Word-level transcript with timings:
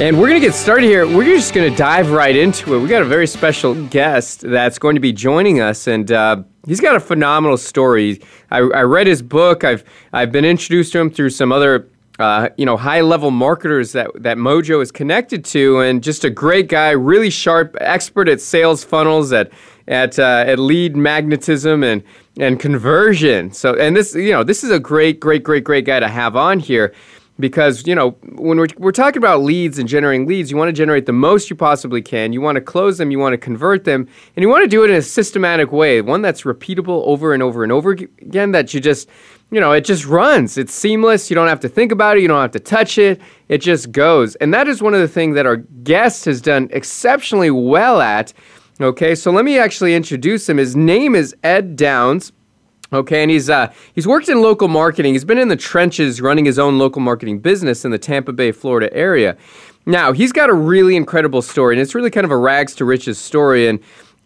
And 0.00 0.18
we're 0.18 0.28
going 0.28 0.40
to 0.40 0.44
get 0.46 0.54
started 0.54 0.86
here. 0.86 1.06
We're 1.06 1.36
just 1.36 1.52
going 1.52 1.70
to 1.70 1.76
dive 1.76 2.10
right 2.10 2.34
into 2.34 2.74
it. 2.74 2.80
We 2.80 2.88
got 2.88 3.02
a 3.02 3.04
very 3.04 3.26
special 3.26 3.74
guest 3.86 4.40
that's 4.40 4.78
going 4.78 4.96
to 4.96 5.00
be 5.00 5.12
joining 5.12 5.60
us, 5.60 5.86
and 5.86 6.10
uh, 6.10 6.42
he's 6.66 6.80
got 6.80 6.96
a 6.96 7.00
phenomenal 7.00 7.56
story. 7.56 8.20
I, 8.50 8.58
I, 8.58 8.82
read 8.82 9.06
his 9.06 9.22
book. 9.22 9.64
I've 9.64 9.84
I've 10.12 10.32
been 10.32 10.46
introduced 10.46 10.92
to 10.94 10.98
him 10.98 11.10
through 11.10 11.30
some 11.30 11.52
other 11.52 11.88
uh, 12.18 12.48
you 12.56 12.64
know 12.66 12.76
high 12.76 13.02
level 13.02 13.30
marketers 13.30 13.92
that 13.92 14.10
that 14.16 14.38
Mojo 14.38 14.82
is 14.82 14.90
connected 14.90 15.44
to, 15.46 15.80
and 15.80 16.02
just 16.02 16.24
a 16.24 16.30
great 16.30 16.68
guy, 16.68 16.90
really 16.90 17.30
sharp, 17.30 17.76
expert 17.80 18.28
at 18.28 18.40
sales 18.40 18.82
funnels, 18.82 19.30
at 19.30 19.52
at 19.86 20.18
uh, 20.18 20.42
at 20.46 20.58
lead 20.58 20.96
magnetism 20.96 21.84
and 21.84 22.02
and 22.40 22.58
conversion. 22.58 23.52
So, 23.52 23.74
and 23.74 23.94
this 23.94 24.14
you 24.14 24.32
know 24.32 24.42
this 24.42 24.64
is 24.64 24.70
a 24.70 24.80
great, 24.80 25.20
great, 25.20 25.44
great, 25.44 25.64
great 25.64 25.84
guy 25.84 26.00
to 26.00 26.08
have 26.08 26.34
on 26.34 26.58
here 26.60 26.92
because 27.42 27.86
you 27.88 27.94
know 27.94 28.12
when 28.36 28.56
we're, 28.56 28.68
we're 28.78 28.92
talking 28.92 29.18
about 29.18 29.42
leads 29.42 29.76
and 29.78 29.88
generating 29.88 30.26
leads 30.26 30.50
you 30.50 30.56
want 30.56 30.68
to 30.68 30.72
generate 30.72 31.06
the 31.06 31.12
most 31.12 31.50
you 31.50 31.56
possibly 31.56 32.00
can. 32.00 32.32
You 32.32 32.40
want 32.40 32.54
to 32.54 32.62
close 32.62 32.96
them 32.96 33.10
you 33.10 33.18
want 33.18 33.34
to 33.34 33.38
convert 33.38 33.84
them 33.84 34.08
and 34.34 34.42
you 34.42 34.48
want 34.48 34.62
to 34.62 34.68
do 34.68 34.84
it 34.84 34.90
in 34.90 34.96
a 34.96 35.02
systematic 35.02 35.72
way 35.72 36.00
one 36.00 36.22
that's 36.22 36.42
repeatable 36.42 37.02
over 37.04 37.34
and 37.34 37.42
over 37.42 37.64
and 37.64 37.72
over 37.72 37.90
again 37.90 38.52
that 38.52 38.72
you 38.72 38.80
just 38.80 39.08
you 39.50 39.60
know 39.60 39.72
it 39.72 39.84
just 39.84 40.06
runs. 40.06 40.56
It's 40.56 40.72
seamless. 40.72 41.28
You 41.28 41.34
don't 41.34 41.48
have 41.48 41.60
to 41.60 41.68
think 41.68 41.92
about 41.92 42.16
it. 42.16 42.22
You 42.22 42.28
don't 42.28 42.40
have 42.40 42.52
to 42.52 42.60
touch 42.60 42.96
it. 42.96 43.20
It 43.48 43.58
just 43.58 43.92
goes. 43.92 44.36
And 44.36 44.54
that 44.54 44.68
is 44.68 44.80
one 44.80 44.94
of 44.94 45.00
the 45.00 45.08
things 45.08 45.34
that 45.34 45.44
our 45.44 45.56
guest 45.56 46.24
has 46.24 46.40
done 46.40 46.68
exceptionally 46.72 47.50
well 47.50 48.00
at. 48.00 48.32
Okay 48.80 49.16
so 49.16 49.32
let 49.32 49.44
me 49.44 49.58
actually 49.58 49.94
introduce 49.94 50.48
him. 50.48 50.58
His 50.58 50.76
name 50.76 51.16
is 51.16 51.34
ed 51.42 51.74
downs 51.74 52.32
Okay, 52.92 53.22
and 53.22 53.30
he's 53.30 53.48
uh, 53.48 53.72
he's 53.94 54.06
worked 54.06 54.28
in 54.28 54.42
local 54.42 54.68
marketing. 54.68 55.14
He's 55.14 55.24
been 55.24 55.38
in 55.38 55.48
the 55.48 55.56
trenches 55.56 56.20
running 56.20 56.44
his 56.44 56.58
own 56.58 56.78
local 56.78 57.00
marketing 57.00 57.38
business 57.38 57.84
in 57.84 57.90
the 57.90 57.98
Tampa 57.98 58.32
Bay, 58.32 58.52
Florida 58.52 58.92
area. 58.94 59.36
Now 59.86 60.12
he's 60.12 60.30
got 60.30 60.50
a 60.50 60.54
really 60.54 60.94
incredible 60.94 61.40
story, 61.40 61.74
and 61.74 61.80
it's 61.80 61.94
really 61.94 62.10
kind 62.10 62.26
of 62.26 62.30
a 62.30 62.36
rags 62.36 62.74
to 62.76 62.84
riches 62.84 63.18
story. 63.18 63.66
And 63.66 63.80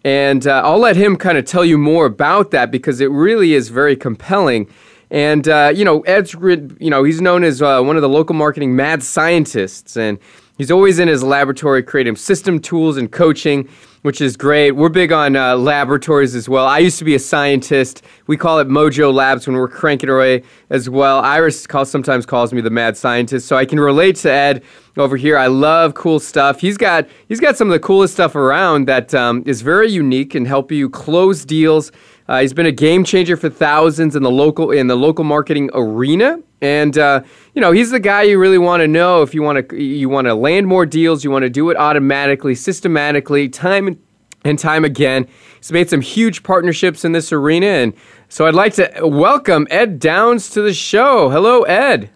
and 0.05 0.47
uh, 0.47 0.63
I'll 0.65 0.79
let 0.79 0.97
him 0.97 1.17
kind 1.17 1.39
of 1.39 1.45
tell 1.45 1.65
you 1.65 1.79
more 1.79 2.07
about 2.07 2.51
that 2.51 2.73
because 2.73 3.01
it 3.01 3.11
really 3.11 3.55
is 3.55 3.69
very 3.69 3.97
compelling. 3.97 4.69
And 5.13 5.47
uh, 5.47 5.73
you 5.75 5.85
know, 5.85 6.01
Ed's 6.01 6.35
you 6.35 6.91
know 6.91 7.05
he's 7.05 7.21
known 7.21 7.45
as 7.45 7.63
uh, 7.63 7.81
one 7.83 7.95
of 7.95 8.03
the 8.03 8.09
local 8.09 8.35
marketing 8.35 8.75
mad 8.75 9.03
scientists, 9.05 9.97
and 9.97 10.19
he's 10.59 10.73
always 10.73 10.99
in 10.99 11.07
his 11.07 11.23
laboratory 11.23 11.85
creating 11.85 12.17
system 12.17 12.59
tools 12.59 12.97
and 12.97 13.13
coaching 13.13 13.69
which 14.07 14.21
is 14.21 14.37
great. 14.37 14.71
We're 14.71 14.89
big 14.89 15.11
on 15.11 15.35
uh, 15.35 15.57
laboratories 15.57 16.37
as 16.37 16.49
well. 16.49 16.65
I 16.65 16.79
used 16.79 16.97
to 17.01 17.05
be 17.05 17.17
a 17.17 17.19
scientist. 17.19 18.03
We 18.29 18.37
call 18.37 18.61
it 18.61 18.69
Mojo 18.69 19.13
Labs 19.13 19.49
when 19.49 19.57
we're 19.57 19.67
cranking 19.67 20.09
away 20.09 20.45
as 20.71 20.89
well. 20.89 21.19
Ira's 21.23 21.67
call, 21.67 21.85
sometimes 21.85 22.25
calls 22.25 22.53
me 22.53 22.61
the 22.61 22.71
mad 22.71 22.97
scientist, 22.97 23.49
so 23.49 23.57
I 23.57 23.65
can 23.65 23.81
relate 23.81 24.15
to 24.19 24.31
Ed 24.31 24.63
over 24.97 25.17
here. 25.17 25.37
I 25.37 25.49
love 25.49 25.95
cool 25.95 26.21
stuff. 26.21 26.61
He's 26.61 26.77
got 26.77 27.09
he's 27.27 27.41
got 27.41 27.57
some 27.57 27.67
of 27.67 27.73
the 27.73 27.81
coolest 27.81 28.15
stuff 28.15 28.37
around 28.37 28.87
that 28.87 29.13
um, 29.13 29.43
is 29.45 29.61
very 29.61 29.91
unique 29.91 30.37
and 30.37 30.47
help 30.47 30.71
you 30.71 30.89
close 30.89 31.45
deals. 31.45 31.91
Uh, 32.29 32.41
he's 32.41 32.53
been 32.53 32.67
a 32.67 32.73
game 32.73 33.05
changer 33.05 33.37
for 33.37 33.49
thousands 33.49 34.17
in 34.17 34.23
the 34.23 34.31
local 34.31 34.71
in 34.71 34.87
the 34.87 34.97
local 34.97 35.25
marketing 35.25 35.71
arena. 35.75 36.41
And 36.61 36.97
uh, 36.97 37.23
you 37.55 37.61
know 37.61 37.73
he's 37.73 37.91
the 37.91 38.01
guy 38.01 38.23
you 38.23 38.39
really 38.39 38.59
want 38.59 38.81
to 38.81 38.89
know 38.89 39.23
if 39.23 39.35
you 39.35 39.43
want 39.43 39.69
to 39.69 39.83
you 39.83 40.09
want 40.09 40.27
to 40.27 40.35
land 40.35 40.67
more 40.67 40.87
deals, 40.87 41.23
you 41.25 41.31
want 41.31 41.45
to 41.45 41.51
do 41.51 41.71
it 41.71 41.77
automatically, 41.77 42.55
systematically, 42.55 43.49
time 43.49 43.89
and, 43.89 44.03
and 44.45 44.59
time 44.59 44.85
again. 44.85 45.29
He's 45.59 45.73
made 45.73 45.91
some 45.91 46.01
huge 46.01 46.43
partnerships 46.43 47.05
in 47.05 47.13
this 47.13 47.33
arena, 47.33 47.67
and 47.67 47.95
so 48.29 48.47
I'd 48.47 48.55
like 48.55 48.75
to 48.75 48.91
welcome 49.03 49.67
Ed 49.71 49.99
Downs 49.99 50.51
to 50.51 50.63
the 50.63 50.75
show. 50.75 51.29
Hello, 51.31 51.63
Ed. 51.63 52.11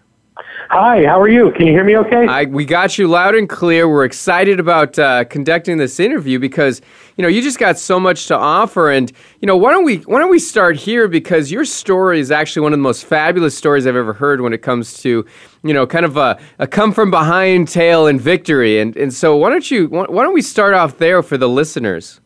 Hi, 0.73 1.05
how 1.05 1.19
are 1.19 1.27
you? 1.27 1.51
Can 1.51 1.67
you 1.67 1.73
hear 1.73 1.83
me 1.83 1.97
okay? 1.97 2.25
I, 2.25 2.45
we 2.45 2.63
got 2.63 2.97
you 2.97 3.09
loud 3.09 3.35
and 3.35 3.49
clear. 3.49 3.89
We're 3.89 4.05
excited 4.05 4.57
about 4.57 4.97
uh, 4.97 5.25
conducting 5.25 5.75
this 5.75 5.99
interview 5.99 6.39
because 6.39 6.81
you 7.17 7.23
know 7.23 7.27
you 7.27 7.41
just 7.41 7.59
got 7.59 7.77
so 7.77 7.99
much 7.99 8.27
to 8.27 8.37
offer, 8.37 8.89
and 8.89 9.11
you 9.41 9.47
know 9.47 9.57
why 9.57 9.71
don't 9.71 9.83
we 9.83 9.97
why 9.97 10.19
don't 10.19 10.31
we 10.31 10.39
start 10.39 10.77
here 10.77 11.09
because 11.09 11.51
your 11.51 11.65
story 11.65 12.21
is 12.21 12.31
actually 12.31 12.61
one 12.61 12.71
of 12.71 12.79
the 12.79 12.83
most 12.83 13.03
fabulous 13.03 13.57
stories 13.57 13.85
I've 13.85 13.97
ever 13.97 14.13
heard 14.13 14.39
when 14.39 14.53
it 14.53 14.59
comes 14.59 14.93
to 15.01 15.25
you 15.61 15.73
know 15.73 15.85
kind 15.85 16.05
of 16.05 16.15
a, 16.15 16.39
a 16.57 16.67
come 16.67 16.93
from 16.93 17.11
behind 17.11 17.67
tale 17.67 18.07
and 18.07 18.21
victory, 18.21 18.79
and 18.79 18.95
and 18.95 19.13
so 19.13 19.35
why 19.35 19.49
don't 19.49 19.69
you 19.69 19.87
why 19.87 20.23
don't 20.23 20.33
we 20.33 20.41
start 20.41 20.73
off 20.73 20.99
there 20.99 21.21
for 21.21 21.37
the 21.37 21.49
listeners? 21.49 22.21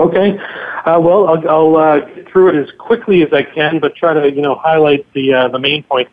Okay. 0.00 0.36
Uh, 0.84 0.98
well, 0.98 1.28
I'll, 1.28 1.48
I'll 1.48 1.76
uh, 1.76 2.00
get 2.00 2.28
through 2.28 2.48
it 2.48 2.56
as 2.56 2.72
quickly 2.76 3.22
as 3.22 3.32
I 3.32 3.44
can, 3.44 3.78
but 3.78 3.94
try 3.94 4.14
to 4.14 4.32
you 4.32 4.42
know 4.42 4.56
highlight 4.56 5.06
the 5.12 5.32
uh, 5.32 5.48
the 5.48 5.60
main 5.60 5.84
point. 5.84 6.08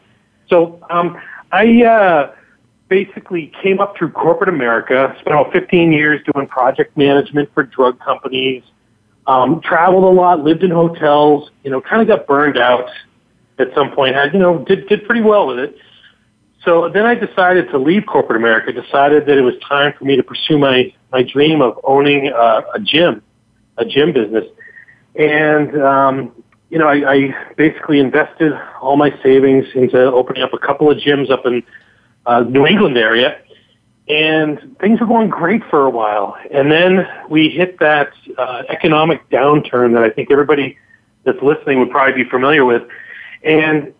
So. 0.47 0.79
Um, 0.91 1.19
I 1.51 1.83
uh, 1.83 2.35
basically 2.87 3.51
came 3.61 3.79
up 3.79 3.95
through 3.97 4.11
corporate 4.11 4.49
America, 4.49 5.15
spent 5.19 5.35
about 5.35 5.51
15 5.53 5.91
years 5.91 6.21
doing 6.33 6.47
project 6.47 6.95
management 6.97 7.49
for 7.53 7.63
drug 7.63 7.99
companies, 7.99 8.63
um, 9.27 9.61
traveled 9.61 10.03
a 10.03 10.07
lot, 10.07 10.41
lived 10.43 10.63
in 10.63 10.71
hotels, 10.71 11.49
you 11.63 11.71
know, 11.71 11.81
kind 11.81 12.01
of 12.01 12.07
got 12.07 12.27
burned 12.27 12.57
out 12.57 12.89
at 13.59 13.67
some 13.75 13.91
point, 13.91 14.15
had, 14.15 14.33
you 14.33 14.39
know, 14.39 14.65
did, 14.65 14.87
did 14.87 15.05
pretty 15.05 15.21
well 15.21 15.47
with 15.47 15.59
it. 15.59 15.77
So 16.65 16.89
then 16.89 17.05
I 17.05 17.15
decided 17.15 17.69
to 17.71 17.77
leave 17.77 18.05
corporate 18.05 18.37
America, 18.37 18.71
decided 18.71 19.25
that 19.25 19.37
it 19.37 19.41
was 19.41 19.55
time 19.67 19.93
for 19.97 20.05
me 20.05 20.15
to 20.15 20.23
pursue 20.23 20.57
my, 20.57 20.93
my 21.11 21.23
dream 21.23 21.61
of 21.61 21.79
owning 21.83 22.27
a, 22.27 22.63
a 22.73 22.79
gym, 22.79 23.21
a 23.77 23.85
gym 23.85 24.13
business. 24.13 24.45
And, 25.15 25.81
um, 25.81 26.43
you 26.71 26.79
know, 26.79 26.87
I, 26.87 27.13
I 27.13 27.35
basically 27.57 27.99
invested 27.99 28.53
all 28.81 28.95
my 28.95 29.13
savings 29.21 29.65
into 29.75 29.99
opening 29.99 30.41
up 30.41 30.53
a 30.53 30.57
couple 30.57 30.89
of 30.89 30.97
gyms 30.97 31.29
up 31.29 31.45
in 31.45 31.63
uh, 32.25 32.41
New 32.41 32.65
England 32.65 32.97
area, 32.97 33.37
and 34.07 34.77
things 34.79 35.01
were 35.01 35.05
going 35.05 35.29
great 35.29 35.61
for 35.69 35.85
a 35.85 35.89
while. 35.89 36.37
And 36.49 36.71
then 36.71 37.05
we 37.29 37.49
hit 37.49 37.77
that 37.79 38.13
uh, 38.37 38.63
economic 38.69 39.29
downturn 39.29 39.93
that 39.95 40.03
I 40.03 40.09
think 40.09 40.31
everybody 40.31 40.77
that's 41.25 41.41
listening 41.41 41.79
would 41.79 41.91
probably 41.91 42.23
be 42.23 42.29
familiar 42.29 42.63
with. 42.63 42.83
And 43.43 43.93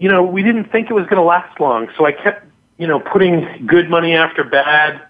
you 0.00 0.10
know, 0.10 0.24
we 0.24 0.42
didn't 0.42 0.70
think 0.72 0.90
it 0.90 0.94
was 0.94 1.04
going 1.04 1.16
to 1.16 1.22
last 1.22 1.60
long, 1.60 1.88
so 1.96 2.06
I 2.06 2.12
kept 2.12 2.44
you 2.76 2.88
know 2.88 2.98
putting 2.98 3.66
good 3.66 3.88
money 3.88 4.14
after 4.14 4.42
bad. 4.42 5.00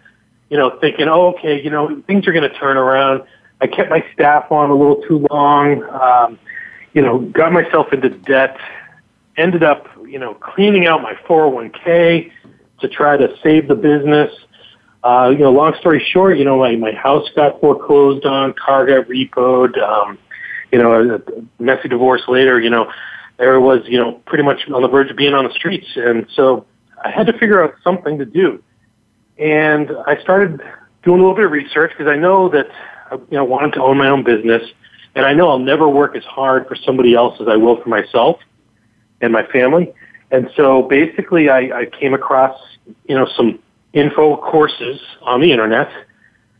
You 0.50 0.58
know, 0.58 0.78
thinking, 0.80 1.08
oh, 1.08 1.34
okay, 1.34 1.60
you 1.60 1.70
know, 1.70 2.00
things 2.06 2.28
are 2.28 2.32
going 2.32 2.48
to 2.48 2.56
turn 2.56 2.76
around. 2.76 3.22
I 3.60 3.66
kept 3.66 3.90
my 3.90 4.04
staff 4.12 4.52
on 4.52 4.70
a 4.70 4.74
little 4.74 5.02
too 5.08 5.26
long. 5.30 5.82
Um, 5.82 6.38
you 6.96 7.02
know, 7.02 7.18
got 7.18 7.52
myself 7.52 7.92
into 7.92 8.08
debt, 8.08 8.56
ended 9.36 9.62
up, 9.62 9.86
you 10.08 10.18
know, 10.18 10.32
cleaning 10.32 10.86
out 10.86 11.02
my 11.02 11.12
401k 11.28 12.32
to 12.80 12.88
try 12.88 13.18
to 13.18 13.36
save 13.42 13.68
the 13.68 13.74
business. 13.74 14.32
Uh, 15.04 15.28
you 15.28 15.40
know, 15.40 15.52
long 15.52 15.74
story 15.78 16.02
short, 16.12 16.38
you 16.38 16.44
know, 16.44 16.58
my, 16.58 16.74
my 16.74 16.92
house 16.92 17.28
got 17.36 17.60
foreclosed 17.60 18.24
on, 18.24 18.54
car 18.54 18.86
got 18.86 19.06
repoed, 19.08 19.78
um, 19.78 20.18
you 20.72 20.78
know, 20.78 21.16
a 21.16 21.62
messy 21.62 21.86
divorce 21.86 22.22
later, 22.28 22.58
you 22.58 22.70
know, 22.70 22.90
there 23.36 23.60
was, 23.60 23.82
you 23.84 23.98
know, 23.98 24.12
pretty 24.26 24.42
much 24.42 24.60
on 24.74 24.80
the 24.80 24.88
verge 24.88 25.10
of 25.10 25.18
being 25.18 25.34
on 25.34 25.44
the 25.44 25.52
streets. 25.52 25.86
And 25.96 26.26
so 26.34 26.64
I 27.04 27.10
had 27.10 27.26
to 27.26 27.34
figure 27.34 27.62
out 27.62 27.74
something 27.84 28.16
to 28.18 28.24
do. 28.24 28.64
And 29.36 29.90
I 30.06 30.18
started 30.22 30.62
doing 31.02 31.20
a 31.20 31.22
little 31.22 31.34
bit 31.34 31.44
of 31.44 31.52
research 31.52 31.92
because 31.96 32.10
I 32.10 32.16
know 32.16 32.48
that 32.48 32.68
I, 33.10 33.16
you 33.16 33.36
know, 33.36 33.44
wanted 33.44 33.74
to 33.74 33.82
own 33.82 33.98
my 33.98 34.08
own 34.08 34.24
business 34.24 34.62
and 35.16 35.24
I 35.24 35.32
know 35.32 35.48
I'll 35.48 35.58
never 35.58 35.88
work 35.88 36.14
as 36.14 36.24
hard 36.24 36.68
for 36.68 36.76
somebody 36.76 37.14
else 37.14 37.40
as 37.40 37.48
I 37.48 37.56
will 37.56 37.82
for 37.82 37.88
myself 37.88 38.38
and 39.22 39.32
my 39.32 39.44
family. 39.46 39.92
And 40.30 40.50
so 40.54 40.82
basically, 40.82 41.48
I, 41.48 41.80
I 41.80 41.86
came 41.86 42.14
across 42.14 42.56
you 43.06 43.16
know 43.16 43.26
some 43.36 43.58
info 43.92 44.36
courses 44.36 45.00
on 45.22 45.40
the 45.40 45.50
internet 45.50 45.90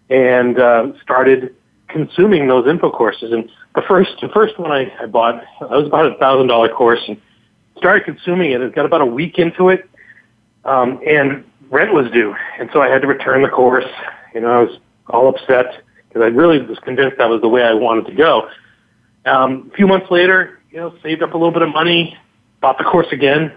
and 0.08 0.58
uh, 0.58 0.93
started 1.03 1.55
consuming 1.88 2.49
those 2.49 2.67
info 2.67 2.91
courses. 2.91 3.31
And 3.31 3.50
the 3.75 3.82
first 3.82 4.12
the 4.23 4.29
first 4.29 4.58
one 4.58 4.73
I, 4.73 4.91
I 5.00 5.06
bought, 5.06 5.44
that 5.61 5.70
was 5.70 5.87
about 5.87 6.06
a 6.06 6.14
thousand 6.17 6.47
dollar 6.47 6.70
course, 6.70 7.00
and 7.06 7.20
started 7.76 8.05
consuming 8.05 8.53
it. 8.53 8.62
It 8.62 8.75
got 8.75 8.87
about 8.87 9.03
a 9.03 9.06
week 9.06 9.38
into 9.38 9.69
it, 9.69 9.88
um, 10.64 10.99
and 11.06 11.44
rent 11.70 11.93
was 11.93 12.11
due, 12.11 12.35
and 12.58 12.70
so 12.73 12.81
I 12.81 12.88
had 12.88 13.03
to 13.03 13.08
return 13.08 13.43
the 13.43 13.49
course. 13.49 13.85
You 14.35 14.41
know, 14.41 14.49
I 14.49 14.62
was 14.62 14.79
all 15.08 15.29
upset 15.29 15.82
because 16.17 16.33
I 16.33 16.35
really 16.35 16.65
was 16.65 16.79
convinced 16.79 17.19
that 17.19 17.29
was 17.29 17.43
the 17.43 17.49
way 17.49 17.63
I 17.63 17.75
wanted 17.75 18.07
to 18.07 18.15
go. 18.15 18.49
Um, 19.27 19.71
a 19.71 19.77
few 19.77 19.87
months 19.87 20.11
later, 20.11 20.61
you 20.71 20.79
know, 20.79 20.95
saved 21.03 21.23
up 21.23 21.35
a 21.35 21.37
little 21.37 21.53
bit 21.53 21.61
of 21.61 21.69
money, 21.69 22.17
bought 22.63 22.79
the 22.79 22.85
course 22.85 23.09
again. 23.13 23.53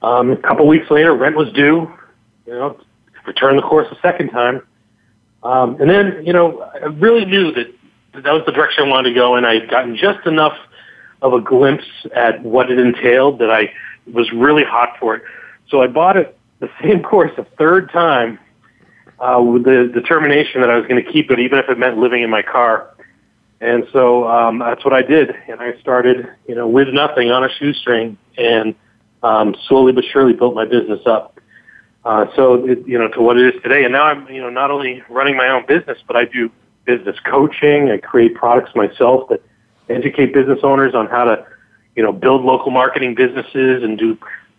Um, 0.00 0.30
a 0.30 0.36
couple 0.38 0.66
weeks 0.66 0.90
later, 0.90 1.14
rent 1.14 1.36
was 1.36 1.52
due. 1.52 1.92
You 2.46 2.52
know, 2.52 2.80
returned 3.26 3.58
the 3.58 3.62
course 3.62 3.88
a 3.90 4.00
second 4.00 4.30
time. 4.30 4.62
Um, 5.42 5.78
and 5.78 5.90
then, 5.90 6.22
you 6.24 6.32
know, 6.32 6.62
I 6.62 6.86
really 6.86 7.26
knew 7.26 7.52
that 7.52 7.74
that 8.14 8.32
was 8.32 8.42
the 8.46 8.52
direction 8.52 8.84
I 8.84 8.88
wanted 8.88 9.10
to 9.10 9.14
go, 9.14 9.34
and 9.34 9.46
I 9.46 9.54
had 9.60 9.68
gotten 9.68 9.96
just 9.96 10.26
enough 10.26 10.56
of 11.20 11.34
a 11.34 11.42
glimpse 11.42 11.84
at 12.14 12.42
what 12.42 12.70
it 12.70 12.78
entailed 12.78 13.38
that 13.40 13.50
I 13.50 13.70
was 14.10 14.32
really 14.32 14.64
hot 14.64 14.96
for 14.98 15.16
it. 15.16 15.22
So 15.68 15.82
I 15.82 15.88
bought 15.88 16.16
it 16.16 16.38
the 16.60 16.70
same 16.82 17.02
course 17.02 17.32
a 17.36 17.44
third 17.58 17.90
time 17.92 18.38
uh, 19.18 19.40
with 19.42 19.64
the 19.64 19.90
determination 19.92 20.60
that 20.60 20.70
I 20.70 20.76
was 20.76 20.86
going 20.86 21.02
to 21.02 21.10
keep 21.10 21.30
it, 21.30 21.38
even 21.38 21.58
if 21.58 21.68
it 21.68 21.78
meant 21.78 21.98
living 21.98 22.22
in 22.22 22.30
my 22.30 22.42
car. 22.42 22.94
And 23.60 23.86
so 23.92 24.28
um, 24.28 24.58
that's 24.58 24.84
what 24.84 24.92
I 24.92 25.02
did, 25.02 25.30
and 25.48 25.60
I 25.60 25.78
started, 25.80 26.28
you 26.46 26.54
know, 26.54 26.68
with 26.68 26.88
nothing 26.88 27.30
on 27.30 27.42
a 27.42 27.48
shoestring, 27.58 28.18
and 28.36 28.74
um, 29.22 29.56
slowly 29.66 29.92
but 29.92 30.04
surely 30.12 30.34
built 30.34 30.54
my 30.54 30.66
business 30.66 31.00
up. 31.06 31.40
Uh, 32.04 32.26
so, 32.36 32.64
it, 32.66 32.86
you 32.86 32.98
know, 32.98 33.08
to 33.08 33.20
what 33.20 33.36
it 33.36 33.54
is 33.54 33.60
today. 33.62 33.82
And 33.82 33.92
now 33.92 34.04
I'm, 34.04 34.28
you 34.28 34.40
know, 34.40 34.50
not 34.50 34.70
only 34.70 35.02
running 35.08 35.36
my 35.36 35.48
own 35.48 35.64
business, 35.66 35.98
but 36.06 36.16
I 36.16 36.26
do 36.26 36.50
business 36.84 37.16
coaching. 37.24 37.90
I 37.90 37.96
create 37.96 38.34
products 38.36 38.72
myself 38.76 39.28
that 39.30 39.42
educate 39.88 40.32
business 40.32 40.60
owners 40.62 40.94
on 40.94 41.06
how 41.08 41.24
to, 41.24 41.44
you 41.96 42.02
know, 42.02 42.12
build 42.12 42.44
local 42.44 42.70
marketing 42.70 43.16
businesses 43.16 43.82
and 43.82 43.98
do 43.98 44.16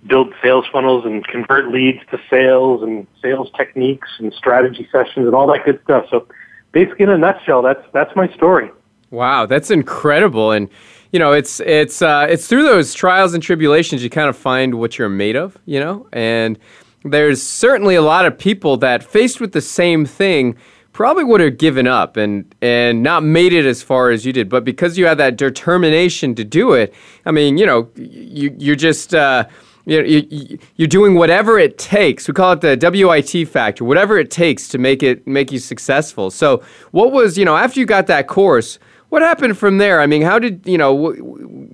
build 0.07 0.33
sales 0.41 0.65
funnels 0.71 1.05
and 1.05 1.25
convert 1.27 1.69
leads 1.69 1.99
to 2.11 2.19
sales 2.29 2.81
and 2.83 3.07
sales 3.21 3.49
techniques 3.55 4.09
and 4.19 4.33
strategy 4.33 4.87
sessions 4.91 5.25
and 5.25 5.35
all 5.35 5.47
that 5.47 5.65
good 5.65 5.79
stuff. 5.83 6.05
So 6.09 6.27
basically 6.71 7.03
in 7.03 7.09
a 7.09 7.17
nutshell, 7.17 7.61
that's 7.61 7.83
that's 7.93 8.15
my 8.15 8.27
story. 8.33 8.71
Wow, 9.09 9.45
that's 9.45 9.71
incredible. 9.71 10.51
And 10.51 10.69
you 11.11 11.19
know, 11.19 11.31
it's 11.31 11.59
it's 11.61 12.01
uh, 12.01 12.27
it's 12.29 12.47
through 12.47 12.63
those 12.63 12.93
trials 12.93 13.33
and 13.33 13.41
tribulations 13.41 14.03
you 14.03 14.09
kind 14.09 14.29
of 14.29 14.37
find 14.37 14.75
what 14.75 14.97
you're 14.97 15.09
made 15.09 15.35
of, 15.35 15.57
you 15.65 15.79
know? 15.79 16.07
And 16.11 16.59
there's 17.03 17.41
certainly 17.41 17.95
a 17.95 18.01
lot 18.01 18.25
of 18.25 18.37
people 18.37 18.77
that 18.77 19.03
faced 19.03 19.39
with 19.39 19.53
the 19.53 19.61
same 19.61 20.05
thing 20.05 20.55
probably 20.91 21.23
would 21.23 21.39
have 21.39 21.57
given 21.57 21.87
up 21.87 22.17
and 22.17 22.53
and 22.61 23.03
not 23.03 23.23
made 23.23 23.53
it 23.53 23.65
as 23.65 23.81
far 23.81 24.09
as 24.09 24.25
you 24.25 24.33
did. 24.33 24.49
But 24.49 24.65
because 24.65 24.97
you 24.97 25.05
had 25.05 25.17
that 25.19 25.37
determination 25.37 26.35
to 26.35 26.43
do 26.43 26.73
it, 26.73 26.93
I 27.25 27.31
mean, 27.31 27.57
you 27.57 27.65
know, 27.65 27.89
you 27.95 28.53
you're 28.57 28.75
just 28.75 29.15
uh, 29.15 29.45
you 29.87 30.01
know, 30.01 30.05
you, 30.05 30.59
you're 30.75 30.87
doing 30.87 31.15
whatever 31.15 31.57
it 31.57 31.77
takes. 31.77 32.27
We 32.27 32.33
call 32.33 32.51
it 32.51 32.61
the 32.61 32.77
WIT 32.77 33.47
factor, 33.47 33.85
whatever 33.85 34.17
it 34.17 34.29
takes 34.29 34.67
to 34.69 34.77
make 34.77 35.01
it 35.01 35.25
make 35.25 35.49
you 35.49 35.59
successful. 35.59 36.29
So, 36.29 36.61
what 36.91 37.13
was 37.13 37.37
you 37.37 37.45
know 37.45 37.55
after 37.55 37.79
you 37.79 37.85
got 37.85 38.07
that 38.07 38.27
course? 38.27 38.79
What 39.09 39.21
happened 39.21 39.57
from 39.57 39.77
there? 39.77 40.01
I 40.01 40.05
mean, 40.05 40.23
how 40.23 40.39
did 40.39 40.67
you 40.67 40.77
know? 40.77 41.13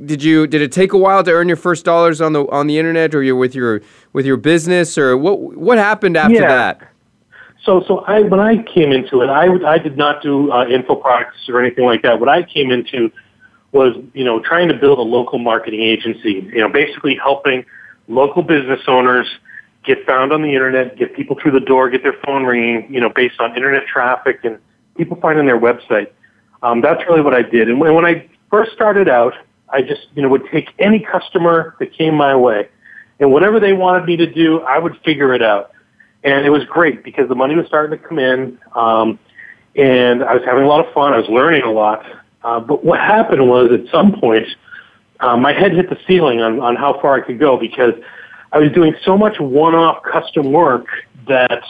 Did 0.06 0.22
you 0.22 0.46
did 0.46 0.62
it 0.62 0.72
take 0.72 0.94
a 0.94 0.98
while 0.98 1.24
to 1.24 1.32
earn 1.32 1.48
your 1.48 1.58
first 1.58 1.86
dollars 1.86 2.22
on 2.22 2.34
the 2.34 2.46
on 2.50 2.68
the 2.68 2.78
internet, 2.78 3.16
or 3.16 3.24
you 3.24 3.36
with 3.36 3.56
your 3.56 3.82
with 4.14 4.28
your 4.28 4.38
business, 4.38 4.96
or 4.96 5.18
what 5.18 5.40
what 5.40 5.80
happened 5.80 6.16
after 6.16 6.36
yeah. 6.36 6.48
that? 6.48 6.88
So, 7.64 7.84
so 7.88 8.00
I 8.02 8.22
when 8.22 8.40
I 8.40 8.62
came 8.62 8.92
into 8.92 9.24
it, 9.24 9.28
I 9.28 9.48
I 9.66 9.80
did 9.80 9.98
not 9.98 10.22
do 10.22 10.52
uh, 10.52 10.68
info 10.68 10.96
products 10.96 11.50
or 11.50 11.60
anything 11.60 11.86
like 11.86 12.04
that. 12.04 12.20
What 12.20 12.30
I 12.30 12.44
came 12.44 12.70
into 12.70 13.12
was 13.72 13.96
you 14.14 14.24
know 14.24 14.40
trying 14.40 14.68
to 14.68 14.76
build 14.76 15.00
a 15.00 15.02
local 15.02 15.40
marketing 15.40 15.82
agency. 15.82 16.48
You 16.54 16.60
know, 16.60 16.70
basically 16.70 17.16
helping 17.16 17.66
local 18.08 18.44
business 18.44 18.82
owners 18.88 19.28
get 19.86 20.06
found 20.06 20.32
on 20.32 20.42
the 20.42 20.50
internet, 20.50 20.98
get 20.98 21.16
people 21.16 21.38
through 21.42 21.52
the 21.52 21.60
door, 21.60 21.90
get 21.90 22.04
their 22.04 22.16
phone 22.26 22.44
ringing. 22.44 22.92
You 22.94 23.02
know, 23.02 23.10
based 23.10 23.40
on 23.40 23.56
internet 23.56 23.86
traffic 23.88 24.40
and 24.44 24.60
people 24.96 25.18
finding 25.22 25.46
their 25.46 25.60
website. 25.60 26.12
Um, 26.62 26.82
that's 26.82 27.02
really 27.08 27.22
what 27.22 27.34
I 27.34 27.42
did. 27.42 27.70
And 27.70 27.80
when, 27.80 27.94
when 27.94 28.06
I 28.06 28.30
first 28.50 28.72
started 28.72 29.10
out, 29.10 29.34
I 29.70 29.82
just 29.82 30.08
you 30.16 30.22
know 30.22 30.30
would 30.30 30.46
take 30.52 30.70
any 30.80 31.00
customer 31.00 31.76
that 31.80 31.94
came 31.94 32.16
my 32.16 32.36
way, 32.36 32.70
and 33.20 33.32
whatever 33.32 33.60
they 33.60 33.74
wanted 33.74 34.06
me 34.06 34.18
to 34.18 34.32
do, 34.32 34.62
I 34.62 34.80
would 34.80 34.98
figure 35.04 35.34
it 35.34 35.42
out 35.42 35.74
and 36.24 36.46
it 36.46 36.50
was 36.50 36.64
great 36.66 37.04
because 37.04 37.28
the 37.28 37.36
money 37.36 37.56
was 37.56 37.68
starting 37.68 37.98
to 37.98 38.08
come 38.08 38.18
in, 38.18 38.58
um, 38.76 39.20
and 39.76 40.24
I 40.24 40.34
was 40.34 40.44
having 40.46 40.64
a 40.64 40.68
lot 40.68 40.86
of 40.86 40.94
fun. 40.94 41.14
I 41.14 41.18
was 41.18 41.30
learning 41.30 41.64
a 41.64 41.72
lot. 41.72 42.06
Uh, 42.44 42.60
but 42.60 42.84
what 42.84 43.00
happened 43.00 43.48
was 43.48 43.72
at 43.72 43.92
some 43.92 44.20
point, 44.20 44.48
uh, 45.24 45.38
my 45.38 45.54
head 45.54 45.72
hit 45.72 45.90
the 45.90 45.98
ceiling 46.06 46.42
on, 46.42 46.60
on 46.60 46.76
how 46.76 47.00
far 47.00 47.16
I 47.16 47.26
could 47.26 47.40
go 47.40 47.58
because 47.58 47.94
I 48.52 48.58
was 48.58 48.72
doing 48.74 48.94
so 49.06 49.18
much 49.18 49.40
one-off 49.40 50.04
custom 50.04 50.52
work 50.52 50.86
that 51.28 51.64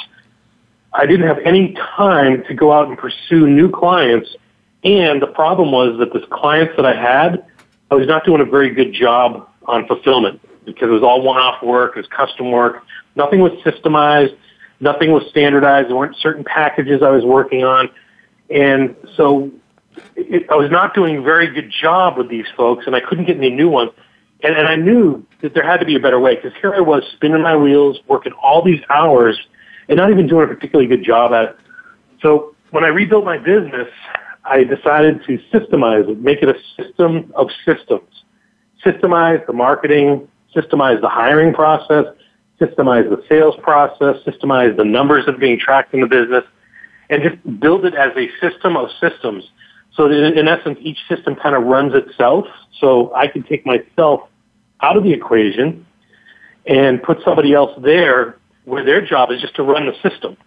I 0.92 1.06
didn't 1.06 1.28
have 1.28 1.38
any 1.40 1.74
time 1.74 2.44
to 2.48 2.54
go 2.56 2.74
out 2.74 2.88
and 2.88 2.98
pursue 2.98 3.48
new 3.48 3.70
clients. 3.70 4.36
And 4.84 5.22
the 5.22 5.28
problem 5.28 5.72
was 5.72 6.00
that 6.00 6.14
the 6.14 6.26
clients 6.28 6.74
that 6.78 6.86
I 6.86 6.96
had, 6.96 7.46
I 7.92 7.96
was 7.96 8.08
not 8.08 8.26
doing 8.26 8.42
a 8.42 8.46
very 8.46 8.72
good 8.72 8.92
job 8.92 9.48
on 9.66 9.88
fulfillment 9.88 10.42
because 10.66 10.90
it 10.90 10.92
was 10.92 11.04
all 11.04 11.22
one-off 11.22 11.62
work, 11.62 11.96
it 11.96 12.00
was 12.00 12.08
custom 12.08 12.52
work. 12.52 12.84
Nothing 13.16 13.40
was 13.40 13.52
systemized. 13.64 14.36
Nothing 14.80 15.12
was 15.12 15.24
standardized. 15.30 15.90
There 15.90 15.96
weren't 15.96 16.18
certain 16.18 16.44
packages 16.44 17.04
I 17.04 17.12
was 17.12 17.24
working 17.24 17.64
on. 17.64 17.90
And 18.50 18.96
so 19.16 19.52
it, 20.16 20.50
I 20.50 20.56
was 20.56 20.72
not 20.72 20.94
doing 20.94 21.18
a 21.18 21.22
very 21.22 21.48
good 21.54 21.72
job 21.72 22.18
with 22.18 22.30
these 22.30 22.46
folks, 22.56 22.86
and 22.88 22.96
I 22.96 23.00
couldn't 23.00 23.26
get 23.26 23.38
any 23.38 23.50
new 23.50 23.70
ones. 23.70 23.92
And, 24.42 24.56
and 24.56 24.68
I 24.68 24.76
knew 24.76 25.26
that 25.42 25.54
there 25.54 25.64
had 25.64 25.80
to 25.80 25.86
be 25.86 25.96
a 25.96 26.00
better 26.00 26.20
way 26.20 26.36
because 26.36 26.52
here 26.60 26.74
I 26.74 26.82
was 26.82 27.04
spinning 27.16 27.42
my 27.42 27.56
wheels, 27.56 28.00
working 28.08 28.34
all 28.34 28.64
these 28.64 28.82
hours, 28.90 29.40
and 29.88 29.98
not 29.98 30.12
even 30.12 30.28
doing 30.28 30.46
a 30.46 30.48
particularly 30.48 30.88
good 30.88 31.04
job 31.04 31.32
at 31.32 31.46
it. 31.46 31.58
So 32.22 32.56
when 32.72 32.84
I 32.84 32.88
rebuilt 32.88 33.26
my 33.26 33.38
business, 33.38 33.88
I 34.46 34.64
decided 34.64 35.24
to 35.26 35.40
systemize 35.54 36.10
it, 36.10 36.20
make 36.20 36.42
it 36.42 36.50
a 36.50 36.56
system 36.82 37.32
of 37.36 37.48
systems. 37.66 38.10
Systemize 38.86 39.46
the 39.48 39.54
marketing, 39.54 40.28
systemize 40.54 41.00
the 41.00 41.10
hiring 41.10 41.54
process, 41.54 42.06
systemize 42.60 43.10
the 43.10 43.24
sales 43.30 43.56
process, 43.62 44.18
systemize 44.26 44.76
the 44.76 44.84
numbers 44.84 45.26
that 45.26 45.36
are 45.36 45.38
being 45.38 45.60
tracked 45.60 45.94
in 45.94 46.02
the 46.02 46.08
business, 46.08 46.44
and 47.10 47.24
just 47.24 47.60
build 47.60 47.86
it 47.86 47.96
as 47.96 48.12
a 48.18 48.30
system 48.42 48.76
of 48.76 48.90
systems. 49.00 49.50
So 49.96 50.10
in 50.10 50.48
essence, 50.48 50.78
each 50.82 51.00
system 51.08 51.36
kind 51.36 51.56
of 51.56 51.64
runs 51.64 51.94
itself. 51.94 52.46
So 52.80 53.14
I 53.14 53.28
can 53.28 53.44
take 53.44 53.66
myself 53.66 54.22
out 54.82 54.98
of 54.98 55.04
the 55.04 55.14
equation 55.14 55.86
and 56.66 57.02
put 57.02 57.20
somebody 57.24 57.54
else 57.54 57.72
there 57.82 58.38
where 58.66 58.84
their 58.84 59.06
job 59.06 59.32
is 59.32 59.42
just 59.42 59.56
to 59.56 59.64
run 59.64 59.86
the 59.86 60.10
system. 60.10 60.38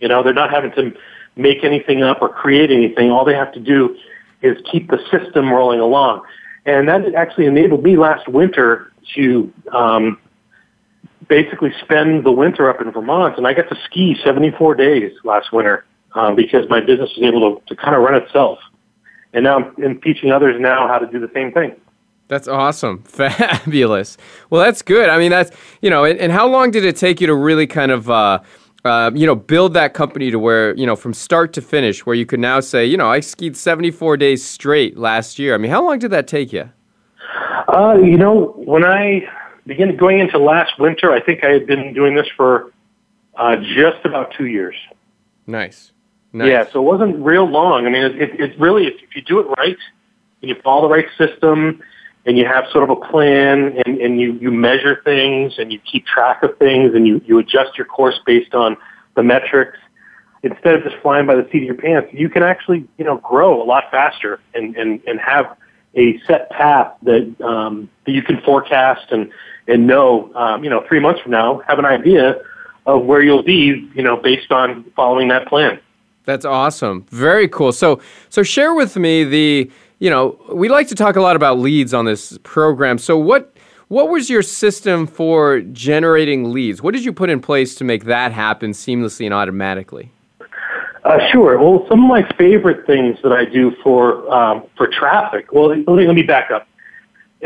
You 0.00 0.08
know, 0.08 0.22
they're 0.22 0.34
not 0.34 0.50
having 0.50 0.72
to 0.72 0.92
make 1.36 1.62
anything 1.62 2.02
up 2.02 2.20
or 2.20 2.28
create 2.28 2.70
anything. 2.70 3.10
All 3.10 3.24
they 3.24 3.34
have 3.34 3.52
to 3.52 3.60
do 3.60 3.96
is 4.42 4.56
keep 4.70 4.90
the 4.90 4.98
system 5.10 5.50
rolling 5.50 5.80
along. 5.80 6.22
And 6.64 6.88
that 6.88 7.14
actually 7.14 7.46
enabled 7.46 7.82
me 7.82 7.96
last 7.96 8.26
winter 8.28 8.92
to 9.14 9.52
um, 9.72 10.18
basically 11.28 11.72
spend 11.82 12.24
the 12.24 12.32
winter 12.32 12.68
up 12.68 12.80
in 12.80 12.90
Vermont, 12.90 13.36
and 13.36 13.46
I 13.46 13.54
got 13.54 13.68
to 13.68 13.76
ski 13.84 14.16
74 14.24 14.74
days 14.74 15.12
last 15.24 15.52
winter 15.52 15.84
um, 16.14 16.34
because 16.34 16.68
my 16.68 16.80
business 16.80 17.10
was 17.16 17.22
able 17.22 17.56
to, 17.56 17.66
to 17.66 17.76
kind 17.76 17.94
of 17.94 18.02
run 18.02 18.14
itself. 18.20 18.58
And 19.36 19.44
now 19.44 19.58
I'm, 19.58 19.84
I'm 19.84 20.00
teaching 20.00 20.32
others 20.32 20.56
now 20.58 20.88
how 20.88 20.98
to 20.98 21.06
do 21.06 21.20
the 21.20 21.30
same 21.34 21.52
thing. 21.52 21.76
That's 22.28 22.48
awesome. 22.48 23.02
Fabulous. 23.04 24.16
Well, 24.48 24.64
that's 24.64 24.80
good. 24.80 25.10
I 25.10 25.18
mean, 25.18 25.30
that's, 25.30 25.54
you 25.82 25.90
know, 25.90 26.04
and, 26.04 26.18
and 26.18 26.32
how 26.32 26.48
long 26.48 26.70
did 26.70 26.86
it 26.86 26.96
take 26.96 27.20
you 27.20 27.26
to 27.26 27.34
really 27.34 27.66
kind 27.66 27.92
of, 27.92 28.08
uh, 28.08 28.40
uh, 28.86 29.10
you 29.14 29.26
know, 29.26 29.36
build 29.36 29.74
that 29.74 29.92
company 29.92 30.30
to 30.30 30.38
where, 30.38 30.74
you 30.74 30.86
know, 30.86 30.96
from 30.96 31.12
start 31.12 31.52
to 31.52 31.60
finish, 31.60 32.06
where 32.06 32.16
you 32.16 32.24
could 32.24 32.40
now 32.40 32.60
say, 32.60 32.86
you 32.86 32.96
know, 32.96 33.10
I 33.10 33.20
skied 33.20 33.58
74 33.58 34.16
days 34.16 34.42
straight 34.42 34.96
last 34.96 35.38
year. 35.38 35.54
I 35.54 35.58
mean, 35.58 35.70
how 35.70 35.84
long 35.84 35.98
did 35.98 36.12
that 36.12 36.26
take 36.26 36.50
you? 36.54 36.70
Uh, 37.68 37.98
you 38.02 38.16
know, 38.16 38.54
when 38.56 38.86
I 38.86 39.28
began 39.66 39.96
going 39.96 40.18
into 40.18 40.38
last 40.38 40.78
winter, 40.78 41.12
I 41.12 41.20
think 41.20 41.44
I 41.44 41.50
had 41.50 41.66
been 41.66 41.92
doing 41.92 42.14
this 42.14 42.26
for 42.38 42.72
uh, 43.36 43.56
just 43.56 44.02
about 44.04 44.32
two 44.32 44.46
years. 44.46 44.76
Nice. 45.46 45.92
Nice. 46.36 46.48
Yeah, 46.48 46.64
so 46.72 46.80
it 46.80 46.84
wasn't 46.84 47.24
real 47.24 47.44
long. 47.44 47.86
I 47.86 47.90
mean, 47.90 48.04
it, 48.04 48.20
it, 48.20 48.40
it 48.40 48.60
really, 48.60 48.86
if, 48.86 48.94
if 49.02 49.16
you 49.16 49.22
do 49.22 49.40
it 49.40 49.46
right 49.56 49.76
and 50.42 50.48
you 50.48 50.56
follow 50.62 50.88
the 50.88 50.94
right 50.94 51.08
system 51.16 51.82
and 52.26 52.36
you 52.36 52.44
have 52.44 52.64
sort 52.72 52.84
of 52.84 52.90
a 52.90 52.96
plan 52.96 53.80
and, 53.84 53.98
and 53.98 54.20
you, 54.20 54.34
you 54.34 54.50
measure 54.50 55.00
things 55.04 55.54
and 55.58 55.72
you 55.72 55.78
keep 55.80 56.06
track 56.06 56.42
of 56.42 56.56
things 56.58 56.94
and 56.94 57.06
you, 57.06 57.20
you 57.24 57.38
adjust 57.38 57.78
your 57.78 57.86
course 57.86 58.18
based 58.26 58.54
on 58.54 58.76
the 59.14 59.22
metrics, 59.22 59.78
instead 60.42 60.74
of 60.74 60.82
just 60.84 60.96
flying 61.02 61.26
by 61.26 61.34
the 61.34 61.48
seat 61.50 61.58
of 61.58 61.64
your 61.64 61.74
pants, 61.74 62.08
you 62.12 62.28
can 62.28 62.42
actually, 62.42 62.86
you 62.98 63.04
know, 63.04 63.16
grow 63.18 63.62
a 63.62 63.64
lot 63.64 63.84
faster 63.90 64.40
and, 64.54 64.76
and, 64.76 65.00
and 65.06 65.18
have 65.20 65.56
a 65.94 66.18
set 66.26 66.50
path 66.50 66.92
that, 67.02 67.40
um, 67.40 67.88
that 68.04 68.12
you 68.12 68.22
can 68.22 68.40
forecast 68.42 69.10
and, 69.10 69.30
and 69.66 69.86
know, 69.86 70.32
um, 70.34 70.62
you 70.62 70.70
know, 70.70 70.84
three 70.86 71.00
months 71.00 71.20
from 71.22 71.32
now, 71.32 71.62
have 71.66 71.78
an 71.78 71.86
idea 71.86 72.36
of 72.84 73.04
where 73.04 73.22
you'll 73.22 73.42
be, 73.42 73.88
you 73.94 74.02
know, 74.02 74.16
based 74.16 74.52
on 74.52 74.84
following 74.94 75.28
that 75.28 75.48
plan. 75.48 75.80
That's 76.26 76.44
awesome. 76.44 77.06
Very 77.10 77.48
cool. 77.48 77.72
So, 77.72 78.00
so 78.28 78.42
share 78.42 78.74
with 78.74 78.96
me 78.96 79.24
the, 79.24 79.70
you 80.00 80.10
know, 80.10 80.38
we 80.52 80.68
like 80.68 80.88
to 80.88 80.94
talk 80.94 81.16
a 81.16 81.20
lot 81.22 81.36
about 81.36 81.58
leads 81.58 81.94
on 81.94 82.04
this 82.04 82.36
program. 82.42 82.98
So, 82.98 83.16
what 83.16 83.56
what 83.88 84.08
was 84.08 84.28
your 84.28 84.42
system 84.42 85.06
for 85.06 85.60
generating 85.60 86.52
leads? 86.52 86.82
What 86.82 86.92
did 86.92 87.04
you 87.04 87.12
put 87.12 87.30
in 87.30 87.40
place 87.40 87.76
to 87.76 87.84
make 87.84 88.04
that 88.06 88.32
happen 88.32 88.72
seamlessly 88.72 89.26
and 89.26 89.32
automatically? 89.32 90.10
Uh, 91.04 91.18
sure. 91.30 91.56
Well, 91.56 91.86
some 91.88 92.02
of 92.02 92.08
my 92.08 92.28
favorite 92.36 92.84
things 92.84 93.16
that 93.22 93.30
I 93.30 93.44
do 93.44 93.76
for 93.84 94.28
um, 94.34 94.64
for 94.76 94.88
traffic. 94.88 95.52
Well, 95.52 95.68
let 95.68 95.78
me, 95.86 96.06
let 96.06 96.16
me 96.16 96.22
back 96.22 96.50
up. 96.50 96.66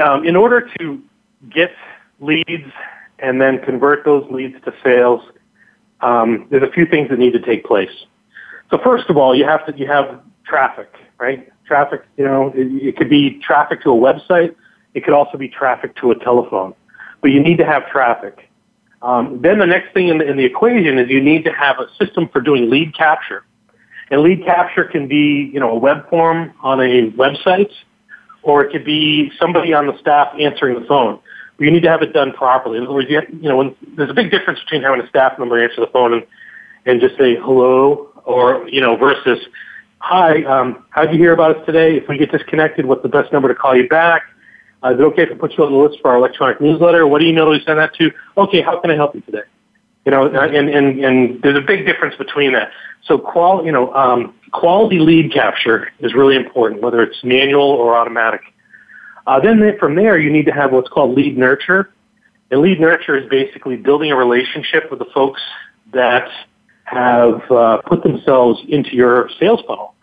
Um, 0.03 0.25
in 0.25 0.35
order 0.35 0.71
to 0.79 1.03
get 1.51 1.75
leads 2.21 2.73
and 3.19 3.39
then 3.39 3.63
convert 3.63 4.07
those 4.07 4.27
leads 4.31 4.57
to 4.65 4.73
sales, 4.83 5.21
um, 6.01 6.47
there's 6.51 6.63
a 6.63 6.73
few 6.73 6.87
things 6.87 7.11
that 7.11 7.19
need 7.19 7.33
to 7.33 7.41
take 7.41 7.65
place. 7.65 7.91
So 8.71 8.79
first 8.83 9.11
of 9.11 9.17
all, 9.17 9.35
you 9.35 9.45
have 9.45 9.67
to 9.67 9.77
you 9.77 9.87
have 9.87 10.21
traffic, 10.45 10.93
right? 11.19 11.49
Traffic. 11.67 12.03
You 12.17 12.25
know, 12.25 12.53
it, 12.55 12.67
it 12.89 12.97
could 12.97 13.11
be 13.11 13.41
traffic 13.41 13.83
to 13.83 13.91
a 13.91 13.95
website. 13.95 14.55
It 14.95 15.05
could 15.05 15.15
also 15.15 15.39
be 15.39 15.49
traffic 15.49 15.97
to 15.97 16.11
a 16.11 16.19
telephone, 16.19 16.75
but 17.21 17.31
you 17.31 17.41
need 17.41 17.59
to 17.59 17.65
have 17.65 17.89
traffic. 17.91 18.49
Um, 19.03 19.41
then 19.41 19.59
the 19.59 19.67
next 19.67 19.95
thing 19.95 20.09
in 20.09 20.19
the, 20.19 20.29
in 20.29 20.37
the 20.37 20.45
equation 20.45 20.99
is 20.99 21.09
you 21.09 21.23
need 21.23 21.45
to 21.45 21.53
have 21.53 21.79
a 21.79 21.87
system 22.03 22.29
for 22.29 22.41
doing 22.41 22.69
lead 22.69 22.95
capture. 22.95 23.45
And 24.11 24.23
lead 24.23 24.45
capture 24.45 24.85
can 24.85 25.09
be, 25.09 25.51
you 25.53 25.61
know, 25.61 25.71
a 25.71 25.79
web 25.79 26.09
form 26.11 26.53
on 26.63 26.81
a 26.81 27.11
website, 27.13 27.71
or 28.43 28.63
it 28.65 28.73
could 28.73 28.85
be 28.85 29.31
somebody 29.39 29.73
on 29.73 29.87
the 29.87 29.97
staff 29.99 30.35
answering 30.39 30.81
the 30.81 30.87
phone. 30.87 31.21
But 31.57 31.65
you 31.65 31.71
need 31.71 31.83
to 31.85 31.91
have 31.91 32.03
it 32.03 32.13
done 32.13 32.33
properly. 32.33 32.79
In 32.79 32.85
other 32.85 32.95
words, 32.95 33.09
you, 33.09 33.17
have, 33.17 33.31
you 33.31 33.49
know, 33.49 33.57
when, 33.57 33.77
there's 33.97 34.11
a 34.11 34.15
big 34.15 34.31
difference 34.31 34.61
between 34.61 34.83
having 34.83 35.01
a 35.01 35.09
staff 35.09 35.39
member 35.39 35.63
answer 35.63 35.81
the 35.81 35.87
phone 35.93 36.13
and, 36.13 36.27
and 36.87 37.01
just 37.01 37.17
say 37.17 37.37
hello, 37.37 38.10
or 38.25 38.69
you 38.69 38.81
know, 38.81 38.97
versus 38.97 39.39
hi, 39.99 40.43
um, 40.45 40.85
how 40.91 41.05
did 41.05 41.13
you 41.13 41.19
hear 41.19 41.33
about 41.33 41.57
us 41.57 41.67
today? 41.67 41.97
If 41.97 42.09
we 42.09 42.19
get 42.19 42.33
disconnected, 42.33 42.87
what's 42.87 43.03
the 43.03 43.09
best 43.09 43.33
number 43.33 43.49
to 43.49 43.55
call 43.55 43.77
you 43.77 43.89
back? 43.89 44.23
Uh, 44.83 44.95
is 44.95 45.01
it 45.01 45.03
okay 45.03 45.23
if 45.23 45.31
I 45.31 45.35
put 45.35 45.57
you 45.57 45.65
on 45.65 45.73
the 45.73 45.79
list 45.79 46.01
for 46.01 46.11
our 46.11 46.17
electronic 46.17 46.61
newsletter? 46.61 47.07
What 47.07 47.23
email 47.23 47.45
do 47.45 47.51
we 47.51 47.63
send 47.65 47.79
that 47.79 47.95
to? 47.97 48.11
Okay, 48.37 48.63
how 48.63 48.81
can 48.81 48.91
I 48.91 48.95
help 48.95 49.15
you 49.15 49.21
today? 49.21 49.43
You 50.07 50.13
know, 50.13 50.27
and, 50.27 50.69
and, 50.71 51.05
and 51.05 51.43
there's 51.43 51.59
a 51.59 51.67
big 51.67 51.85
difference 51.85 52.17
between 52.17 52.55
that. 52.55 52.71
So 53.05 53.19
qual, 53.19 53.65
you 53.65 53.73
know, 53.73 53.93
um, 53.93 54.35
quality 54.53 54.99
lead 54.99 55.33
capture 55.33 55.89
is 56.01 56.15
really 56.15 56.37
important, 56.37 56.81
whether 56.81 57.03
it's 57.03 57.23
manual 57.23 57.69
or 57.69 57.97
automatic. 57.97 58.41
Uh, 59.27 59.39
then 59.41 59.77
from 59.79 59.95
there, 59.95 60.19
you 60.19 60.33
need 60.33 60.47
to 60.47 60.53
have 60.53 60.73
what's 60.73 60.89
called 60.89 61.15
lead 61.15 61.37
nurture. 61.37 61.93
And 62.51 62.63
lead 62.63 62.81
nurture 62.81 63.17
is 63.17 63.29
basically 63.29 63.77
building 63.77 64.11
a 64.11 64.17
relationship 64.17 64.91
with 64.91 64.99
the 64.99 65.07
folks 65.13 65.43
that 65.93 66.29
have 66.85 67.51
uh, 67.51 67.79
put 67.87 68.03
themselves 68.03 68.61
into 68.69 68.95
your 68.95 69.31
sales 69.39 69.61
funnel. 69.67 69.95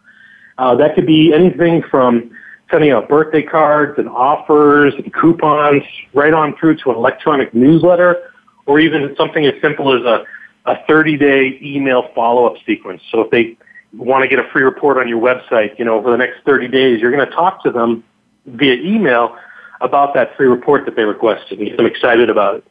Uh, 0.57 0.75
that 0.75 0.96
could 0.96 1.05
be 1.05 1.34
anything 1.34 1.84
from 1.89 2.31
sending 2.72 2.91
out 2.91 3.07
birthday 3.07 3.41
cards 3.41 3.98
and 3.98 4.10
offers 4.10 4.93
and 4.96 5.13
coupons 5.13 5.84
right 6.13 6.34
on 6.34 6.55
through 6.57 6.75
to 6.77 6.89
an 6.89 6.96
electronic 6.96 7.53
newsletter 7.53 8.31
or 8.65 8.79
even 8.79 9.15
something 9.17 9.46
as 9.46 9.53
simple 9.62 9.96
as 9.96 10.03
a, 10.03 10.25
a 10.69 10.75
30-day 10.89 11.60
email 11.62 12.10
follow-up 12.13 12.55
sequence. 12.65 13.01
So 13.12 13.22
if 13.22 13.31
they 13.31 13.57
want 13.93 14.24
to 14.24 14.27
get 14.27 14.39
a 14.39 14.50
free 14.51 14.63
report 14.63 14.98
on 14.98 15.07
your 15.07 15.22
website, 15.22 15.77
you 15.79 15.86
know, 15.86 15.96
over 15.96 16.12
the 16.12 16.17
next 16.17 16.43
30 16.46 16.67
days, 16.67 17.00
you're 17.00 17.12
going 17.12 17.25
to 17.25 17.34
talk 17.34 17.63
to 17.63 17.72
them 17.72 18.03
via 18.46 18.74
email 18.74 19.38
about 19.79 20.13
that 20.15 20.36
free 20.36 20.48
report 20.48 20.86
that 20.86 20.96
they 20.96 21.03
requested 21.03 21.60
and 21.60 21.67
get 21.67 21.77
them 21.77 21.86
excited 21.86 22.29
about 22.29 22.55
it. 22.55 22.65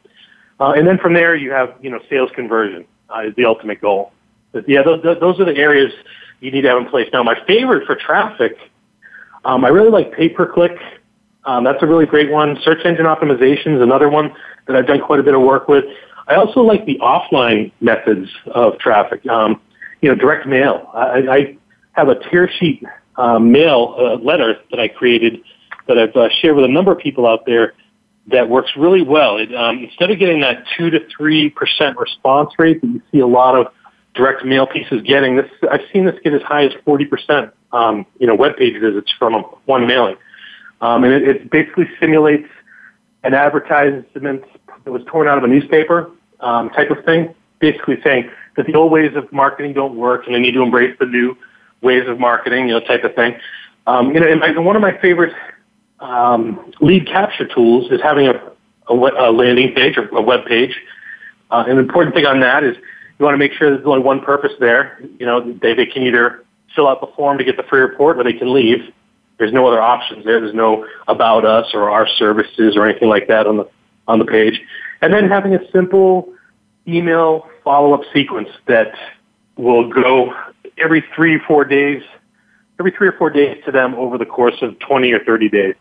Uh, 0.59 0.71
and 0.71 0.87
then 0.87 0.97
from 0.97 1.13
there, 1.13 1.35
you 1.35 1.51
have, 1.51 1.73
you 1.81 1.89
know, 1.89 1.99
sales 2.09 2.29
conversion 2.35 2.85
uh, 3.13 3.27
is 3.27 3.35
the 3.35 3.45
ultimate 3.45 3.81
goal. 3.81 4.11
But 4.51 4.67
yeah, 4.67 4.81
those, 4.83 5.01
those 5.03 5.39
are 5.39 5.45
the 5.45 5.55
areas 5.55 5.93
you 6.39 6.51
need 6.51 6.61
to 6.61 6.69
have 6.69 6.77
in 6.77 6.87
place. 6.87 7.09
Now, 7.11 7.23
my 7.23 7.35
favorite 7.45 7.85
for 7.85 7.95
traffic, 7.95 8.57
um, 9.45 9.65
I 9.65 9.69
really 9.69 9.89
like 9.89 10.13
pay-per-click. 10.13 10.77
Um, 11.45 11.63
that's 11.63 11.81
a 11.81 11.87
really 11.87 12.05
great 12.05 12.29
one. 12.29 12.57
Search 12.63 12.85
engine 12.85 13.05
optimization 13.05 13.75
is 13.75 13.81
another 13.81 14.09
one 14.09 14.33
that 14.67 14.75
I've 14.75 14.87
done 14.87 15.01
quite 15.01 15.19
a 15.19 15.23
bit 15.23 15.33
of 15.33 15.41
work 15.41 15.67
with. 15.67 15.85
I 16.27 16.35
also 16.35 16.61
like 16.61 16.85
the 16.85 16.99
offline 16.99 17.71
methods 17.79 18.29
of 18.47 18.77
traffic. 18.79 19.25
Um, 19.27 19.61
you 20.01 20.09
know, 20.09 20.15
direct 20.15 20.45
mail. 20.45 20.89
I, 20.93 21.27
I 21.29 21.57
have 21.93 22.09
a 22.09 22.15
tear 22.29 22.49
sheet 22.59 22.83
uh, 23.15 23.39
mail 23.39 23.95
uh, 23.97 24.15
letter 24.23 24.57
that 24.71 24.79
I 24.79 24.87
created 24.89 25.41
that 25.87 25.97
I've 25.97 26.15
uh, 26.15 26.29
shared 26.41 26.55
with 26.55 26.65
a 26.65 26.67
number 26.67 26.91
of 26.91 26.99
people 26.99 27.25
out 27.25 27.45
there 27.45 27.73
that 28.27 28.49
works 28.49 28.71
really 28.75 29.01
well. 29.01 29.37
It, 29.37 29.53
um, 29.55 29.79
instead 29.79 30.11
of 30.11 30.19
getting 30.19 30.41
that 30.41 30.63
two 30.77 30.89
to 30.89 30.99
three 31.15 31.49
percent 31.49 31.97
response 31.97 32.51
rate 32.57 32.81
that 32.81 32.87
you 32.87 33.01
see 33.11 33.19
a 33.19 33.27
lot 33.27 33.55
of 33.55 33.67
direct 34.13 34.43
mail 34.43 34.67
pieces 34.67 35.01
getting, 35.03 35.37
this 35.37 35.49
I've 35.71 35.81
seen 35.93 36.05
this 36.05 36.15
get 36.23 36.33
as 36.33 36.41
high 36.41 36.65
as 36.65 36.73
forty 36.85 37.05
percent. 37.05 37.51
Um, 37.73 38.05
you 38.17 38.27
know, 38.27 38.35
web 38.35 38.55
page 38.55 38.79
visits 38.79 39.11
from 39.19 39.33
one 39.65 39.87
mailing, 39.87 40.15
um, 40.79 41.03
and 41.03 41.13
it, 41.13 41.23
it 41.27 41.51
basically 41.51 41.85
simulates 41.99 42.47
an 43.23 43.33
advertisement 43.33 44.43
that 44.85 44.91
was 44.91 45.01
torn 45.07 45.27
out 45.27 45.37
of 45.37 45.43
a 45.43 45.47
newspaper 45.47 46.09
um, 46.39 46.69
type 46.69 46.89
of 46.91 47.03
thing, 47.03 47.35
basically 47.59 47.97
saying 48.03 48.29
that 48.55 48.65
the 48.65 48.73
old 48.73 48.91
ways 48.91 49.11
of 49.15 49.31
marketing 49.33 49.73
don't 49.73 49.97
work 49.97 50.25
and 50.25 50.33
they 50.33 50.39
need 50.39 50.53
to 50.53 50.61
embrace 50.61 50.95
the 50.99 51.05
new 51.05 51.37
ways 51.81 52.07
of 52.07 52.19
marketing, 52.19 52.69
you 52.69 52.73
know, 52.73 52.79
type 52.79 53.03
of 53.03 53.13
thing. 53.15 53.35
Um, 53.85 54.13
you 54.13 54.19
know, 54.19 54.27
and, 54.27 54.39
my, 54.39 54.47
and 54.47 54.65
one 54.65 54.75
of 54.75 54.81
my 54.81 54.97
favorite 54.99 55.33
um, 55.99 56.71
lead 56.81 57.07
capture 57.07 57.47
tools 57.47 57.91
is 57.91 58.01
having 58.01 58.27
a, 58.27 58.33
a, 58.89 58.93
a 58.93 59.31
landing 59.31 59.73
page 59.73 59.97
or 59.97 60.07
a 60.09 60.21
web 60.21 60.45
page. 60.45 60.75
Uh, 61.49 61.63
an 61.67 61.77
important 61.77 62.13
thing 62.13 62.25
on 62.25 62.39
that 62.41 62.63
is 62.63 62.75
you 63.19 63.25
want 63.25 63.33
to 63.33 63.39
make 63.39 63.53
sure 63.53 63.71
there's 63.71 63.85
only 63.85 64.03
one 64.03 64.19
purpose 64.19 64.51
there. 64.59 64.99
You 65.19 65.25
know, 65.25 65.53
they, 65.53 65.73
they 65.73 65.85
can 65.85 66.03
either 66.03 66.43
fill 66.75 66.87
out 66.87 67.01
the 67.01 67.07
form 67.15 67.37
to 67.37 67.43
get 67.43 67.57
the 67.57 67.63
free 67.63 67.81
report 67.81 68.17
or 68.17 68.23
they 68.23 68.33
can 68.33 68.53
leave. 68.53 68.93
There's 69.37 69.53
no 69.53 69.67
other 69.67 69.81
options 69.81 70.25
there. 70.25 70.39
There's 70.39 70.53
no 70.53 70.85
about 71.07 71.45
us 71.45 71.67
or 71.73 71.89
our 71.89 72.07
services 72.07 72.75
or 72.75 72.87
anything 72.87 73.09
like 73.09 73.27
that 73.27 73.47
on 73.47 73.57
the 73.57 73.69
on 74.07 74.19
the 74.19 74.25
page. 74.25 74.61
And 75.01 75.13
then 75.13 75.29
having 75.29 75.53
a 75.53 75.71
simple 75.71 76.33
email 76.87 77.47
follow-up 77.63 78.01
sequence 78.13 78.49
that 78.67 78.93
will 79.57 79.89
go 79.89 80.33
every 80.77 81.03
three, 81.15 81.39
four 81.45 81.65
days, 81.65 82.01
every 82.79 82.91
three 82.91 83.07
or 83.07 83.11
four 83.13 83.29
days 83.29 83.61
to 83.65 83.71
them 83.71 83.93
over 83.95 84.17
the 84.17 84.25
course 84.25 84.55
of 84.61 84.79
20 84.79 85.11
or 85.11 85.23
30 85.23 85.49
days. 85.49 85.75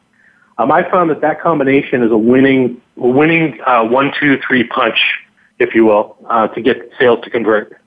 Um, 0.58 0.72
I 0.72 0.88
found 0.90 1.10
that 1.10 1.20
that 1.20 1.40
combination 1.40 2.02
is 2.02 2.10
a 2.10 2.16
winning, 2.16 2.80
winning 2.96 3.60
uh, 3.66 3.84
one, 3.84 4.12
two, 4.18 4.38
three 4.46 4.64
punch, 4.64 4.98
if 5.58 5.74
you 5.74 5.84
will, 5.84 6.16
uh, 6.28 6.48
to 6.48 6.60
get 6.62 6.90
sales 6.98 7.22
to 7.24 7.30
convert. 7.30 7.80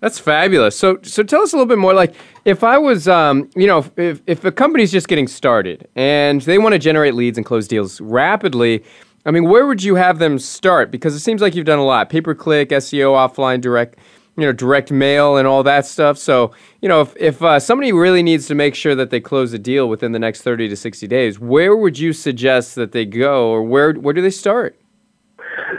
That's 0.00 0.18
fabulous. 0.18 0.76
So, 0.78 0.98
so 1.02 1.22
tell 1.22 1.42
us 1.42 1.52
a 1.52 1.56
little 1.56 1.66
bit 1.66 1.78
more. 1.78 1.92
Like, 1.92 2.14
if 2.44 2.62
I 2.62 2.78
was, 2.78 3.08
um, 3.08 3.50
you 3.56 3.66
know, 3.66 3.84
if 3.96 4.22
if 4.26 4.44
a 4.44 4.52
company's 4.52 4.92
just 4.92 5.08
getting 5.08 5.26
started 5.26 5.88
and 5.96 6.40
they 6.42 6.58
want 6.58 6.74
to 6.74 6.78
generate 6.78 7.14
leads 7.14 7.36
and 7.36 7.44
close 7.44 7.66
deals 7.66 8.00
rapidly, 8.00 8.84
I 9.26 9.32
mean, 9.32 9.48
where 9.48 9.66
would 9.66 9.82
you 9.82 9.96
have 9.96 10.20
them 10.20 10.38
start? 10.38 10.92
Because 10.92 11.14
it 11.14 11.20
seems 11.20 11.42
like 11.42 11.56
you've 11.56 11.66
done 11.66 11.80
a 11.80 11.84
lot: 11.84 12.10
pay 12.10 12.20
per 12.20 12.34
click, 12.34 12.70
SEO, 12.70 13.12
offline, 13.12 13.60
direct, 13.60 13.98
you 14.38 14.46
know, 14.46 14.52
direct 14.52 14.90
mail, 14.90 15.36
and 15.36 15.46
all 15.46 15.62
that 15.64 15.84
stuff. 15.84 16.16
So, 16.16 16.52
you 16.80 16.88
know, 16.88 17.02
if 17.02 17.16
if 17.16 17.42
uh, 17.42 17.58
somebody 17.60 17.92
really 17.92 18.22
needs 18.22 18.46
to 18.46 18.54
make 18.54 18.74
sure 18.74 18.94
that 18.94 19.10
they 19.10 19.20
close 19.20 19.52
a 19.52 19.58
deal 19.58 19.88
within 19.88 20.12
the 20.12 20.18
next 20.18 20.42
thirty 20.42 20.68
to 20.68 20.76
sixty 20.76 21.06
days, 21.06 21.38
where 21.38 21.76
would 21.76 21.98
you 21.98 22.12
suggest 22.12 22.74
that 22.76 22.92
they 22.92 23.04
go, 23.04 23.50
or 23.50 23.62
where 23.62 23.92
where 23.92 24.14
do 24.14 24.22
they 24.22 24.30
start? 24.30 24.78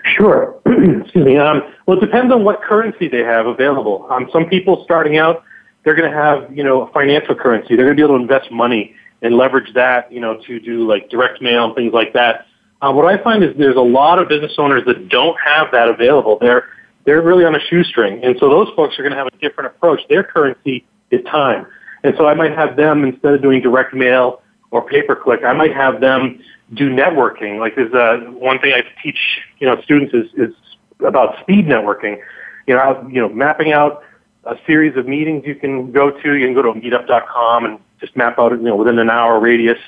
Sure. 0.03 0.59
Excuse 0.65 1.25
me. 1.25 1.37
Um, 1.37 1.61
well, 1.85 1.97
it 1.97 2.01
depends 2.01 2.31
on 2.33 2.43
what 2.43 2.61
currency 2.61 3.07
they 3.07 3.23
have 3.23 3.47
available. 3.47 4.05
Um, 4.09 4.29
some 4.31 4.45
people 4.45 4.83
starting 4.83 5.17
out, 5.17 5.43
they're 5.83 5.95
going 5.95 6.11
to 6.11 6.15
have 6.15 6.55
you 6.55 6.63
know 6.63 6.81
a 6.81 6.91
financial 6.91 7.33
currency. 7.33 7.75
They're 7.75 7.85
going 7.85 7.97
to 7.97 8.01
be 8.01 8.05
able 8.05 8.17
to 8.17 8.21
invest 8.21 8.51
money 8.51 8.93
and 9.21 9.35
leverage 9.35 9.73
that, 9.73 10.11
you 10.11 10.19
know, 10.19 10.39
to 10.47 10.59
do 10.59 10.87
like 10.87 11.09
direct 11.09 11.41
mail 11.41 11.65
and 11.65 11.75
things 11.75 11.93
like 11.93 12.13
that. 12.13 12.45
Uh, 12.81 12.91
what 12.93 13.05
I 13.05 13.21
find 13.21 13.43
is 13.43 13.55
there's 13.57 13.75
a 13.75 13.81
lot 13.81 14.19
of 14.19 14.29
business 14.29 14.53
owners 14.57 14.83
that 14.85 15.09
don't 15.09 15.37
have 15.43 15.67
that 15.71 15.89
available. 15.89 16.37
They're 16.39 16.69
they're 17.09 17.23
really 17.23 17.43
on 17.43 17.55
a 17.55 17.59
shoestring, 17.59 18.23
and 18.23 18.37
so 18.39 18.49
those 18.49 18.67
folks 18.75 18.99
are 18.99 19.01
going 19.01 19.13
to 19.13 19.17
have 19.17 19.25
a 19.25 19.37
different 19.37 19.73
approach. 19.73 19.99
Their 20.09 20.23
currency 20.23 20.85
is 21.09 21.25
time, 21.25 21.65
and 22.03 22.13
so 22.15 22.27
I 22.27 22.35
might 22.35 22.51
have 22.51 22.75
them 22.75 23.03
instead 23.03 23.33
of 23.33 23.41
doing 23.41 23.61
direct 23.61 23.95
mail 23.95 24.43
or 24.69 24.87
pay 24.87 25.01
per 25.01 25.15
click, 25.15 25.43
I 25.43 25.53
might 25.53 25.73
have 25.73 26.01
them 26.01 26.39
do 26.75 26.87
networking. 26.87 27.57
Like 27.59 27.75
there's 27.75 27.91
uh, 27.95 28.29
one 28.29 28.59
thing 28.59 28.73
I 28.73 28.83
teach 29.01 29.17
you 29.57 29.65
know 29.65 29.81
students 29.81 30.13
is 30.13 30.27
is 30.37 30.53
about 30.99 31.39
speed 31.41 31.65
networking. 31.65 32.21
You 32.67 32.75
know, 32.75 33.09
you 33.11 33.19
know, 33.21 33.29
mapping 33.29 33.71
out 33.71 34.03
a 34.43 34.55
series 34.67 34.95
of 34.95 35.07
meetings 35.07 35.47
you 35.47 35.55
can 35.55 35.91
go 35.91 36.11
to. 36.11 36.33
You 36.35 36.45
can 36.45 36.53
go 36.53 36.61
to 36.61 36.79
meetup.com 36.79 37.65
and 37.65 37.79
just 37.99 38.15
map 38.15 38.37
out 38.37 38.51
you 38.51 38.57
know 38.59 38.75
within 38.75 38.99
an 38.99 39.09
hour 39.09 39.39
radius 39.39 39.79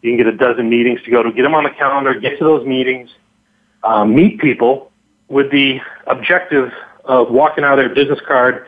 you 0.00 0.12
can 0.12 0.16
get 0.16 0.26
a 0.26 0.36
dozen 0.36 0.70
meetings 0.70 1.02
to 1.02 1.10
go 1.10 1.22
to. 1.22 1.30
Get 1.30 1.42
them 1.42 1.54
on 1.54 1.64
the 1.64 1.70
calendar. 1.70 2.18
Get 2.18 2.38
to 2.38 2.44
those 2.44 2.66
meetings. 2.66 3.10
Um, 3.82 4.14
meet 4.14 4.40
people 4.40 4.90
with 5.28 5.50
the 5.50 5.80
objective 6.06 6.70
of 7.04 7.30
walking 7.30 7.64
out 7.64 7.78
of 7.78 7.84
their 7.84 7.94
business 7.94 8.20
card 8.26 8.66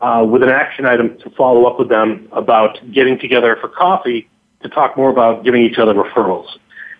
uh, 0.00 0.24
with 0.28 0.42
an 0.42 0.48
action 0.48 0.86
item 0.86 1.18
to 1.18 1.30
follow 1.30 1.66
up 1.66 1.78
with 1.78 1.88
them 1.88 2.28
about 2.32 2.78
getting 2.92 3.18
together 3.18 3.56
for 3.60 3.68
coffee 3.68 4.28
to 4.62 4.68
talk 4.68 4.96
more 4.96 5.10
about 5.10 5.44
giving 5.44 5.62
each 5.62 5.78
other 5.78 5.94
referrals. 5.94 6.46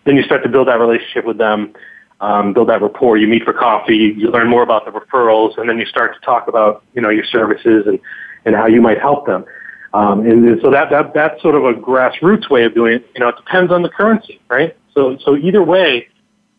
Then 0.04 0.16
you 0.16 0.22
start 0.22 0.42
to 0.42 0.48
build 0.48 0.68
that 0.68 0.80
relationship 0.80 1.24
with 1.24 1.38
them, 1.38 1.74
um, 2.20 2.52
build 2.52 2.68
that 2.68 2.82
rapport. 2.82 3.16
You 3.16 3.26
meet 3.26 3.44
for 3.44 3.52
coffee, 3.52 4.14
you 4.16 4.30
learn 4.30 4.48
more 4.48 4.62
about 4.62 4.84
the 4.84 4.90
referrals, 4.90 5.58
and 5.58 5.68
then 5.68 5.78
you 5.78 5.86
start 5.86 6.14
to 6.14 6.20
talk 6.20 6.48
about 6.48 6.82
you 6.94 7.02
know 7.02 7.10
your 7.10 7.24
services 7.24 7.86
and 7.86 7.98
and 8.44 8.54
how 8.54 8.66
you 8.66 8.80
might 8.80 8.98
help 8.98 9.26
them. 9.26 9.44
Um, 9.92 10.20
and 10.20 10.60
so 10.62 10.70
that, 10.70 10.90
that 10.90 11.14
that's 11.14 11.42
sort 11.42 11.54
of 11.54 11.64
a 11.64 11.72
grassroots 11.74 12.48
way 12.48 12.64
of 12.64 12.74
doing 12.74 12.94
it. 12.94 13.10
You 13.14 13.20
know, 13.20 13.28
it 13.28 13.36
depends 13.36 13.72
on 13.72 13.82
the 13.82 13.88
currency, 13.88 14.40
right? 14.48 14.76
So 14.94 15.18
so 15.24 15.36
either 15.36 15.62
way, 15.62 16.08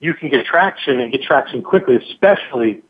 you 0.01 0.13
can 0.13 0.29
get 0.29 0.45
traction 0.45 0.99
and 0.99 1.11
get 1.11 1.21
traction 1.21 1.61
quickly, 1.61 1.95
especially 1.95 2.81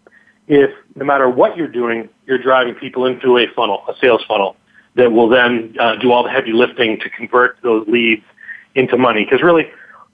if 0.48 0.72
no 0.96 1.06
matter 1.06 1.30
what 1.30 1.56
you're 1.56 1.68
doing, 1.68 2.10
you're 2.26 2.42
driving 2.42 2.74
people 2.74 3.06
into 3.06 3.38
a 3.38 3.48
funnel, 3.56 3.84
a 3.88 3.94
sales 4.02 4.24
funnel 4.28 4.56
that 4.96 5.12
will 5.12 5.30
then 5.30 5.76
uh, 5.80 5.96
do 5.98 6.12
all 6.12 6.24
the 6.24 6.30
heavy 6.30 6.54
lifting 6.54 7.00
to 7.00 7.10
convert 7.10 7.58
those 7.62 7.88
leads 7.88 8.24
into 8.76 8.98
money. 8.98 9.24
Because 9.24 9.44
really, 9.44 9.70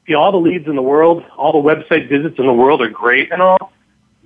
you 0.06 0.16
know, 0.16 0.22
all 0.22 0.32
the 0.32 0.38
leads 0.38 0.68
in 0.68 0.76
the 0.76 0.82
world, 0.82 1.24
all 1.38 1.52
the 1.52 1.68
website 1.68 2.10
visits 2.10 2.36
in 2.38 2.46
the 2.46 2.54
world 2.54 2.82
are 2.82 2.90
great 2.90 3.32
and 3.32 3.42
all, 3.42 3.72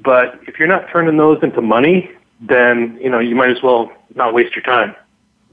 but 0.03 0.39
if 0.47 0.57
you're 0.57 0.67
not 0.67 0.87
turning 0.91 1.17
those 1.17 1.39
into 1.43 1.61
money, 1.61 2.09
then 2.39 2.97
you 2.99 3.09
know 3.09 3.19
you 3.19 3.35
might 3.35 3.51
as 3.51 3.61
well 3.61 3.91
not 4.15 4.33
waste 4.33 4.55
your 4.55 4.63
time. 4.63 4.95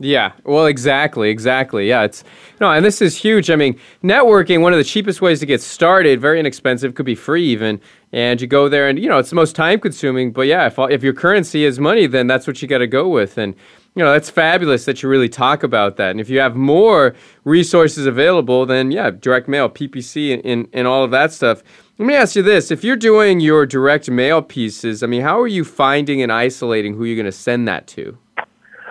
Yeah, 0.00 0.32
well, 0.44 0.66
exactly, 0.66 1.28
exactly. 1.28 1.88
Yeah, 1.88 2.04
it's 2.04 2.22
no, 2.60 2.70
and 2.70 2.84
this 2.84 3.02
is 3.02 3.16
huge. 3.16 3.50
I 3.50 3.56
mean, 3.56 3.78
networking 4.04 4.60
one 4.60 4.72
of 4.72 4.78
the 4.78 4.84
cheapest 4.84 5.20
ways 5.20 5.40
to 5.40 5.46
get 5.46 5.60
started, 5.60 6.20
very 6.20 6.38
inexpensive, 6.38 6.94
could 6.94 7.06
be 7.06 7.16
free 7.16 7.44
even. 7.46 7.80
And 8.12 8.40
you 8.40 8.46
go 8.46 8.68
there, 8.68 8.88
and 8.88 8.96
you 8.96 9.08
know 9.08 9.18
it's 9.18 9.30
the 9.30 9.36
most 9.36 9.56
time 9.56 9.80
consuming. 9.80 10.30
But 10.30 10.42
yeah, 10.42 10.66
if 10.66 10.78
if 10.78 11.02
your 11.02 11.14
currency 11.14 11.64
is 11.64 11.80
money, 11.80 12.06
then 12.06 12.28
that's 12.28 12.46
what 12.46 12.62
you 12.62 12.68
got 12.68 12.78
to 12.78 12.86
go 12.86 13.08
with. 13.08 13.38
And 13.38 13.56
you 13.96 14.04
know 14.04 14.12
that's 14.12 14.30
fabulous 14.30 14.84
that 14.84 15.02
you 15.02 15.08
really 15.08 15.28
talk 15.28 15.64
about 15.64 15.96
that. 15.96 16.12
And 16.12 16.20
if 16.20 16.30
you 16.30 16.38
have 16.38 16.54
more 16.54 17.16
resources 17.42 18.06
available, 18.06 18.66
then 18.66 18.92
yeah, 18.92 19.10
direct 19.10 19.48
mail, 19.48 19.68
PPC, 19.68 20.32
and, 20.34 20.44
and, 20.46 20.68
and 20.72 20.86
all 20.86 21.02
of 21.02 21.10
that 21.10 21.32
stuff. 21.32 21.64
Let 21.98 22.06
me 22.06 22.14
ask 22.14 22.36
you 22.36 22.42
this: 22.44 22.70
If 22.70 22.84
you're 22.84 22.94
doing 22.94 23.40
your 23.40 23.66
direct 23.66 24.08
mail 24.08 24.42
pieces, 24.42 25.02
I 25.02 25.08
mean, 25.08 25.22
how 25.22 25.40
are 25.40 25.48
you 25.48 25.64
finding 25.64 26.22
and 26.22 26.30
isolating 26.30 26.94
who 26.94 27.04
you're 27.04 27.16
going 27.16 27.26
to 27.26 27.32
send 27.32 27.66
that 27.66 27.88
to? 27.88 28.16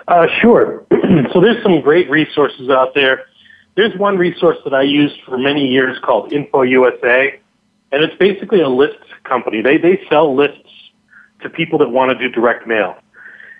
Uh, 0.08 0.26
sure. 0.40 0.86
so 1.32 1.40
there's 1.40 1.62
some 1.62 1.80
great 1.80 2.10
resources 2.10 2.68
out 2.68 2.94
there. 2.94 3.26
There's 3.76 3.96
one 3.98 4.18
resource 4.18 4.58
that 4.64 4.74
I 4.74 4.82
used 4.82 5.16
for 5.24 5.38
many 5.38 5.66
years 5.66 5.96
called 6.02 6.32
InfoUSA, 6.32 7.38
and 7.92 8.04
it's 8.04 8.16
basically 8.16 8.60
a 8.60 8.68
list 8.68 8.98
company. 9.24 9.62
They 9.62 9.78
they 9.78 10.00
sell 10.10 10.34
lists 10.34 10.68
to 11.42 11.48
people 11.48 11.78
that 11.78 11.88
want 11.90 12.10
to 12.10 12.18
do 12.18 12.28
direct 12.28 12.66
mail, 12.66 12.96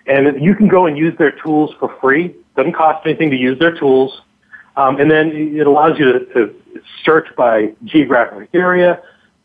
and 0.06 0.42
you 0.42 0.54
can 0.54 0.68
go 0.68 0.86
and 0.86 0.98
use 0.98 1.16
their 1.18 1.30
tools 1.30 1.70
for 1.78 1.96
free. 2.00 2.34
Doesn't 2.56 2.74
cost 2.74 3.06
anything 3.06 3.30
to 3.30 3.36
use 3.36 3.58
their 3.58 3.78
tools, 3.78 4.20
um, 4.76 5.00
and 5.00 5.10
then 5.10 5.30
it 5.30 5.66
allows 5.66 5.98
you 5.98 6.12
to, 6.12 6.24
to 6.34 6.54
search 7.04 7.28
by 7.36 7.72
geographic 7.84 8.48
area, 8.52 9.00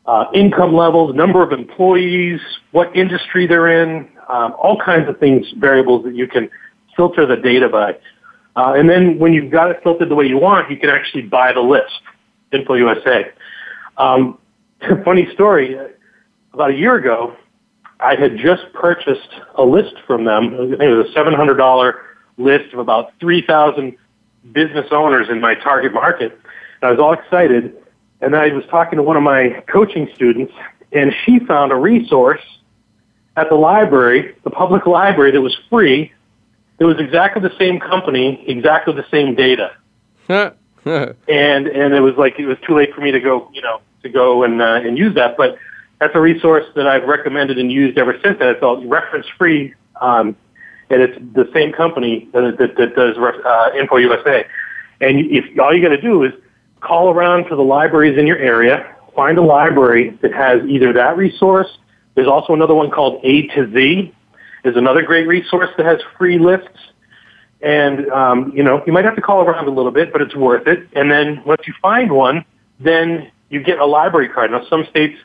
uh, 0.07 0.25
income 0.33 0.73
levels, 0.73 1.15
number 1.15 1.43
of 1.43 1.51
employees, 1.51 2.41
what 2.71 2.93
industry 2.95 3.45
they're 3.45 3.83
in, 3.83 4.09
um, 4.27 4.55
all 4.57 4.81
kinds 4.83 5.07
of 5.07 5.19
things, 5.19 5.45
variables 5.57 6.03
that 6.05 6.15
you 6.15 6.27
can 6.27 6.49
filter 6.95 7.25
the 7.25 7.37
data 7.37 7.69
by. 7.69 7.97
Uh, 8.55 8.73
and 8.73 8.89
then 8.89 9.17
when 9.17 9.33
you've 9.33 9.51
got 9.51 9.71
it 9.71 9.81
filtered 9.83 10.09
the 10.09 10.15
way 10.15 10.25
you 10.25 10.37
want, 10.37 10.69
you 10.69 10.77
can 10.77 10.89
actually 10.89 11.23
buy 11.23 11.51
the 11.51 11.59
list, 11.61 12.01
InfoUSA. 12.51 13.31
Um, 13.97 14.37
funny 15.05 15.27
story, 15.33 15.77
about 16.53 16.71
a 16.71 16.75
year 16.75 16.95
ago, 16.95 17.35
I 17.99 18.15
had 18.15 18.37
just 18.37 18.63
purchased 18.73 19.29
a 19.55 19.63
list 19.63 19.95
from 20.05 20.25
them. 20.25 20.53
I 20.53 20.57
think 20.57 20.81
it 20.81 20.95
was 20.95 21.07
a 21.07 21.17
$700 21.17 21.93
list 22.37 22.73
of 22.73 22.79
about 22.79 23.13
3,000 23.19 23.95
business 24.51 24.87
owners 24.91 25.27
in 25.29 25.39
my 25.39 25.55
target 25.55 25.93
market. 25.93 26.31
And 26.81 26.89
I 26.89 26.91
was 26.91 26.99
all 26.99 27.13
excited. 27.13 27.75
And 28.21 28.35
I 28.35 28.49
was 28.49 28.63
talking 28.69 28.97
to 28.97 29.03
one 29.03 29.17
of 29.17 29.23
my 29.23 29.63
coaching 29.71 30.09
students, 30.15 30.53
and 30.91 31.13
she 31.25 31.39
found 31.39 31.71
a 31.71 31.75
resource 31.75 32.41
at 33.35 33.49
the 33.49 33.55
library, 33.55 34.35
the 34.43 34.49
public 34.49 34.85
library 34.85 35.31
that 35.31 35.41
was 35.41 35.57
free 35.69 36.11
it 36.79 36.85
was 36.85 36.97
exactly 36.99 37.41
the 37.41 37.55
same 37.57 37.79
company, 37.79 38.43
exactly 38.47 38.93
the 38.93 39.05
same 39.11 39.35
data. 39.35 39.75
and 41.29 41.67
and 41.67 41.93
it 41.93 42.01
was 42.01 42.15
like 42.17 42.39
it 42.39 42.45
was 42.45 42.57
too 42.65 42.75
late 42.75 42.93
for 42.93 43.01
me 43.01 43.11
to 43.11 43.19
go, 43.19 43.49
you 43.53 43.61
know, 43.61 43.81
to 44.03 44.09
go 44.09 44.43
and 44.43 44.61
uh, 44.61 44.81
and 44.83 44.97
use 44.97 45.15
that. 45.15 45.37
But 45.37 45.57
that's 45.99 46.15
a 46.15 46.19
resource 46.19 46.65
that 46.75 46.87
I've 46.87 47.07
recommended 47.07 47.57
and 47.57 47.71
used 47.71 47.97
ever 47.97 48.13
since. 48.23 48.37
And 48.41 48.49
it's 48.49 48.61
all 48.61 48.85
reference 48.85 49.25
free, 49.37 49.73
um, 50.01 50.35
and 50.89 51.01
it's 51.01 51.17
the 51.33 51.49
same 51.53 51.71
company 51.71 52.27
that 52.33 52.57
that, 52.57 52.75
that 52.75 52.95
does 52.95 53.17
uh, 53.17 53.69
InfoUSA. 53.71 54.45
And 55.01 55.31
if 55.31 55.57
all 55.59 55.73
you 55.73 55.81
got 55.81 55.95
to 55.95 56.01
do 56.01 56.23
is 56.23 56.33
call 56.81 57.09
around 57.09 57.45
to 57.45 57.55
the 57.55 57.63
libraries 57.63 58.17
in 58.17 58.27
your 58.27 58.37
area, 58.37 58.95
find 59.15 59.37
a 59.37 59.41
library 59.41 60.17
that 60.21 60.33
has 60.33 60.61
either 60.67 60.93
that 60.93 61.17
resource. 61.17 61.67
There's 62.15 62.27
also 62.27 62.53
another 62.53 62.75
one 62.75 62.91
called 62.91 63.21
A 63.23 63.47
to 63.47 63.71
Z, 63.73 64.13
is 64.63 64.75
another 64.77 65.01
great 65.01 65.27
resource 65.27 65.69
that 65.77 65.85
has 65.85 65.99
free 66.17 66.39
lists. 66.39 66.77
And, 67.61 68.09
um, 68.11 68.51
you 68.55 68.63
know, 68.63 68.83
you 68.85 68.93
might 68.93 69.05
have 69.05 69.15
to 69.15 69.21
call 69.21 69.41
around 69.41 69.67
a 69.67 69.71
little 69.71 69.91
bit, 69.91 70.11
but 70.11 70.21
it's 70.21 70.35
worth 70.35 70.67
it. 70.67 70.87
And 70.93 71.11
then 71.11 71.41
once 71.45 71.61
you 71.65 71.73
find 71.81 72.11
one, 72.11 72.45
then 72.79 73.31
you 73.49 73.61
get 73.61 73.79
a 73.79 73.85
library 73.85 74.29
card. 74.29 74.51
Now, 74.51 74.65
some 74.69 74.85
states, 74.89 75.17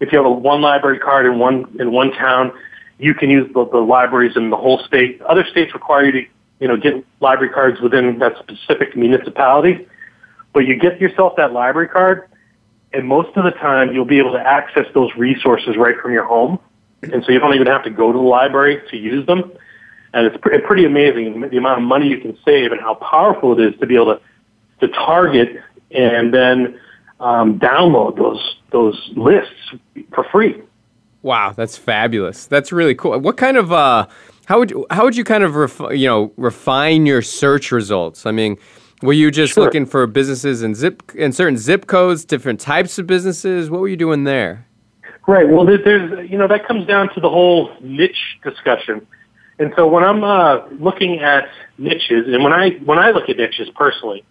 if 0.00 0.10
you 0.10 0.18
have 0.18 0.26
a 0.26 0.30
one 0.30 0.62
library 0.62 0.98
card 0.98 1.26
in 1.26 1.38
one, 1.38 1.66
in 1.78 1.92
one 1.92 2.12
town, 2.12 2.52
you 2.98 3.14
can 3.14 3.30
use 3.30 3.50
the, 3.52 3.66
the 3.66 3.78
libraries 3.78 4.36
in 4.36 4.50
the 4.50 4.56
whole 4.56 4.78
state. 4.86 5.20
Other 5.22 5.44
states 5.44 5.74
require 5.74 6.06
you 6.06 6.12
to, 6.12 6.22
you 6.60 6.68
know, 6.68 6.76
get 6.76 7.04
library 7.20 7.52
cards 7.52 7.80
within 7.80 8.18
that 8.20 8.34
specific 8.38 8.96
municipality. 8.96 9.86
But 10.52 10.60
you 10.60 10.78
get 10.78 11.00
yourself 11.00 11.34
that 11.36 11.52
library 11.52 11.88
card, 11.88 12.28
and 12.92 13.06
most 13.06 13.36
of 13.36 13.44
the 13.44 13.50
time 13.50 13.92
you'll 13.92 14.04
be 14.04 14.18
able 14.18 14.32
to 14.32 14.40
access 14.40 14.86
those 14.94 15.10
resources 15.16 15.76
right 15.76 15.96
from 16.00 16.12
your 16.12 16.24
home 16.24 16.58
and 17.02 17.24
so 17.24 17.32
you 17.32 17.38
don't 17.38 17.54
even 17.54 17.66
have 17.66 17.84
to 17.84 17.90
go 17.90 18.12
to 18.12 18.18
the 18.18 18.24
library 18.24 18.82
to 18.90 18.96
use 18.96 19.26
them. 19.26 19.52
And 20.14 20.26
it's 20.26 20.36
pretty 20.40 20.84
amazing 20.84 21.40
the 21.40 21.56
amount 21.56 21.80
of 21.80 21.88
money 21.88 22.08
you 22.08 22.18
can 22.18 22.36
save 22.44 22.70
and 22.72 22.80
how 22.80 22.94
powerful 22.94 23.58
it 23.58 23.74
is 23.74 23.80
to 23.80 23.86
be 23.86 23.94
able 23.94 24.16
to 24.16 24.20
to 24.80 24.88
target 24.88 25.62
and 25.92 26.34
then 26.34 26.78
um, 27.20 27.58
download 27.58 28.16
those 28.16 28.56
those 28.70 29.10
lists 29.16 29.74
for 30.12 30.24
free. 30.24 30.60
Wow, 31.22 31.52
that's 31.56 31.76
fabulous. 31.78 32.46
That's 32.46 32.72
really 32.72 32.94
cool. 32.94 33.18
What 33.20 33.36
kind 33.36 33.56
of 33.56 33.72
uh, 33.72 34.06
how 34.46 34.58
would 34.58 34.70
you, 34.70 34.86
how 34.90 35.04
would 35.04 35.16
you 35.16 35.24
kind 35.24 35.44
of 35.44 35.54
ref- 35.54 35.92
you 35.92 36.06
know 36.06 36.32
refine 36.36 37.06
your 37.06 37.22
search 37.22 37.70
results? 37.70 38.26
I 38.26 38.32
mean, 38.32 38.58
were 39.02 39.12
you 39.12 39.30
just 39.30 39.54
sure. 39.54 39.64
looking 39.64 39.86
for 39.86 40.06
businesses 40.06 40.62
in 40.62 40.74
zip 40.74 41.12
in 41.14 41.32
certain 41.32 41.56
zip 41.56 41.86
codes, 41.86 42.24
different 42.24 42.60
types 42.60 42.98
of 42.98 43.06
businesses? 43.06 43.70
What 43.70 43.80
were 43.80 43.88
you 43.88 43.96
doing 43.96 44.24
there? 44.24 44.66
Right. 45.26 45.48
Well, 45.48 45.64
there's 45.64 46.28
you 46.30 46.36
know 46.36 46.48
that 46.48 46.66
comes 46.66 46.86
down 46.86 47.12
to 47.14 47.20
the 47.20 47.30
whole 47.30 47.70
niche 47.80 48.38
discussion. 48.42 49.06
And 49.58 49.72
so 49.76 49.86
when 49.86 50.02
I'm 50.02 50.24
uh, 50.24 50.66
looking 50.80 51.20
at 51.20 51.48
niches, 51.78 52.26
and 52.26 52.42
when 52.42 52.52
I 52.52 52.70
when 52.84 52.98
I 52.98 53.10
look 53.10 53.28
at 53.28 53.36
niches 53.36 53.68
personally, 53.76 54.24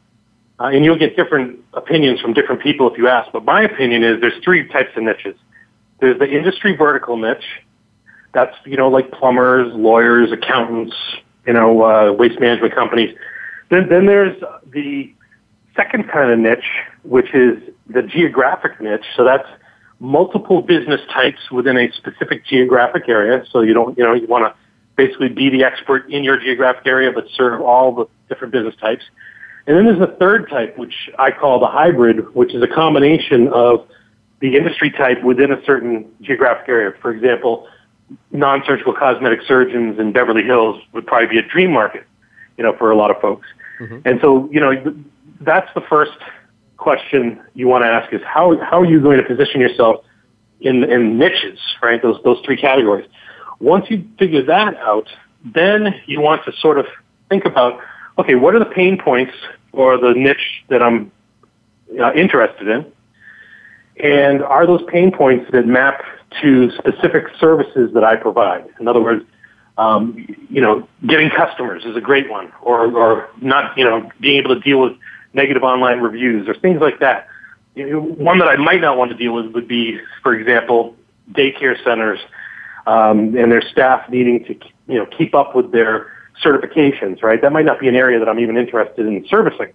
uh, 0.60 0.66
and 0.66 0.84
you'll 0.84 0.98
get 0.98 1.16
different 1.16 1.60
opinions 1.74 2.20
from 2.20 2.34
different 2.34 2.62
people 2.62 2.92
if 2.92 2.98
you 2.98 3.08
ask, 3.08 3.32
but 3.32 3.46
my 3.46 3.62
opinion 3.62 4.04
is 4.04 4.20
there's 4.20 4.44
three 4.44 4.68
types 4.68 4.90
of 4.98 5.04
niches. 5.04 5.36
There's 6.02 6.20
the 6.20 6.30
industry 6.30 6.76
vertical 6.76 7.16
niche. 7.16 7.62
That's 8.34 8.56
you 8.66 8.76
know 8.76 8.90
like 8.90 9.12
plumbers, 9.12 9.74
lawyers, 9.74 10.32
accountants, 10.34 10.96
you 11.48 11.54
know 11.54 11.84
uh, 11.84 12.12
waste 12.12 12.40
management 12.40 12.76
companies. 12.76 13.16
Then 13.70 13.88
then 13.88 14.08
there's 14.08 14.38
the 14.72 15.14
second 15.76 16.10
kind 16.10 16.32
of 16.32 16.40
niche, 16.40 16.70
which 17.04 17.34
is 17.34 17.62
the 17.88 18.02
geographic 18.02 18.82
niche. 18.82 19.06
So 19.16 19.24
that's 19.24 19.48
multiple 20.02 20.64
business 20.64 21.00
types 21.14 21.52
within 21.52 21.78
a 21.78 21.92
specific 21.94 22.44
geographic 22.46 23.08
area. 23.08 23.46
So 23.52 23.62
you 23.62 23.74
don't, 23.74 23.96
you 23.98 24.04
know, 24.04 24.14
you 24.14 24.26
want 24.26 24.52
to 24.52 24.60
basically 24.96 25.30
be 25.30 25.50
the 25.50 25.64
expert 25.64 26.10
in 26.10 26.24
your 26.24 26.38
geographic 26.38 26.86
area, 26.88 27.12
but 27.12 27.26
serve 27.36 27.62
all 27.62 27.94
the 27.94 28.06
different 28.28 28.52
business 28.52 28.76
types. 28.82 29.04
And 29.68 29.78
then 29.78 29.86
there's 29.86 30.02
a 30.02 30.14
third 30.16 30.50
type, 30.50 30.76
which 30.78 31.10
I 31.20 31.30
call 31.30 31.60
the 31.60 31.68
hybrid, 31.68 32.34
which 32.34 32.54
is 32.54 32.64
a 32.64 32.68
combination 32.68 33.48
of 33.50 33.88
the 34.40 34.58
industry 34.58 34.90
type 34.90 35.24
within 35.24 35.52
a 35.52 35.64
certain 35.66 36.12
geographic 36.22 36.68
area. 36.68 36.94
For 37.00 37.12
example, 37.12 37.68
non-surgical 38.32 38.94
cosmetic 38.94 39.42
surgeons 39.48 40.00
in 40.00 40.14
Beverly 40.14 40.44
Hills 40.44 40.82
would 40.94 41.06
probably 41.06 41.28
be 41.28 41.38
a 41.38 41.48
dream 41.48 41.72
market, 41.72 42.08
you 42.58 42.64
know, 42.64 42.76
for 42.76 42.90
a 42.90 42.96
lot 42.96 43.12
of 43.12 43.22
folks. 43.22 43.48
Mm-hmm. 43.80 44.00
And 44.06 44.20
so, 44.20 44.50
you 44.52 44.60
know, 44.60 44.96
that's 45.42 45.72
the 45.76 45.82
first 45.82 46.18
question 46.88 47.24
you 47.60 47.66
want 47.72 47.82
to 47.86 47.90
ask 47.98 48.08
is 48.18 48.22
how 48.36 48.46
how 48.70 48.78
are 48.84 48.90
you 48.94 49.00
going 49.08 49.20
to 49.22 49.28
position 49.34 49.58
yourself 49.66 49.96
in 50.68 50.76
in 50.96 51.02
niches, 51.24 51.60
right? 51.86 52.00
Those 52.06 52.20
those 52.28 52.40
three 52.46 52.60
categories. 52.68 53.08
Once 53.74 53.86
you 53.92 53.98
figure 54.22 54.44
that 54.56 54.74
out, 54.92 55.08
then 55.60 55.80
you 56.12 56.20
want 56.28 56.40
to 56.48 56.52
sort 56.66 56.78
of 56.82 56.86
think 57.30 57.44
about 57.52 57.74
okay, 58.20 58.36
what 58.44 58.52
are 58.56 58.64
the 58.68 58.74
pain 58.82 58.94
points 59.10 59.36
for 59.72 59.90
the 60.06 60.12
niche 60.26 60.48
that 60.72 60.82
I'm 60.88 60.98
uh, 62.04 62.14
interested 62.24 62.68
in, 62.76 62.82
and 64.04 64.38
are 64.56 64.66
those 64.72 64.84
pain 64.96 65.10
points 65.22 65.46
that 65.54 65.66
map 65.80 65.98
to 66.42 66.72
specific 66.82 67.24
services 67.44 67.88
that 67.96 68.04
I 68.12 68.16
provide? 68.28 68.64
In 68.80 68.88
other 68.92 69.04
words, 69.10 69.24
Um, 69.86 70.04
you 70.56 70.62
know, 70.66 70.76
getting 71.12 71.30
customers 71.42 71.82
is 71.90 71.96
a 72.02 72.06
great 72.10 72.28
one, 72.38 72.48
or 72.70 72.78
or 73.02 73.12
not, 73.52 73.64
you 73.80 73.86
know, 73.88 73.98
being 74.24 74.38
able 74.42 74.54
to 74.58 74.62
deal 74.70 74.80
with 74.86 74.94
negative 75.34 75.64
online 75.64 76.00
reviews 76.00 76.48
or 76.48 76.54
things 76.54 76.82
like 76.82 77.00
that. 77.00 77.28
You 77.76 77.90
know, 77.90 78.02
one 78.02 78.40
that 78.40 78.48
I 78.48 78.58
might 78.58 78.82
not 78.82 78.98
want 78.98 79.12
to 79.12 79.18
deal 79.18 79.34
with 79.34 79.54
would 79.54 79.68
be, 79.68 80.00
for 80.24 80.34
example, 80.34 80.96
daycare 81.32 81.82
centers 81.84 82.20
um, 82.86 83.36
and 83.38 83.52
their 83.52 83.62
staff 83.62 84.10
needing 84.10 84.44
to, 84.46 84.54
you 84.88 84.98
know, 85.00 85.06
keep 85.06 85.34
up 85.34 85.56
with 85.56 85.72
their 85.72 86.12
certifications. 86.44 87.24
Right, 87.24 87.42
that 87.42 87.52
might 87.52 87.66
not 87.66 87.80
be 87.80 87.88
an 87.88 87.96
area 87.96 88.20
that 88.20 88.28
I'm 88.28 88.40
even 88.40 88.58
interested 88.58 89.06
in 89.06 89.26
servicing. 89.28 89.74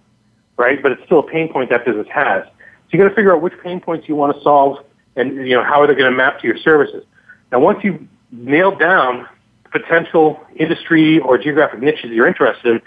Right, 0.57 0.81
but 0.81 0.91
it's 0.91 1.03
still 1.05 1.19
a 1.19 1.27
pain 1.27 1.51
point 1.51 1.69
that 1.69 1.85
business 1.85 2.07
has. 2.11 2.43
So 2.45 2.51
you 2.91 2.99
got 2.99 3.09
to 3.09 3.15
figure 3.15 3.35
out 3.35 3.41
which 3.41 3.53
pain 3.63 3.79
points 3.79 4.07
you 4.07 4.15
want 4.15 4.35
to 4.35 4.41
solve, 4.43 4.77
and 5.15 5.35
you 5.47 5.55
know 5.55 5.63
how 5.63 5.81
are 5.81 5.87
they 5.87 5.93
going 5.93 6.09
to 6.11 6.17
map 6.17 6.39
to 6.41 6.47
your 6.47 6.57
services. 6.57 7.03
Now, 7.51 7.59
once 7.59 7.79
you've 7.83 8.01
nailed 8.31 8.79
down 8.79 9.27
potential 9.71 10.39
industry 10.55 11.19
or 11.19 11.37
geographic 11.37 11.81
niches 11.81 12.11
you're 12.11 12.27
interested 12.27 12.75
in, 12.75 12.81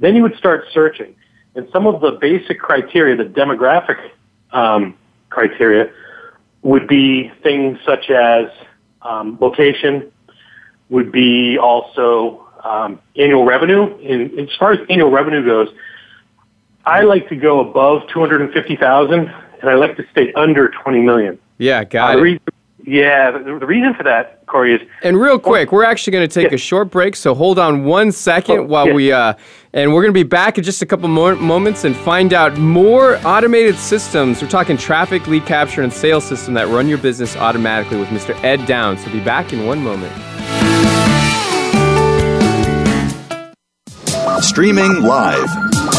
then 0.00 0.16
you 0.16 0.22
would 0.22 0.36
start 0.36 0.64
searching. 0.72 1.14
And 1.54 1.68
some 1.72 1.86
of 1.86 2.00
the 2.00 2.12
basic 2.12 2.58
criteria, 2.60 3.16
the 3.16 3.24
demographic 3.24 4.10
um, 4.52 4.96
criteria, 5.30 5.90
would 6.62 6.86
be 6.86 7.30
things 7.42 7.78
such 7.84 8.10
as 8.10 8.46
um, 9.02 9.36
location, 9.40 10.10
would 10.88 11.10
be 11.12 11.58
also 11.58 12.46
um, 12.64 13.00
annual 13.16 13.44
revenue. 13.44 13.84
And 13.98 14.38
as 14.38 14.56
far 14.58 14.72
as 14.72 14.78
annual 14.88 15.10
revenue 15.10 15.44
goes, 15.44 15.68
I 16.84 17.02
like 17.02 17.28
to 17.28 17.36
go 17.36 17.60
above 17.60 18.08
250,000 18.12 19.18
and 19.60 19.70
I 19.70 19.74
like 19.74 19.96
to 19.96 20.04
stay 20.10 20.32
under 20.34 20.68
20 20.68 21.00
million. 21.00 21.38
Yeah, 21.58 21.84
got 21.84 22.16
uh, 22.16 22.24
it. 22.24 22.42
Reason, 22.82 22.92
yeah, 22.92 23.30
the, 23.30 23.58
the, 23.58 23.66
reason 23.66 23.94
for 23.94 24.02
that, 24.02 24.44
Corey, 24.46 24.74
is 24.74 24.80
and 25.02 25.20
real 25.20 25.38
quick, 25.38 25.72
we're 25.72 25.84
actually 25.84 26.12
going 26.12 26.28
to 26.28 26.34
take 26.34 26.50
yeah. 26.50 26.56
a 26.56 26.58
short 26.58 26.90
break, 26.90 27.16
so 27.16 27.34
hold 27.34 27.58
on 27.58 27.84
one 27.84 28.12
second 28.12 28.58
oh, 28.58 28.64
while 28.64 28.88
yeah. 28.88 28.94
we 28.94 29.12
uh, 29.12 29.34
and 29.72 29.92
we're 29.92 30.02
going 30.02 30.12
to 30.12 30.18
be 30.18 30.22
back 30.22 30.58
in 30.58 30.64
just 30.64 30.82
a 30.82 30.86
couple 30.86 31.08
more 31.08 31.34
moments 31.36 31.84
and 31.84 31.96
find 31.96 32.34
out 32.34 32.58
more 32.58 33.16
automated 33.26 33.76
systems. 33.76 34.42
We're 34.42 34.48
talking 34.48 34.76
traffic, 34.76 35.26
lead 35.26 35.46
capture, 35.46 35.82
and 35.82 35.92
sales 35.92 36.24
system 36.24 36.54
that 36.54 36.68
run 36.68 36.88
your 36.88 36.98
business 36.98 37.36
automatically 37.36 37.98
with 37.98 38.08
Mr. 38.08 38.34
Ed 38.44 38.66
Downs. 38.66 39.04
So 39.04 39.10
be 39.10 39.20
back 39.20 39.52
in 39.52 39.66
one 39.66 39.82
moment. 39.82 40.12
Streaming 44.42 45.02
live, 45.02 45.48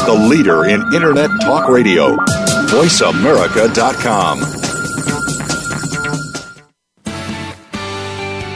the 0.05 0.27
leader 0.29 0.65
in 0.65 0.81
internet 0.93 1.29
talk 1.41 1.69
radio, 1.69 2.17
VoiceAmerica.com. 2.67 4.52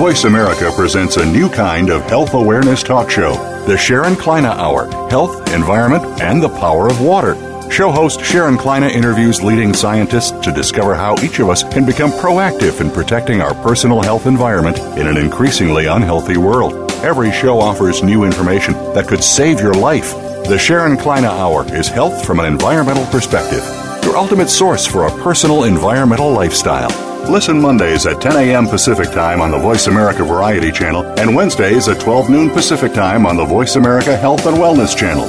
Voice 0.00 0.24
America 0.24 0.72
presents 0.74 1.18
a 1.18 1.26
new 1.26 1.50
kind 1.50 1.90
of 1.90 2.00
health 2.04 2.32
awareness 2.32 2.82
talk 2.82 3.10
show, 3.10 3.34
the 3.66 3.76
Sharon 3.76 4.16
Kleyne 4.16 4.46
Hour 4.46 4.86
Health, 5.10 5.52
Environment, 5.52 6.22
and 6.22 6.42
the 6.42 6.48
Power 6.48 6.88
of 6.88 7.02
Water. 7.02 7.34
Show 7.70 7.90
host 7.90 8.24
Sharon 8.24 8.56
Kleyne 8.56 8.84
interviews 8.84 9.42
leading 9.42 9.74
scientists 9.74 10.30
to 10.40 10.52
discover 10.52 10.94
how 10.94 11.16
each 11.22 11.38
of 11.38 11.50
us 11.50 11.64
can 11.64 11.84
become 11.84 12.12
proactive 12.12 12.80
in 12.80 12.90
protecting 12.90 13.42
our 13.42 13.52
personal 13.62 14.00
health 14.00 14.24
environment 14.24 14.78
in 14.98 15.06
an 15.06 15.18
increasingly 15.18 15.84
unhealthy 15.84 16.38
world. 16.38 16.90
Every 17.02 17.30
show 17.30 17.60
offers 17.60 18.02
new 18.02 18.24
information 18.24 18.72
that 18.94 19.06
could 19.06 19.22
save 19.22 19.60
your 19.60 19.74
life. 19.74 20.12
The 20.46 20.58
Sharon 20.58 20.96
Kleyne 20.96 21.26
Hour 21.26 21.66
is 21.74 21.88
health 21.88 22.24
from 22.24 22.40
an 22.40 22.46
environmental 22.46 23.04
perspective, 23.08 23.62
your 24.02 24.16
ultimate 24.16 24.48
source 24.48 24.86
for 24.86 25.04
a 25.06 25.22
personal 25.22 25.64
environmental 25.64 26.32
lifestyle. 26.32 27.09
Listen 27.28 27.60
Mondays 27.60 28.06
at 28.06 28.20
10 28.20 28.36
a.m. 28.36 28.66
Pacific 28.66 29.10
Time 29.10 29.40
on 29.40 29.50
the 29.50 29.58
Voice 29.58 29.86
America 29.86 30.24
Variety 30.24 30.72
Channel 30.72 31.04
and 31.18 31.34
Wednesdays 31.34 31.88
at 31.88 32.00
12 32.00 32.30
noon 32.30 32.50
Pacific 32.50 32.92
Time 32.92 33.26
on 33.26 33.36
the 33.36 33.44
Voice 33.44 33.76
America 33.76 34.16
Health 34.16 34.46
and 34.46 34.56
Wellness 34.56 34.96
Channel. 34.96 35.24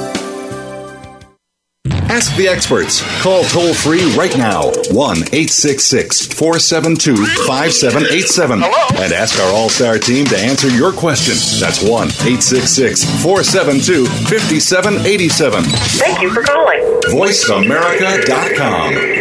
Ask 2.11 2.35
the 2.35 2.47
experts. 2.47 3.01
Call 3.21 3.43
toll 3.45 3.73
free 3.73 4.03
right 4.15 4.35
now 4.37 4.63
1 4.91 5.17
866 5.17 6.27
472 6.27 7.15
5787 7.47 8.63
and 8.63 9.13
ask 9.13 9.39
our 9.39 9.51
All 9.53 9.69
Star 9.69 9.97
team 9.97 10.25
to 10.25 10.37
answer 10.37 10.69
your 10.69 10.91
question. 10.91 11.35
That's 11.59 11.81
1 11.81 11.89
866 11.89 13.23
472 13.23 14.05
5787. 14.05 15.63
Thank 15.63 16.21
you 16.21 16.33
for 16.33 16.43
calling. 16.43 16.81
VoiceAmerica.com. 17.15 19.20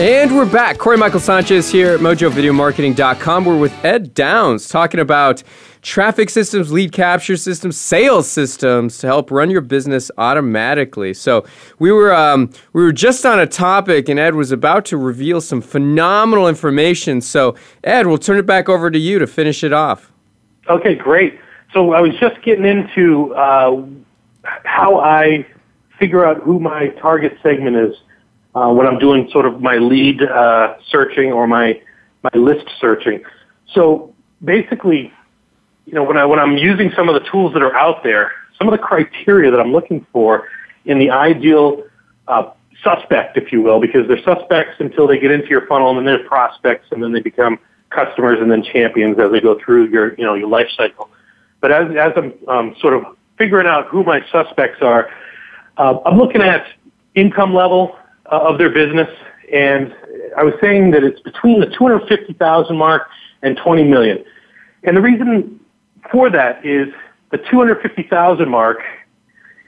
And 0.00 0.36
we're 0.36 0.48
back. 0.48 0.78
Corey 0.78 0.96
Michael 0.96 1.18
Sanchez 1.18 1.72
here 1.72 1.94
at 1.94 1.98
mojovideomarketing.com. 1.98 3.44
We're 3.44 3.58
with 3.58 3.84
Ed 3.84 4.14
Downs 4.14 4.68
talking 4.68 5.00
about 5.00 5.42
traffic 5.82 6.30
systems, 6.30 6.70
lead 6.70 6.92
capture 6.92 7.36
systems, 7.36 7.76
sales 7.76 8.30
systems 8.30 8.98
to 8.98 9.08
help 9.08 9.32
run 9.32 9.50
your 9.50 9.60
business 9.60 10.08
automatically. 10.16 11.14
So 11.14 11.44
we 11.80 11.90
were 11.90 12.14
um, 12.14 12.52
we 12.74 12.84
were 12.84 12.92
just 12.92 13.26
on 13.26 13.40
a 13.40 13.46
topic, 13.48 14.08
and 14.08 14.20
Ed 14.20 14.36
was 14.36 14.52
about 14.52 14.84
to 14.84 14.96
reveal 14.96 15.40
some 15.40 15.60
phenomenal 15.60 16.46
information. 16.46 17.20
So 17.20 17.56
Ed, 17.82 18.06
we'll 18.06 18.18
turn 18.18 18.38
it 18.38 18.46
back 18.46 18.68
over 18.68 18.92
to 18.92 18.98
you 19.00 19.18
to 19.18 19.26
finish 19.26 19.64
it 19.64 19.72
off. 19.72 20.12
Okay, 20.68 20.94
great. 20.94 21.40
So 21.72 21.92
I 21.92 22.00
was 22.00 22.14
just 22.20 22.40
getting 22.42 22.64
into 22.64 23.34
uh, 23.34 23.84
how 24.44 25.00
I 25.00 25.44
figure 25.98 26.24
out 26.24 26.40
who 26.44 26.60
my 26.60 26.90
target 26.90 27.36
segment 27.42 27.74
is 27.74 27.96
uh, 28.54 28.72
when 28.72 28.86
I'm 28.86 28.98
doing 28.98 29.28
sort 29.30 29.46
of 29.46 29.60
my 29.60 29.76
lead 29.76 30.22
uh, 30.22 30.76
searching 30.90 31.32
or 31.32 31.46
my 31.46 31.80
my 32.22 32.30
list 32.34 32.66
searching. 32.80 33.22
So 33.72 34.14
basically, 34.42 35.12
you 35.86 35.94
know, 35.94 36.04
when 36.04 36.16
I 36.16 36.24
when 36.24 36.38
I'm 36.38 36.56
using 36.56 36.92
some 36.96 37.08
of 37.08 37.14
the 37.14 37.28
tools 37.30 37.52
that 37.54 37.62
are 37.62 37.74
out 37.74 38.02
there, 38.02 38.32
some 38.58 38.68
of 38.68 38.72
the 38.72 38.78
criteria 38.78 39.50
that 39.50 39.60
I'm 39.60 39.72
looking 39.72 40.06
for 40.12 40.48
in 40.84 40.98
the 40.98 41.10
ideal 41.10 41.82
uh, 42.26 42.50
suspect, 42.82 43.36
if 43.36 43.52
you 43.52 43.62
will, 43.62 43.80
because 43.80 44.08
they're 44.08 44.22
suspects 44.22 44.76
until 44.78 45.06
they 45.06 45.18
get 45.18 45.30
into 45.30 45.48
your 45.48 45.66
funnel, 45.66 45.90
and 45.90 45.98
then 45.98 46.04
they're 46.04 46.28
prospects, 46.28 46.88
and 46.90 47.02
then 47.02 47.12
they 47.12 47.20
become 47.20 47.58
customers, 47.90 48.38
and 48.40 48.50
then 48.50 48.62
champions 48.62 49.18
as 49.18 49.30
they 49.30 49.40
go 49.40 49.58
through 49.64 49.88
your 49.88 50.14
you 50.14 50.24
know 50.24 50.34
your 50.34 50.48
life 50.48 50.68
cycle. 50.76 51.10
But 51.60 51.72
as 51.72 51.94
as 51.96 52.12
I'm 52.16 52.32
um, 52.48 52.76
sort 52.80 52.94
of 52.94 53.04
figuring 53.36 53.66
out 53.66 53.86
who 53.88 54.02
my 54.04 54.24
suspects 54.32 54.78
are, 54.82 55.10
uh, 55.76 55.98
I'm 56.04 56.18
looking 56.18 56.42
at 56.42 56.66
income 57.14 57.54
level 57.54 57.97
uh, 58.30 58.38
of 58.38 58.58
their 58.58 58.70
business, 58.70 59.08
and 59.52 59.94
I 60.36 60.42
was 60.42 60.54
saying 60.60 60.90
that 60.92 61.04
it's 61.04 61.20
between 61.20 61.60
the 61.60 61.66
250,000 61.66 62.76
mark 62.76 63.08
and 63.42 63.56
20 63.56 63.84
million. 63.84 64.24
And 64.84 64.96
the 64.96 65.00
reason 65.00 65.60
for 66.10 66.30
that 66.30 66.64
is 66.64 66.88
the 67.30 67.38
250,000 67.50 68.48
mark 68.48 68.78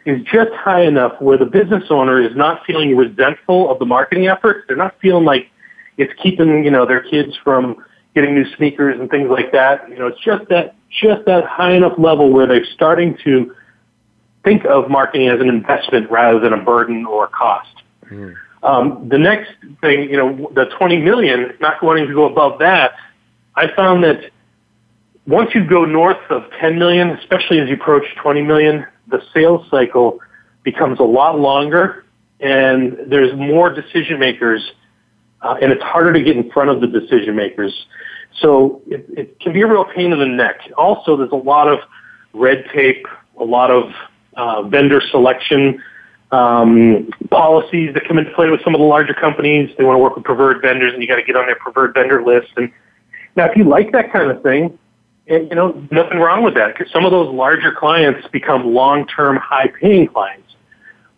is 0.06 0.22
just 0.24 0.52
high 0.52 0.82
enough 0.82 1.20
where 1.20 1.36
the 1.36 1.46
business 1.46 1.84
owner 1.90 2.20
is 2.20 2.34
not 2.36 2.64
feeling 2.66 2.96
resentful 2.96 3.70
of 3.70 3.78
the 3.78 3.84
marketing 3.84 4.28
efforts. 4.28 4.64
They're 4.66 4.76
not 4.76 4.94
feeling 5.00 5.24
like 5.24 5.50
it's 5.98 6.12
keeping, 6.22 6.64
you 6.64 6.70
know, 6.70 6.86
their 6.86 7.02
kids 7.02 7.36
from 7.42 7.84
getting 8.14 8.34
new 8.34 8.44
sneakers 8.56 8.98
and 8.98 9.10
things 9.10 9.28
like 9.30 9.52
that. 9.52 9.88
You 9.88 9.98
know, 9.98 10.06
it's 10.06 10.20
just 10.20 10.48
that 10.48 10.74
just 10.90 11.24
that 11.26 11.44
high 11.44 11.74
enough 11.74 11.98
level 11.98 12.30
where 12.30 12.46
they're 12.46 12.64
starting 12.64 13.16
to 13.24 13.54
think 14.42 14.64
of 14.64 14.88
marketing 14.88 15.28
as 15.28 15.40
an 15.40 15.48
investment 15.48 16.10
rather 16.10 16.40
than 16.40 16.52
a 16.52 16.62
burden 16.62 17.04
or 17.06 17.26
a 17.26 17.28
cost. 17.28 17.82
Mm. 18.06 18.34
Um, 18.62 19.08
the 19.08 19.18
next 19.18 19.50
thing, 19.80 20.10
you 20.10 20.16
know, 20.16 20.50
the 20.54 20.66
20 20.78 20.98
million, 20.98 21.52
not 21.60 21.82
wanting 21.82 22.06
to 22.06 22.14
go 22.14 22.26
above 22.26 22.58
that, 22.58 22.92
I 23.56 23.74
found 23.74 24.04
that 24.04 24.30
once 25.26 25.50
you 25.54 25.64
go 25.64 25.84
north 25.84 26.18
of 26.30 26.44
10 26.60 26.78
million, 26.78 27.10
especially 27.10 27.60
as 27.60 27.68
you 27.68 27.76
approach 27.76 28.04
20 28.22 28.42
million, 28.42 28.86
the 29.08 29.22
sales 29.32 29.66
cycle 29.70 30.20
becomes 30.62 30.98
a 31.00 31.04
lot 31.04 31.38
longer 31.38 32.04
and 32.40 32.96
there's 33.06 33.34
more 33.36 33.72
decision 33.72 34.18
makers 34.18 34.62
uh, 35.42 35.56
and 35.60 35.72
it's 35.72 35.82
harder 35.82 36.12
to 36.12 36.22
get 36.22 36.36
in 36.36 36.50
front 36.50 36.70
of 36.70 36.80
the 36.80 36.86
decision 36.86 37.34
makers. 37.34 37.86
So 38.40 38.82
it, 38.86 39.06
it 39.16 39.40
can 39.40 39.52
be 39.52 39.62
a 39.62 39.66
real 39.66 39.84
pain 39.84 40.12
in 40.12 40.18
the 40.18 40.26
neck. 40.26 40.60
Also, 40.76 41.16
there's 41.16 41.32
a 41.32 41.36
lot 41.36 41.68
of 41.68 41.80
red 42.32 42.64
tape, 42.72 43.06
a 43.38 43.44
lot 43.44 43.70
of 43.70 43.92
uh, 44.36 44.62
vendor 44.62 45.00
selection 45.10 45.82
um, 46.32 47.10
policies 47.30 47.92
that 47.94 48.06
come 48.06 48.18
into 48.18 48.30
play 48.32 48.50
with 48.50 48.62
some 48.62 48.74
of 48.74 48.80
the 48.80 48.86
larger 48.86 49.14
companies. 49.14 49.70
They 49.76 49.84
want 49.84 49.96
to 49.96 50.02
work 50.02 50.16
with 50.16 50.24
preferred 50.24 50.62
vendors, 50.62 50.92
and 50.92 51.02
you 51.02 51.08
got 51.08 51.16
to 51.16 51.24
get 51.24 51.36
on 51.36 51.46
their 51.46 51.56
preferred 51.56 51.94
vendor 51.94 52.22
list. 52.24 52.48
And 52.56 52.72
now, 53.36 53.46
if 53.46 53.56
you 53.56 53.64
like 53.64 53.92
that 53.92 54.12
kind 54.12 54.30
of 54.30 54.42
thing, 54.42 54.78
you 55.26 55.54
know, 55.54 55.86
nothing 55.90 56.18
wrong 56.18 56.42
with 56.42 56.54
that 56.54 56.76
because 56.76 56.92
some 56.92 57.04
of 57.04 57.12
those 57.12 57.32
larger 57.32 57.72
clients 57.72 58.26
become 58.28 58.74
long-term, 58.74 59.36
high-paying 59.36 60.08
clients, 60.08 60.54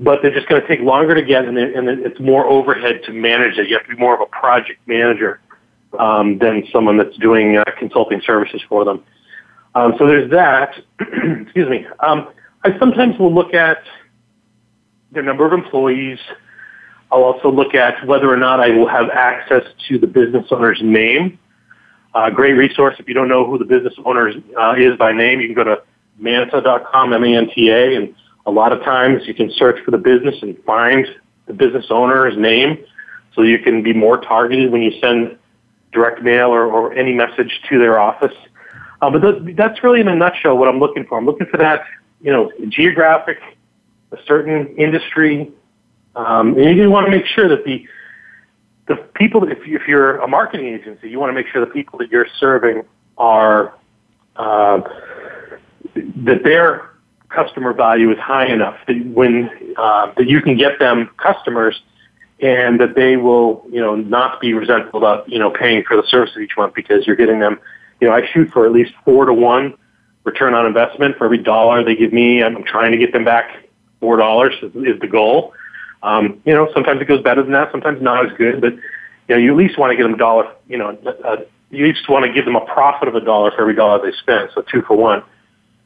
but 0.01 0.21
they're 0.23 0.35
just 0.35 0.49
going 0.49 0.61
to 0.61 0.69
take 0.69 0.81
longer 0.81 1.15
to 1.15 1.23
get, 1.23 1.45
and, 1.47 1.57
and 1.57 1.89
it's 1.89 2.21
more 2.21 2.47
overhead 2.47 3.01
to 3.05 3.13
manage 3.13 3.59
it. 3.59 3.69
You 3.69 3.77
have 3.77 3.87
to 3.87 3.95
be 3.95 4.01
more 4.01 4.15
of 4.15 4.21
a 4.21 4.27
project 4.27 4.81
manager 4.87 5.41
um, 5.99 6.39
than 6.39 6.65
someone 6.73 6.97
that's 6.97 7.17
doing 7.19 7.57
uh, 7.57 7.65
consulting 7.79 8.21
services 8.25 8.61
for 8.69 8.85
them. 8.85 9.03
Um, 9.75 9.95
so 9.99 10.07
there's 10.07 10.31
that. 10.31 10.75
Excuse 11.01 11.69
me. 11.69 11.87
Um, 12.01 12.29
I 12.65 12.79
sometimes 12.79 13.19
will 13.19 13.33
look 13.33 13.55
at 13.55 13.79
the 15.13 15.23
number 15.23 15.47
of 15.47 15.53
employees. 15.53 16.19
I'll 17.11 17.25
also 17.25 17.51
look 17.51 17.75
at 17.75 18.07
whether 18.07 18.31
or 18.31 18.37
not 18.37 18.61
I 18.61 18.71
will 18.71 18.89
have 18.89 19.11
access 19.11 19.65
to 19.89 19.99
the 19.99 20.07
business 20.07 20.47
owner's 20.51 20.81
name. 20.83 21.39
Uh, 22.15 22.31
great 22.31 22.53
resource. 22.53 22.97
If 22.99 23.09
you 23.09 23.15
don't 23.15 23.29
know 23.29 23.47
who 23.47 23.59
the 23.59 23.65
business 23.65 23.95
owner 24.05 24.33
uh, 24.59 24.75
is 24.77 24.97
by 24.99 25.13
name, 25.13 25.41
you 25.41 25.49
can 25.49 25.55
go 25.55 25.65
to 25.65 25.83
manta.com, 26.19 27.13
M-A-N-T-A, 27.13 27.97
and 27.97 28.15
a 28.47 28.51
lot 28.51 28.73
of 28.73 28.83
times 28.83 29.27
you 29.27 29.35
can 29.35 29.51
search 29.53 29.83
for 29.85 29.91
the 29.91 29.99
business 29.99 30.37
and 30.43 30.57
find 30.65 31.07
the 31.47 31.53
business 31.53 31.87
owner's 31.91 32.37
name 32.37 32.85
so 33.35 33.43
you 33.43 33.59
can 33.59 33.83
be 33.83 33.93
more 33.93 34.19
targeted 34.19 34.71
when 34.73 34.83
you 34.83 34.93
send 35.01 35.39
direct 35.93 36.23
mail 36.23 36.49
or, 36.49 36.67
or 36.67 36.93
any 36.95 37.13
message 37.13 37.61
to 37.69 37.79
their 37.79 37.99
office. 37.99 38.35
Uh, 39.01 39.11
but 39.11 39.21
th- 39.21 39.57
that's 39.57 39.83
really 39.83 40.01
in 40.01 40.09
a 40.09 40.15
nutshell 40.15 40.57
what 40.57 40.69
I'm 40.69 40.79
looking 40.79 41.05
for. 41.07 41.19
I'm 41.19 41.27
looking 41.27 41.47
for 41.47 41.57
that, 41.59 41.85
you 42.21 42.33
know, 42.33 42.51
geographic, 42.69 43.39
a 44.13 44.19
certain 44.27 44.77
industry, 44.77 45.51
um, 46.15 46.59
and 46.59 46.77
you 46.77 46.91
want 46.91 47.07
to 47.07 47.11
make 47.11 47.27
sure 47.27 47.49
that 47.49 47.65
the 47.65 47.87
the 48.89 48.97
people, 49.15 49.49
if, 49.49 49.67
you, 49.67 49.77
if 49.77 49.87
you're 49.87 50.19
a 50.19 50.29
marketing 50.29 50.67
agency, 50.67 51.09
you 51.09 51.19
want 51.19 51.31
to 51.31 51.35
make 51.35 51.47
sure 51.47 51.65
the 51.65 51.71
people 51.71 51.99
that 52.01 52.11
you're 52.11 52.27
serving 52.39 52.83
are 53.17 53.75
uh, 54.37 54.81
that 55.95 56.43
their 56.43 56.91
customer 57.29 57.73
value 57.73 58.11
is 58.11 58.19
high 58.19 58.47
enough 58.47 58.77
that 58.87 59.07
when 59.07 59.75
uh, 59.77 60.13
that 60.17 60.27
you 60.29 60.43
can 60.43 60.57
get 60.57 60.79
them 60.79 61.11
customers 61.17 61.81
and 62.41 62.81
that 62.81 62.95
they 62.95 63.17
will, 63.17 63.65
you 63.71 63.81
know, 63.81 63.95
not 63.95 64.41
be 64.41 64.53
resentful 64.53 64.99
about, 64.99 65.29
you 65.29 65.39
know, 65.39 65.51
paying 65.51 65.85
for 65.85 65.97
the 65.97 66.03
services 66.09 66.39
each 66.39 66.57
month 66.57 66.75
because 66.75 67.07
you're 67.07 67.17
getting 67.17 67.39
them, 67.39 67.61
you 68.01 68.09
know, 68.09 68.15
I 68.15 68.29
shoot 68.33 68.51
for 68.51 68.67
at 68.67 68.73
least 68.73 68.93
four 69.05 69.25
to 69.27 69.33
one 69.33 69.75
return 70.25 70.55
on 70.55 70.67
investment 70.67 71.17
for 71.17 71.25
every 71.25 71.39
dollar 71.39 71.85
they 71.85 71.95
give 71.95 72.13
me. 72.13 72.43
I'm 72.43 72.65
trying 72.65 72.93
to 72.93 72.99
get 72.99 73.13
them 73.13 73.25
back 73.25 73.69
four 74.03 74.17
dollars 74.17 74.53
is, 74.61 74.75
is 74.75 75.01
the 75.01 75.07
goal. 75.07 75.55
Um, 76.03 76.43
you 76.45 76.53
know, 76.53 76.69
sometimes 76.75 77.01
it 77.01 77.07
goes 77.07 77.23
better 77.23 77.43
than 77.43 77.53
that, 77.53 77.71
sometimes 77.71 78.03
not 78.03 78.27
as 78.27 78.37
good, 78.37 78.61
but 78.61 78.75
you 78.75 78.81
know, 79.31 79.37
you 79.37 79.53
at 79.53 79.57
least 79.57 79.79
want 79.79 79.93
to 79.93 79.97
give 79.97 80.05
them 80.05 80.15
a 80.15 80.19
dollar. 80.19 80.53
You 80.69 80.79
know, 80.79 80.99
uh, 81.25 81.37
you 81.71 81.87
at 81.87 81.95
least 81.95 82.09
want 82.09 82.27
to 82.27 82.33
give 82.33 82.45
them 82.45 82.57
a 82.57 82.67
profit 82.67 83.07
of 83.07 83.15
a 83.15 83.21
dollar 83.21 83.53
for 83.53 83.63
every 83.63 83.77
dollar 83.77 84.03
they 84.03 84.15
spend, 84.19 84.51
so 84.55 84.63
two 84.63 84.83
for 84.83 84.97
one. 84.97 85.23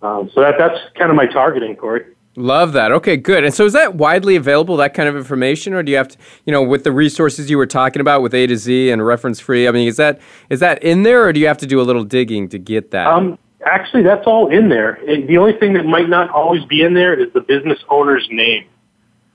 Um, 0.00 0.30
so 0.34 0.40
that 0.40 0.54
that's 0.58 0.78
kind 0.98 1.10
of 1.10 1.16
my 1.16 1.26
targeting, 1.26 1.76
Corey. 1.76 2.06
Love 2.38 2.72
that. 2.72 2.92
Okay, 2.92 3.16
good. 3.16 3.44
And 3.44 3.54
so 3.54 3.64
is 3.64 3.72
that 3.72 3.94
widely 3.94 4.36
available, 4.36 4.76
that 4.76 4.92
kind 4.92 5.08
of 5.08 5.16
information, 5.16 5.72
or 5.72 5.82
do 5.82 5.90
you 5.90 5.96
have 5.96 6.08
to, 6.08 6.18
you 6.44 6.52
know, 6.52 6.62
with 6.62 6.84
the 6.84 6.92
resources 6.92 7.48
you 7.48 7.56
were 7.56 7.66
talking 7.66 8.00
about 8.00 8.20
with 8.20 8.34
A 8.34 8.46
to 8.46 8.56
Z 8.56 8.90
and 8.90 9.04
reference 9.04 9.40
free? 9.40 9.66
I 9.66 9.70
mean, 9.70 9.88
is 9.88 9.96
that 9.96 10.20
is 10.50 10.60
that 10.60 10.82
in 10.82 11.02
there, 11.02 11.26
or 11.26 11.32
do 11.32 11.40
you 11.40 11.46
have 11.46 11.58
to 11.58 11.66
do 11.66 11.80
a 11.80 11.84
little 11.84 12.04
digging 12.04 12.48
to 12.50 12.58
get 12.58 12.90
that? 12.90 13.06
Um, 13.06 13.38
actually, 13.66 14.02
that's 14.02 14.26
all 14.26 14.50
in 14.50 14.68
there. 14.68 14.98
the 15.04 15.38
only 15.38 15.52
thing 15.54 15.74
that 15.74 15.84
might 15.84 16.08
not 16.08 16.30
always 16.30 16.64
be 16.64 16.82
in 16.82 16.94
there 16.94 17.14
is 17.14 17.32
the 17.32 17.40
business 17.40 17.78
owner's 17.90 18.26
name. 18.30 18.66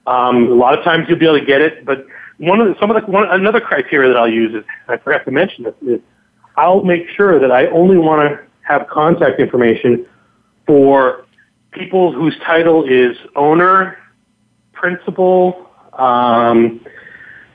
Um, 0.07 0.47
a 0.47 0.55
lot 0.55 0.77
of 0.77 0.83
times 0.83 1.05
you'll 1.07 1.19
be 1.19 1.25
able 1.25 1.39
to 1.39 1.45
get 1.45 1.61
it, 1.61 1.85
but 1.85 2.05
one 2.37 2.59
of 2.59 2.67
the, 2.67 2.75
some 2.79 2.89
of 2.89 2.99
the 2.99 3.11
one, 3.11 3.29
another 3.29 3.61
criteria 3.61 4.09
that 4.09 4.17
I'll 4.17 4.31
use 4.31 4.55
is 4.55 4.63
I 4.87 4.97
forgot 4.97 5.25
to 5.25 5.31
mention 5.31 5.63
this 5.63 5.75
is 5.81 5.99
I'll 6.57 6.83
make 6.83 7.07
sure 7.15 7.39
that 7.39 7.51
I 7.51 7.67
only 7.67 7.97
want 7.97 8.29
to 8.29 8.43
have 8.61 8.87
contact 8.87 9.39
information 9.39 10.05
for 10.65 11.25
people 11.71 12.11
whose 12.11 12.37
title 12.45 12.83
is 12.85 13.15
owner, 13.35 13.97
principal, 14.73 15.69
um, 15.93 16.83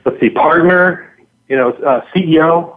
let's 0.05 0.19
see, 0.19 0.29
partner, 0.29 1.15
you 1.47 1.55
know, 1.55 1.71
uh, 1.71 2.01
CEO. 2.15 2.76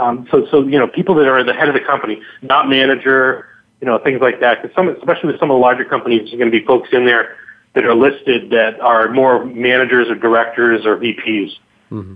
Um, 0.00 0.26
so, 0.30 0.46
so 0.50 0.62
you 0.62 0.78
know, 0.78 0.88
people 0.88 1.14
that 1.16 1.28
are 1.28 1.44
the 1.44 1.52
head 1.52 1.68
of 1.68 1.74
the 1.74 1.80
company, 1.80 2.22
not 2.42 2.68
manager, 2.68 3.46
you 3.80 3.86
know, 3.86 3.98
things 3.98 4.20
like 4.20 4.40
that. 4.40 4.62
Because 4.62 4.74
some, 4.74 4.88
especially 4.88 5.32
with 5.32 5.38
some 5.38 5.50
of 5.50 5.54
the 5.54 5.60
larger 5.60 5.84
companies, 5.84 6.20
there's 6.20 6.38
going 6.38 6.50
to 6.50 6.58
be 6.58 6.64
folks 6.64 6.88
in 6.92 7.04
there 7.04 7.36
that 7.74 7.84
are 7.84 7.94
listed 7.94 8.50
that 8.50 8.80
are 8.80 9.10
more 9.10 9.44
managers 9.44 10.08
or 10.08 10.14
directors 10.14 10.86
or 10.86 10.96
VPs. 10.96 11.50
Mm-hmm. 11.90 12.14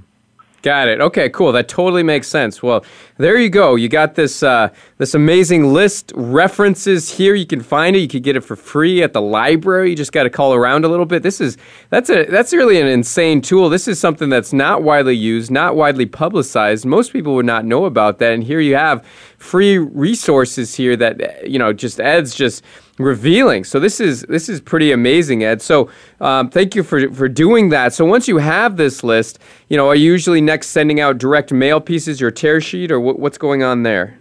Got 0.65 0.89
it. 0.89 0.99
Okay, 0.99 1.29
cool. 1.29 1.53
That 1.53 1.69
totally 1.69 2.03
makes 2.03 2.27
sense. 2.27 2.63
Well, 2.63 2.87
there 3.19 3.39
you 3.39 3.51
go. 3.51 3.75
You 3.75 3.91
got 3.91 4.15
this 4.15 4.43
uh, 4.43 4.71
this 4.97 5.13
amazing 5.13 5.75
list 5.75 6.11
references 6.17 7.15
here. 7.15 7.35
You 7.35 7.45
can 7.45 7.61
find 7.61 7.95
it. 7.95 7.99
You 7.99 8.09
can 8.09 8.23
get 8.23 8.35
it 8.35 8.41
for 8.41 8.57
free 8.57 9.03
at 9.03 9.13
the 9.13 9.21
library. 9.21 9.91
You 9.91 9.97
just 9.97 10.13
got 10.13 10.23
to 10.23 10.31
call 10.31 10.55
around 10.55 10.87
a 10.87 10.89
little 10.89 11.05
bit. 11.05 11.23
This 11.23 11.39
is 11.39 11.59
that's 11.91 12.09
a 12.09 12.25
that's 12.25 12.55
really 12.55 12.81
an 12.81 12.87
insane 12.87 13.43
tool. 13.43 13.69
This 13.69 13.87
is 13.87 14.01
something 14.01 14.31
that's 14.31 14.55
not 14.55 14.83
widely 14.83 15.15
used, 15.15 15.51
not 15.51 15.77
widely 15.77 16.07
publicized. 16.07 16.87
Most 16.87 17.13
people 17.13 17.35
would 17.35 17.45
not 17.45 17.67
know 17.67 17.85
about 17.85 18.19
that. 18.21 18.33
And 18.33 18.43
here 18.43 18.61
you 18.61 18.75
have 18.75 19.05
free 19.37 19.77
resources 19.77 20.75
here 20.75 20.97
that 20.97 21.47
you 21.47 21.59
know 21.59 21.75
just 21.75 22.01
Ed's 22.01 22.35
just 22.35 22.65
revealing. 22.99 23.65
So 23.65 23.81
this 23.81 24.01
is 24.01 24.23
this 24.23 24.49
is 24.49 24.61
pretty 24.61 24.93
amazing, 24.93 25.43
Ed. 25.43 25.61
So 25.63 25.91
um, 26.21 26.51
thank 26.51 26.75
you 26.75 26.83
for 26.83 27.13
for 27.13 27.29
doing 27.29 27.71
that. 27.71 27.93
So 27.93 28.05
once 28.05 28.29
you 28.29 28.39
have 28.39 28.77
this 28.77 29.03
list, 29.03 29.39
you 29.69 29.77
know, 29.77 29.89
are 29.89 29.97
you 29.97 30.13
usually 30.13 30.41
next 30.41 30.69
sending 30.69 31.01
out 31.01 31.19
direct 31.19 31.53
mail 31.53 31.81
pieces, 31.81 32.21
your 32.21 32.31
tear 32.31 32.61
sheet, 32.61 32.93
or 32.93 33.01
what, 33.01 33.19
what's 33.19 33.39
going 33.39 33.63
on 33.63 33.83
there? 33.83 34.19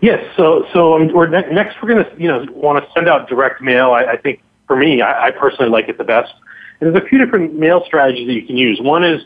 Yes. 0.00 0.24
So 0.36 0.66
so 0.72 0.94
um, 0.94 1.08
we're 1.12 1.28
ne- 1.28 1.52
next 1.52 1.80
we're 1.82 1.94
going 1.94 2.04
to 2.04 2.20
you 2.20 2.28
know 2.28 2.46
want 2.52 2.84
to 2.84 2.92
send 2.92 3.08
out 3.08 3.28
direct 3.28 3.60
mail. 3.60 3.92
I, 3.92 4.04
I 4.04 4.16
think 4.16 4.42
for 4.66 4.76
me, 4.76 5.00
I, 5.00 5.28
I 5.28 5.30
personally 5.30 5.70
like 5.70 5.88
it 5.88 5.98
the 5.98 6.04
best. 6.04 6.32
And 6.80 6.94
there's 6.94 7.04
a 7.04 7.08
few 7.08 7.18
different 7.18 7.54
mail 7.54 7.82
strategies 7.84 8.28
that 8.28 8.34
you 8.34 8.46
can 8.46 8.56
use. 8.56 8.80
One 8.80 9.02
is 9.02 9.22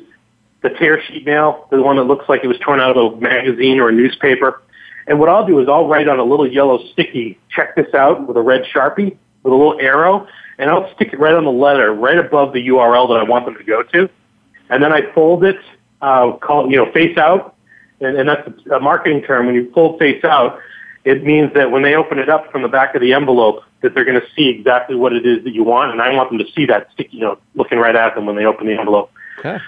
the 0.62 0.70
tear 0.70 1.02
sheet 1.02 1.26
mail, 1.26 1.66
the 1.70 1.82
one 1.82 1.96
that 1.96 2.04
looks 2.04 2.28
like 2.28 2.44
it 2.44 2.46
was 2.46 2.58
torn 2.60 2.80
out 2.80 2.96
of 2.96 3.14
a 3.14 3.16
magazine 3.20 3.78
or 3.78 3.88
a 3.88 3.92
newspaper. 3.92 4.61
And 5.06 5.18
what 5.18 5.28
I'll 5.28 5.46
do 5.46 5.60
is 5.60 5.68
I'll 5.68 5.88
write 5.88 6.08
on 6.08 6.18
a 6.18 6.24
little 6.24 6.50
yellow 6.50 6.78
sticky, 6.92 7.38
check 7.50 7.74
this 7.76 7.92
out 7.94 8.26
with 8.26 8.36
a 8.36 8.42
red 8.42 8.64
Sharpie 8.64 9.16
with 9.42 9.52
a 9.52 9.56
little 9.56 9.78
arrow, 9.80 10.26
and 10.58 10.70
I'll 10.70 10.92
stick 10.94 11.12
it 11.12 11.18
right 11.18 11.34
on 11.34 11.44
the 11.44 11.50
letter, 11.50 11.92
right 11.92 12.18
above 12.18 12.52
the 12.52 12.66
URL 12.68 13.08
that 13.08 13.14
I 13.14 13.24
want 13.24 13.46
them 13.46 13.56
to 13.56 13.64
go 13.64 13.82
to. 13.82 14.08
And 14.70 14.82
then 14.82 14.92
I 14.92 15.12
fold 15.12 15.44
it, 15.44 15.58
uh, 16.00 16.32
call, 16.36 16.70
you 16.70 16.76
know, 16.76 16.90
face 16.92 17.18
out, 17.18 17.56
and, 18.00 18.16
and 18.16 18.28
that's 18.28 18.48
a 18.70 18.80
marketing 18.80 19.22
term. 19.22 19.46
When 19.46 19.54
you 19.54 19.72
fold 19.72 19.98
face 19.98 20.24
out, 20.24 20.58
it 21.04 21.24
means 21.24 21.52
that 21.54 21.70
when 21.70 21.82
they 21.82 21.94
open 21.94 22.18
it 22.18 22.28
up 22.28 22.50
from 22.52 22.62
the 22.62 22.68
back 22.68 22.94
of 22.94 23.00
the 23.00 23.12
envelope, 23.12 23.64
that 23.82 23.94
they're 23.94 24.04
going 24.04 24.20
to 24.20 24.26
see 24.36 24.48
exactly 24.48 24.94
what 24.94 25.12
it 25.12 25.26
is 25.26 25.42
that 25.44 25.52
you 25.52 25.64
want, 25.64 25.90
and 25.90 26.00
I 26.00 26.14
want 26.14 26.30
them 26.30 26.38
to 26.38 26.46
see 26.52 26.66
that 26.66 26.88
sticky 26.92 27.18
note 27.18 27.42
looking 27.54 27.78
right 27.78 27.96
at 27.96 28.14
them 28.14 28.26
when 28.26 28.36
they 28.36 28.44
open 28.44 28.66
the 28.66 28.78
envelope. 28.78 29.10
Okay. 29.40 29.58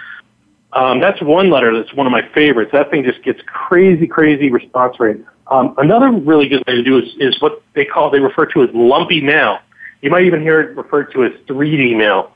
Um, 0.75 1.01
that's 1.01 1.23
one 1.23 1.51
letter 1.51 1.77
that's 1.77 1.95
one 1.95 2.07
of 2.07 2.11
my 2.11 2.29
favorites. 2.35 2.71
That 2.73 2.91
thing 2.91 3.05
just 3.05 3.23
gets 3.23 3.41
crazy, 3.47 4.07
crazy 4.07 4.51
response 4.51 4.99
rate. 4.99 5.25
Um, 5.47 5.75
another 5.79 6.11
really 6.11 6.49
good 6.49 6.65
way 6.67 6.75
to 6.75 6.83
do 6.83 6.99
is, 6.99 7.15
is 7.19 7.41
what 7.41 7.63
they 7.75 7.85
call, 7.85 8.11
they 8.11 8.19
refer 8.19 8.47
to 8.47 8.63
as 8.65 8.71
lumpy 8.75 9.21
mail. 9.21 9.59
You 10.03 10.11
might 10.11 10.25
even 10.25 10.43
hear 10.43 10.61
it 10.61 10.77
referred 10.77 11.13
to 11.13 11.25
as 11.25 11.33
3D 11.47 11.97
mail. 11.97 12.33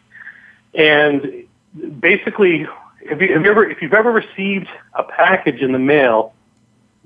And 0.75 1.45
basically, 2.01 2.67
if, 3.03 3.21
you, 3.21 3.35
have 3.35 3.45
you 3.45 3.51
ever, 3.51 3.69
if 3.69 3.83
you've 3.83 3.95
ever 3.95 4.13
received 4.13 4.69
a 4.95 5.03
package 5.03 5.61
in 5.61 5.73
the 5.73 5.79
mail 5.79 6.35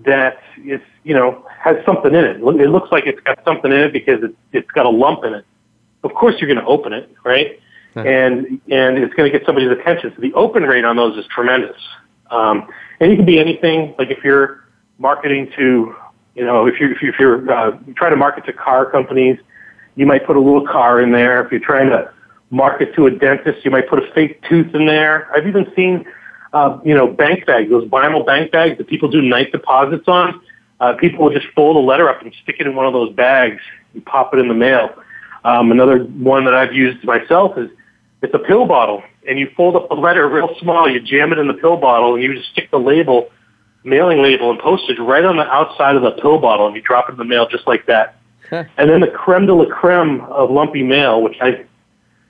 that 0.01 0.39
is, 0.65 0.81
you 1.05 1.15
know, 1.15 1.47
has 1.59 1.77
something 1.87 2.15
in 2.15 2.25
it. 2.25 2.37
It 2.37 2.71
looks 2.71 2.91
like 2.91 3.07
it's 3.07 3.21
got 3.21 3.39
something 3.45 3.71
in 3.71 3.79
it 3.79 3.93
because 3.93 4.23
it, 4.23 4.35
it's 4.53 4.71
got 4.73 4.87
a 4.87 4.91
lump 4.91 5.25
in 5.25 5.35
it. 5.35 5.45
Of 6.03 6.15
course, 6.15 6.35
you're 6.41 6.53
going 6.53 6.65
to 6.65 6.71
open 6.71 6.93
it, 6.93 7.11
right? 7.25 7.61
And 8.01 8.61
and 8.71 8.99
it's 8.99 9.15
going 9.15 9.31
to 9.31 9.39
get 9.39 9.47
somebody's 9.47 9.71
attention. 9.71 10.13
So 10.15 10.23
the 10.23 10.33
open 10.35 10.65
rate 10.65 10.85
on 10.85 10.97
those 10.97 11.17
is 11.17 11.27
tremendous. 11.27 11.77
Um, 12.31 12.69
and 13.01 13.13
it 13.13 13.17
can 13.17 13.27
be 13.27 13.39
anything. 13.39 13.95
Like 13.99 14.11
if 14.11 14.25
you're 14.25 14.65
marketing 14.99 15.51
to, 15.57 15.95
you 16.35 16.45
know, 16.45 16.67
if 16.67 16.81
you 16.81 16.91
if, 16.91 17.03
you, 17.03 17.11
if 17.11 17.19
you're 17.19 17.51
uh, 17.51 17.77
trying 17.97 18.13
to 18.13 18.17
market 18.17 18.47
to 18.47 18.53
car 18.53 18.91
companies, 18.91 19.39
you 19.97 20.07
might 20.07 20.27
put 20.27 20.37
a 20.37 20.41
little 20.41 20.67
car 20.67 21.01
in 21.01 21.13
there. 21.13 21.45
If 21.45 21.53
you're 21.53 21.61
trying 21.61 21.91
to 21.91 22.13
market 22.51 22.95
to 22.95 23.07
a 23.07 23.11
dentist, 23.11 23.65
you 23.65 23.71
might 23.71 23.89
put 23.89 23.99
a 23.99 24.13
fake 24.13 24.43
tooth 24.49 24.75
in 24.75 24.87
there. 24.87 25.31
I've 25.35 25.47
even 25.47 25.71
seen 25.77 26.07
uh, 26.53 26.79
you 26.85 26.95
know, 26.95 27.07
bank 27.07 27.47
bags, 27.47 27.71
those 27.71 27.89
vinyl 27.89 28.25
bank 28.25 28.53
bags 28.53 28.79
that 28.79 28.87
people 28.87 29.11
do 29.11 29.23
night 29.23 29.53
deposits 29.53 30.07
on. 30.07 30.41
Uh, 30.81 30.95
people 30.95 31.25
will 31.25 31.33
just 31.33 31.47
fold 31.55 31.77
a 31.77 31.79
letter 31.79 32.09
up 32.09 32.21
and 32.23 32.35
stick 32.43 32.57
it 32.59 32.67
in 32.67 32.75
one 32.75 32.87
of 32.87 32.93
those 32.93 33.13
bags 33.15 33.61
and 33.95 34.05
pop 34.05 34.35
it 34.35 34.39
in 34.39 34.49
the 34.49 34.55
mail. 34.55 34.91
Um, 35.45 35.71
another 35.71 36.05
one 36.05 36.45
that 36.45 36.55
I've 36.55 36.73
used 36.73 37.03
myself 37.05 37.57
is 37.57 37.71
it's 38.23 38.35
a 38.35 38.39
pill 38.39 38.67
bottle, 38.67 39.03
and 39.29 39.39
you 39.39 39.51
fold 39.57 39.77
up 39.77 39.89
the 39.89 39.97
letter 39.97 40.29
real 40.29 40.55
small, 40.61 40.89
you 40.89 41.01
jam 41.01 41.33
it 41.33 41.39
in 41.39 41.49
the 41.49 41.55
pill 41.55 41.77
bottle, 41.77 42.15
and 42.15 42.23
you 42.23 42.35
just 42.35 42.51
stick 42.51 42.71
the 42.71 42.79
label, 42.79 43.29
mailing 43.83 44.23
label, 44.23 44.51
and 44.51 44.61
postage 44.61 44.99
right 44.99 45.25
on 45.25 45.37
the 45.37 45.47
outside 45.47 45.97
of 45.97 46.03
the 46.03 46.13
pill 46.13 46.39
bottle, 46.39 46.67
and 46.69 46.77
you 46.77 46.83
drop 46.83 47.09
it 47.09 47.13
in 47.13 47.19
the 47.19 47.25
mail 47.25 47.49
just 47.49 47.67
like 47.67 47.87
that. 47.87 48.17
and 48.51 48.69
then 48.91 49.01
the 49.01 49.09
creme 49.09 49.47
de 49.47 49.55
la 49.55 49.65
creme 49.65 50.21
of 50.23 50.51
lumpy 50.51 50.83
mail, 50.83 51.21
which 51.21 51.37
I, 51.41 51.65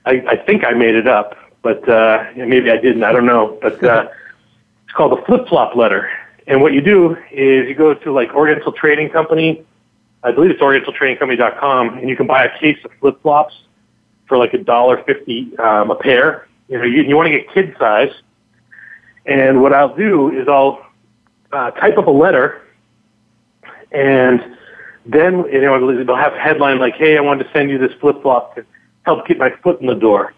I, 0.05 0.23
I 0.27 0.35
think 0.37 0.65
I 0.65 0.71
made 0.71 0.95
it 0.95 1.07
up, 1.07 1.37
but 1.61 1.87
uh, 1.87 2.25
maybe 2.35 2.71
I 2.71 2.77
didn't. 2.77 3.03
I 3.03 3.11
don't 3.11 3.25
know. 3.25 3.57
But 3.61 3.83
uh, 3.83 4.07
it's 4.85 4.93
called 4.93 5.11
the 5.11 5.23
flip 5.25 5.47
flop 5.47 5.75
letter. 5.75 6.09
And 6.47 6.61
what 6.61 6.73
you 6.73 6.81
do 6.81 7.15
is 7.31 7.67
you 7.69 7.75
go 7.75 7.93
to 7.93 8.11
like 8.11 8.33
Oriental 8.33 8.71
Trading 8.71 9.09
Company. 9.09 9.63
I 10.23 10.31
believe 10.31 10.51
it's 10.51 10.61
OrientalTradingCompany.com, 10.61 11.97
and 11.97 12.09
you 12.09 12.15
can 12.15 12.27
buy 12.27 12.45
a 12.45 12.59
case 12.59 12.77
of 12.85 12.91
flip 12.99 13.21
flops 13.21 13.53
for 14.33 14.39
like 14.39 14.55
a 14.55 14.57
dollar 14.57 15.03
fifty 15.03 15.55
um, 15.59 15.91
a 15.91 15.95
pair. 15.95 16.47
You 16.67 16.79
know, 16.79 16.85
you, 16.85 17.03
you 17.03 17.15
want 17.15 17.27
to 17.27 17.37
get 17.37 17.53
kid 17.53 17.75
size. 17.77 18.11
And 19.27 19.61
what 19.61 19.73
I'll 19.73 19.95
do 19.95 20.35
is 20.35 20.47
I'll 20.47 20.83
uh, 21.51 21.69
type 21.69 21.99
up 21.99 22.07
a 22.07 22.11
letter, 22.11 22.63
and 23.91 24.41
then 25.05 25.45
you 25.51 25.61
know 25.61 26.03
they'll 26.03 26.15
have 26.15 26.33
a 26.33 26.39
headline 26.39 26.79
like, 26.79 26.95
"Hey, 26.95 27.15
I 27.15 27.21
wanted 27.21 27.43
to 27.43 27.51
send 27.53 27.69
you 27.69 27.77
this 27.77 27.91
flip 28.01 28.23
flop 28.23 28.55
to 28.55 28.65
help 29.03 29.27
get 29.27 29.37
my 29.37 29.51
foot 29.61 29.79
in 29.81 29.85
the 29.85 29.93
door." 29.93 30.33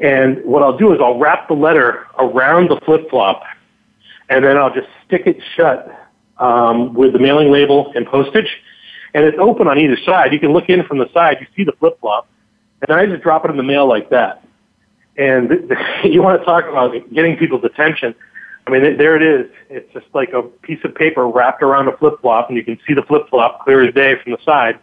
and 0.00 0.42
what 0.42 0.62
I'll 0.62 0.78
do 0.78 0.94
is 0.94 1.00
I'll 1.02 1.18
wrap 1.18 1.46
the 1.48 1.54
letter 1.54 2.06
around 2.18 2.70
the 2.70 2.80
flip 2.86 3.10
flop, 3.10 3.42
and 4.30 4.42
then 4.42 4.56
I'll 4.56 4.72
just 4.72 4.88
stick 5.06 5.24
it 5.26 5.42
shut 5.56 5.94
um, 6.38 6.94
with 6.94 7.12
the 7.12 7.18
mailing 7.18 7.50
label 7.50 7.92
and 7.94 8.06
postage. 8.06 8.62
And 9.12 9.24
it's 9.26 9.36
open 9.38 9.68
on 9.68 9.78
either 9.78 9.98
side. 10.06 10.32
You 10.32 10.40
can 10.40 10.54
look 10.54 10.70
in 10.70 10.84
from 10.84 10.96
the 10.96 11.10
side. 11.12 11.36
You 11.38 11.46
see 11.54 11.64
the 11.64 11.72
flip 11.72 12.00
flop, 12.00 12.26
and 12.88 12.96
I 12.96 13.06
just 13.06 13.22
drop 13.22 13.44
it 13.44 13.50
in 13.50 13.56
the 13.56 13.62
mail 13.62 13.86
like 13.86 14.10
that. 14.10 14.44
And 15.16 15.70
you 16.04 16.22
want 16.22 16.40
to 16.40 16.44
talk 16.44 16.64
about 16.64 16.92
getting 17.12 17.36
people's 17.36 17.64
attention. 17.64 18.14
I 18.66 18.70
mean, 18.70 18.96
there 18.98 19.16
it 19.16 19.22
is. 19.22 19.50
It's 19.68 19.92
just 19.92 20.06
like 20.14 20.32
a 20.32 20.42
piece 20.42 20.80
of 20.84 20.94
paper 20.94 21.26
wrapped 21.26 21.62
around 21.62 21.88
a 21.88 21.96
flip 21.96 22.20
flop, 22.20 22.48
and 22.48 22.56
you 22.56 22.64
can 22.64 22.78
see 22.86 22.94
the 22.94 23.02
flip 23.02 23.28
flop 23.28 23.64
clear 23.64 23.86
as 23.86 23.94
day 23.94 24.16
from 24.22 24.32
the 24.32 24.38
side. 24.44 24.78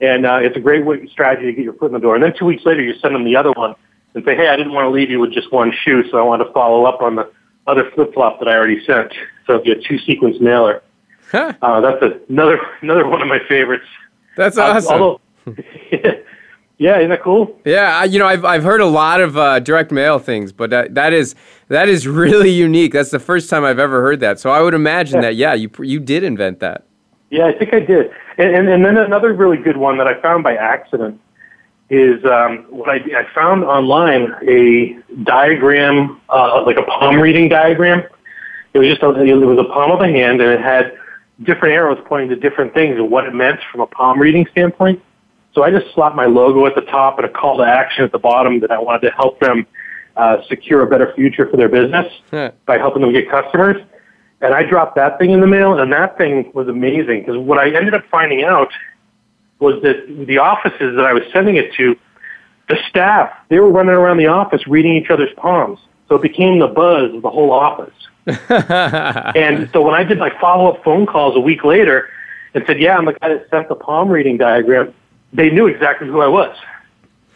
And 0.00 0.26
uh, 0.26 0.40
it's 0.42 0.56
a 0.56 0.60
great 0.60 0.84
way, 0.84 1.06
strategy 1.06 1.46
to 1.46 1.52
get 1.52 1.64
your 1.64 1.74
foot 1.74 1.86
in 1.86 1.92
the 1.92 2.00
door. 2.00 2.14
And 2.14 2.24
then 2.24 2.34
two 2.36 2.44
weeks 2.44 2.64
later, 2.64 2.82
you 2.82 2.94
send 2.98 3.14
them 3.14 3.24
the 3.24 3.36
other 3.36 3.52
one, 3.52 3.74
and 4.14 4.24
say, 4.24 4.34
hey, 4.34 4.48
I 4.48 4.56
didn't 4.56 4.72
want 4.72 4.86
to 4.86 4.90
leave 4.90 5.10
you 5.10 5.20
with 5.20 5.32
just 5.32 5.52
one 5.52 5.72
shoe, 5.84 6.04
so 6.10 6.18
I 6.18 6.22
want 6.22 6.42
to 6.42 6.52
follow 6.52 6.84
up 6.84 7.00
on 7.02 7.16
the 7.16 7.30
other 7.66 7.90
flip 7.94 8.14
flop 8.14 8.38
that 8.38 8.48
I 8.48 8.56
already 8.56 8.84
sent. 8.84 9.12
So 9.46 9.56
if 9.56 9.66
you 9.66 9.74
a 9.74 9.80
two 9.80 9.98
sequence 9.98 10.40
mailer, 10.40 10.82
huh. 11.30 11.54
uh, 11.62 11.80
that's 11.80 12.02
another 12.28 12.60
another 12.80 13.06
one 13.06 13.22
of 13.22 13.28
my 13.28 13.40
favorites. 13.48 13.86
That's 14.36 14.58
awesome. 14.58 14.92
Uh, 14.92 14.98
although, 14.98 15.20
yeah, 16.78 16.98
isn't 16.98 17.10
that 17.10 17.22
cool? 17.22 17.58
Yeah, 17.64 18.04
you 18.04 18.18
know, 18.18 18.26
I've 18.26 18.44
I've 18.44 18.62
heard 18.62 18.80
a 18.80 18.86
lot 18.86 19.20
of 19.20 19.36
uh, 19.36 19.60
direct 19.60 19.90
mail 19.90 20.18
things, 20.18 20.52
but 20.52 20.70
that, 20.70 20.94
that 20.94 21.12
is 21.12 21.34
that 21.68 21.88
is 21.88 22.06
really 22.22 22.50
unique. 22.50 22.92
That's 22.92 23.10
the 23.10 23.18
first 23.18 23.48
time 23.48 23.64
I've 23.64 23.78
ever 23.78 24.02
heard 24.02 24.20
that. 24.20 24.38
So 24.38 24.50
I 24.50 24.60
would 24.60 24.74
imagine 24.74 25.16
yeah. 25.16 25.20
that 25.22 25.36
yeah, 25.36 25.54
you 25.54 25.70
you 25.80 26.00
did 26.00 26.22
invent 26.22 26.60
that. 26.60 26.84
Yeah, 27.30 27.46
I 27.46 27.52
think 27.52 27.72
I 27.72 27.80
did. 27.80 28.10
And, 28.38 28.54
and 28.54 28.68
and 28.68 28.84
then 28.84 28.98
another 28.98 29.32
really 29.32 29.56
good 29.56 29.78
one 29.78 29.96
that 29.98 30.06
I 30.06 30.20
found 30.20 30.44
by 30.44 30.54
accident 30.56 31.20
is 31.88 32.24
um, 32.24 32.66
what 32.68 32.90
I, 32.90 32.96
I 32.96 33.26
found 33.34 33.64
online 33.64 34.34
a 34.46 34.98
diagram, 35.22 36.20
uh, 36.28 36.62
like 36.64 36.76
a 36.76 36.82
palm 36.82 37.20
reading 37.20 37.48
diagram. 37.48 38.02
It 38.74 38.78
was 38.80 38.88
just 38.88 39.02
a, 39.02 39.10
it 39.22 39.34
was 39.34 39.58
a 39.58 39.64
palm 39.64 39.92
of 39.92 40.00
a 40.00 40.08
hand, 40.08 40.42
and 40.42 40.50
it 40.50 40.60
had 40.60 40.98
different 41.42 41.74
arrows 41.74 41.98
pointing 42.06 42.28
to 42.30 42.36
different 42.36 42.74
things 42.74 42.96
and 42.96 43.10
what 43.10 43.26
it 43.26 43.34
meant 43.34 43.60
from 43.70 43.80
a 43.80 43.86
palm 43.86 44.18
reading 44.18 44.46
standpoint. 44.50 45.00
So 45.56 45.62
I 45.62 45.70
just 45.70 45.86
slapped 45.94 46.14
my 46.14 46.26
logo 46.26 46.66
at 46.66 46.74
the 46.74 46.82
top 46.82 47.16
and 47.16 47.24
a 47.24 47.30
call 47.30 47.56
to 47.56 47.64
action 47.64 48.04
at 48.04 48.12
the 48.12 48.18
bottom 48.18 48.60
that 48.60 48.70
I 48.70 48.78
wanted 48.78 49.08
to 49.08 49.10
help 49.16 49.40
them 49.40 49.66
uh, 50.14 50.42
secure 50.48 50.82
a 50.82 50.86
better 50.86 51.14
future 51.14 51.48
for 51.48 51.56
their 51.56 51.70
business 51.70 52.12
huh. 52.30 52.52
by 52.66 52.76
helping 52.76 53.00
them 53.00 53.10
get 53.10 53.30
customers. 53.30 53.82
And 54.42 54.52
I 54.52 54.64
dropped 54.64 54.96
that 54.96 55.18
thing 55.18 55.30
in 55.30 55.40
the 55.40 55.46
mail, 55.46 55.78
and 55.78 55.90
that 55.94 56.18
thing 56.18 56.50
was 56.52 56.68
amazing 56.68 57.20
because 57.20 57.38
what 57.38 57.56
I 57.56 57.74
ended 57.74 57.94
up 57.94 58.04
finding 58.10 58.44
out 58.44 58.70
was 59.58 59.82
that 59.82 60.26
the 60.26 60.36
offices 60.36 60.94
that 60.94 61.06
I 61.06 61.14
was 61.14 61.22
sending 61.32 61.56
it 61.56 61.72
to, 61.76 61.96
the 62.68 62.76
staff, 62.90 63.32
they 63.48 63.58
were 63.58 63.70
running 63.70 63.94
around 63.94 64.18
the 64.18 64.26
office 64.26 64.66
reading 64.66 64.94
each 64.94 65.08
other's 65.08 65.32
palms. 65.38 65.78
So 66.10 66.16
it 66.16 66.22
became 66.22 66.58
the 66.58 66.68
buzz 66.68 67.14
of 67.14 67.22
the 67.22 67.30
whole 67.30 67.50
office. 67.50 67.94
and 68.26 69.70
so 69.72 69.80
when 69.80 69.94
I 69.94 70.04
did 70.04 70.18
my 70.18 70.38
follow-up 70.38 70.84
phone 70.84 71.06
calls 71.06 71.34
a 71.34 71.40
week 71.40 71.64
later 71.64 72.10
and 72.52 72.62
said, 72.66 72.78
yeah, 72.78 72.98
I'm 72.98 73.06
the 73.06 73.14
guy 73.14 73.30
that 73.30 73.48
sent 73.48 73.70
the 73.70 73.74
palm 73.74 74.10
reading 74.10 74.36
diagram, 74.36 74.92
they 75.32 75.50
knew 75.50 75.66
exactly 75.66 76.08
who 76.08 76.20
I 76.20 76.28
was. 76.28 76.56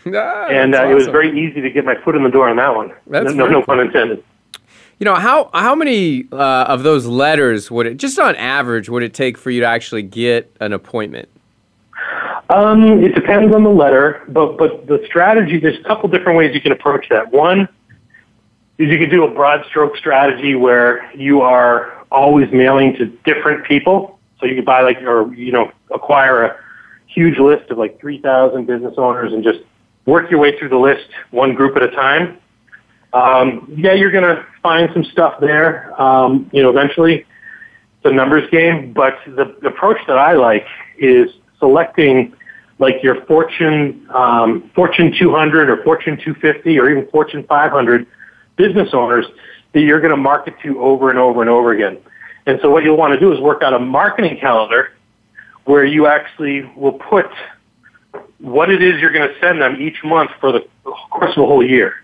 Ah, 0.07 0.47
and 0.49 0.75
uh, 0.75 0.79
awesome. 0.79 0.93
it 0.93 0.95
was 0.95 1.07
very 1.09 1.39
easy 1.39 1.61
to 1.61 1.69
get 1.69 1.85
my 1.85 1.95
foot 1.95 2.17
in 2.17 2.23
the 2.23 2.31
door 2.31 2.49
on 2.49 2.57
that 2.57 2.75
one. 2.75 2.91
That's 3.07 3.35
no, 3.35 3.47
no 3.47 3.63
pun 3.63 3.81
intended. 3.81 4.25
You 4.99 5.05
know 5.05 5.15
how 5.15 5.51
how 5.53 5.75
many 5.75 6.27
uh, 6.33 6.65
of 6.69 6.85
those 6.85 7.05
letters 7.05 7.71
would 7.71 7.87
it 7.87 7.99
just 7.99 8.19
on 8.19 8.35
average 8.37 8.89
would 8.89 9.03
it 9.03 9.13
take 9.13 9.37
for 9.37 9.51
you 9.51 9.61
to 9.61 9.67
actually 9.67 10.03
get 10.03 10.57
an 10.59 10.73
appointment? 10.73 11.29
Um, 12.51 13.03
it 13.05 13.15
depends 13.15 13.55
on 13.55 13.63
the 13.63 13.71
letter, 13.71 14.23
but 14.29 14.57
but 14.57 14.87
the 14.87 15.03
strategy. 15.07 15.59
There's 15.59 15.79
a 15.79 15.85
couple 15.85 16.09
different 16.09 16.37
ways 16.37 16.55
you 16.55 16.61
can 16.61 16.73
approach 16.73 17.09
that. 17.11 17.31
One 17.31 17.69
is 18.79 18.91
you 18.91 18.99
can 18.99 19.09
do 19.09 19.25
a 19.25 19.31
broad 19.31 19.65
stroke 19.67 19.97
strategy 19.97 20.55
where 20.55 21.11
you 21.15 21.43
are 21.43 22.05
always 22.11 22.51
mailing 22.53 22.95
to 22.97 23.07
different 23.25 23.65
people. 23.65 24.19
So 24.41 24.47
you 24.47 24.55
could 24.55 24.65
buy 24.65 24.81
like 24.81 25.01
or 25.03 25.33
you 25.35 25.53
know 25.53 25.71
acquire 25.91 26.43
a 26.45 26.57
huge 27.15 27.39
list 27.39 27.71
of 27.71 27.79
like 27.79 28.01
3,000 28.01 28.67
business 28.67 28.95
owners 28.97 29.33
and 29.33 29.43
just 29.43 29.61
work 30.07 30.31
your 30.31 30.41
way 30.41 30.59
through 30.59 30.69
the 30.69 30.79
list 30.79 31.09
one 31.31 31.55
group 31.55 31.77
at 31.77 31.83
a 31.83 31.91
time. 31.91 32.39
Um, 33.13 33.73
yeah, 33.77 33.93
you're 33.93 34.11
going 34.11 34.25
to 34.25 34.45
find 34.63 34.89
some 34.93 35.05
stuff 35.05 35.41
there. 35.41 36.01
Um, 36.01 36.49
you 36.53 36.63
know, 36.63 36.71
eventually, 36.71 37.27
it's 37.97 38.05
a 38.05 38.13
numbers 38.13 38.49
game. 38.51 38.93
But 38.93 39.15
the, 39.27 39.55
approach 39.67 39.99
that 40.07 40.17
I 40.17 40.35
like 40.35 40.67
is 40.99 41.29
selecting 41.59 42.35
like 42.79 43.03
your 43.03 43.25
Fortune 43.27 44.09
um, 44.15 44.71
Fortune 44.75 45.13
200 45.19 45.69
or 45.69 45.83
Fortune 45.83 46.17
250 46.17 46.79
or 46.79 46.91
even 46.91 47.07
Fortune 47.09 47.45
500 47.49 48.07
business 48.57 48.91
owners 48.93 49.27
that 49.73 49.81
you're 49.81 50.01
going 50.01 50.13
to 50.13 50.17
market 50.17 50.55
to 50.63 50.81
over 50.81 51.11
and 51.11 51.19
over 51.19 51.41
and 51.41 51.51
over 51.51 51.73
again. 51.73 51.99
And 52.47 52.59
so 52.63 52.71
what 52.71 52.85
you'll 52.85 52.97
want 52.97 53.13
to 53.13 53.21
do 53.21 53.33
is 53.33 53.41
work 53.41 53.63
out 53.63 53.75
a 53.75 53.79
marketing 53.79 54.39
calendar 54.41 54.93
where 55.65 55.85
you 55.85 56.07
actually 56.07 56.63
will 56.77 56.93
put 56.93 57.27
what 58.39 58.71
it 58.71 58.83
is 58.83 59.01
you're 59.01 59.13
going 59.13 59.29
to 59.29 59.41
send 59.41 59.61
them 59.61 59.81
each 59.81 60.03
month 60.03 60.31
for 60.41 60.53
the 60.53 60.61
course 60.85 61.31
of 61.31 61.37
the 61.37 61.47
whole 61.47 61.65
year. 61.65 61.95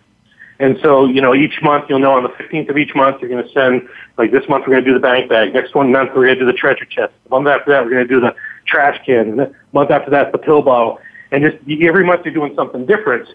And 0.59 0.79
so, 0.83 1.07
you 1.07 1.21
know, 1.21 1.35
each 1.35 1.61
month 1.63 1.87
you'll 1.89 1.99
know 1.99 2.13
on 2.13 2.23
the 2.23 2.31
15th 2.31 2.71
of 2.71 2.79
each 2.79 2.95
month 2.95 3.21
you're 3.21 3.29
going 3.29 3.45
to 3.45 3.53
send, 3.53 3.89
like 4.17 4.31
this 4.31 4.49
month 4.49 4.65
we're 4.67 4.75
going 4.75 4.85
to 4.85 4.91
do 4.91 4.95
the 4.95 5.01
bank 5.01 5.29
bag. 5.29 5.53
Next 5.53 5.75
one 5.75 5.93
month 5.93 6.11
we're 6.15 6.27
going 6.27 6.39
to 6.39 6.41
do 6.41 6.47
the 6.47 6.57
treasure 6.57 6.87
chest. 6.87 7.13
The 7.25 7.31
month 7.31 7.47
after 7.47 7.71
that 7.73 7.85
we're 7.85 7.91
going 7.91 8.07
to 8.07 8.15
do 8.15 8.21
the 8.21 8.35
trash 8.67 8.99
can. 9.05 9.31
And 9.31 9.39
the 9.39 9.55
month 9.73 9.91
after 9.91 10.11
that, 10.11 10.33
the 10.33 10.39
pill 10.39 10.63
bottle. 10.63 10.99
And 11.31 11.45
just 11.45 11.57
every 11.83 12.05
month 12.05 12.25
you're 12.25 12.33
doing 12.33 12.55
something 12.55 12.87
different. 12.87 13.29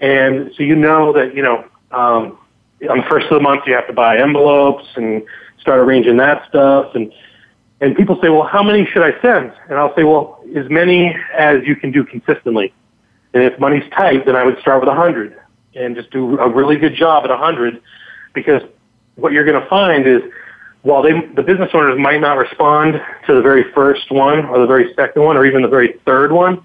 And 0.00 0.52
so 0.56 0.62
you 0.62 0.74
know 0.74 1.12
that, 1.12 1.34
you 1.34 1.42
know, 1.42 1.64
um, 1.90 2.38
on 2.88 2.98
the 2.98 3.06
first 3.08 3.26
of 3.26 3.34
the 3.34 3.40
month 3.40 3.64
you 3.66 3.74
have 3.74 3.86
to 3.86 3.92
buy 3.92 4.18
envelopes 4.18 4.86
and 4.96 5.22
start 5.60 5.80
arranging 5.80 6.16
that 6.18 6.48
stuff. 6.48 6.94
And, 6.94 7.12
and 7.80 7.96
people 7.96 8.18
say, 8.22 8.28
well, 8.28 8.44
how 8.44 8.62
many 8.62 8.86
should 8.86 9.02
I 9.02 9.20
send? 9.20 9.52
And 9.68 9.78
I'll 9.78 9.94
say, 9.94 10.04
well, 10.04 10.42
as 10.56 10.68
many 10.70 11.14
as 11.36 11.58
you 11.64 11.76
can 11.76 11.90
do 11.90 12.04
consistently. 12.04 12.72
And 13.32 13.42
if 13.42 13.58
money's 13.58 13.88
tight, 13.92 14.26
then 14.26 14.36
I 14.36 14.44
would 14.44 14.58
start 14.60 14.80
with 14.80 14.88
a 14.88 14.94
hundred 14.94 15.36
and 15.74 15.96
just 15.96 16.10
do 16.10 16.38
a 16.38 16.48
really 16.48 16.76
good 16.76 16.94
job 16.94 17.24
at 17.24 17.30
a 17.30 17.36
hundred 17.36 17.82
because 18.32 18.62
what 19.16 19.32
you're 19.32 19.44
going 19.44 19.60
to 19.60 19.68
find 19.68 20.06
is 20.06 20.22
while 20.82 21.02
they, 21.02 21.12
the 21.34 21.42
business 21.42 21.70
owners 21.74 21.98
might 21.98 22.20
not 22.20 22.36
respond 22.36 23.00
to 23.26 23.34
the 23.34 23.42
very 23.42 23.72
first 23.72 24.10
one 24.10 24.44
or 24.46 24.58
the 24.60 24.66
very 24.66 24.94
second 24.94 25.22
one 25.22 25.36
or 25.36 25.44
even 25.46 25.62
the 25.62 25.68
very 25.68 25.98
third 26.04 26.30
one, 26.30 26.64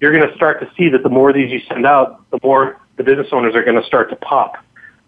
you're 0.00 0.12
going 0.12 0.28
to 0.28 0.34
start 0.36 0.60
to 0.60 0.70
see 0.76 0.88
that 0.88 1.02
the 1.02 1.08
more 1.08 1.30
of 1.30 1.34
these 1.34 1.50
you 1.50 1.60
send 1.68 1.84
out, 1.84 2.28
the 2.30 2.38
more 2.42 2.80
the 2.96 3.02
business 3.02 3.28
owners 3.32 3.54
are 3.54 3.64
going 3.64 3.80
to 3.80 3.86
start 3.86 4.08
to 4.10 4.16
pop, 4.16 4.56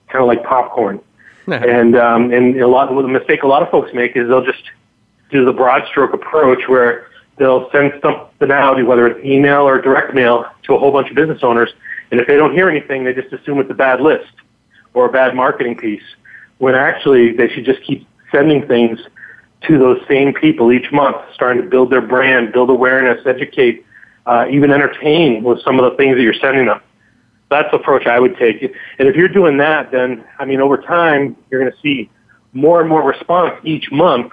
kind 0.09 0.23
of 0.23 0.27
like 0.27 0.45
popcorn. 0.45 1.01
and 1.47 1.97
um, 1.97 2.31
and 2.31 2.61
a 2.61 2.69
lot 2.69 2.95
the 2.95 3.09
mistake 3.09 3.43
a 3.43 3.47
lot 3.47 3.63
of 3.63 3.71
folks 3.71 3.91
make 3.95 4.15
is 4.17 4.29
they'll 4.29 4.45
just 4.45 4.63
do 5.31 5.45
the 5.45 5.53
broad 5.53 5.87
stroke 5.89 6.15
approach 6.15 6.69
where 6.69 7.09
they'll 7.39 7.71
send 7.71 7.93
something 8.03 8.51
out, 8.51 8.85
whether 8.85 9.07
it's 9.07 9.25
email 9.25 9.63
or 9.63 9.81
direct 9.81 10.15
mail, 10.15 10.47
to 10.65 10.75
a 10.75 10.79
whole 10.79 10.93
bunch 10.93 11.09
of 11.09 11.17
business 11.17 11.41
owners. 11.43 11.71
And 12.11 12.21
if 12.21 12.27
they 12.27 12.37
don't 12.37 12.53
hear 12.53 12.69
anything, 12.69 13.05
they 13.05 13.13
just 13.13 13.33
assume 13.33 13.59
it's 13.61 13.71
a 13.71 13.75
bad 13.75 14.01
list 14.01 14.33
or 14.95 15.07
a 15.07 15.13
bad 15.13 15.35
marketing 15.35 15.77
piece. 15.77 16.03
When 16.59 16.75
actually 16.75 17.33
they 17.33 17.49
should 17.49 17.65
just 17.65 17.83
keep 17.83 18.07
sending 18.33 18.67
things 18.67 18.99
to 19.67 19.79
those 19.79 20.01
same 20.09 20.33
people 20.35 20.73
each 20.73 20.91
month, 20.93 21.17
starting 21.35 21.63
to 21.63 21.69
build 21.69 21.91
their 21.91 22.01
brand, 22.01 22.53
build 22.53 22.71
awareness, 22.71 23.25
educate, 23.27 23.85
uh, 24.27 24.47
even 24.51 24.71
entertain 24.71 25.43
with 25.43 25.63
some 25.63 25.79
of 25.79 25.91
the 25.91 25.97
things 25.97 26.17
that 26.17 26.23
you're 26.23 26.35
sending 26.35 26.67
them. 26.67 26.81
That's 27.51 27.71
the 27.71 27.79
approach 27.79 28.07
I 28.07 28.21
would 28.21 28.37
take. 28.37 28.63
And 28.63 29.09
if 29.09 29.17
you're 29.17 29.29
doing 29.29 29.57
that, 29.59 29.91
then 29.91 30.25
I 30.39 30.45
mean, 30.45 30.61
over 30.61 30.77
time, 30.77 31.37
you're 31.51 31.61
going 31.61 31.73
to 31.73 31.79
see 31.81 32.11
more 32.53 32.81
and 32.81 32.89
more 32.89 33.03
response 33.03 33.55
each 33.65 33.91
month 33.91 34.33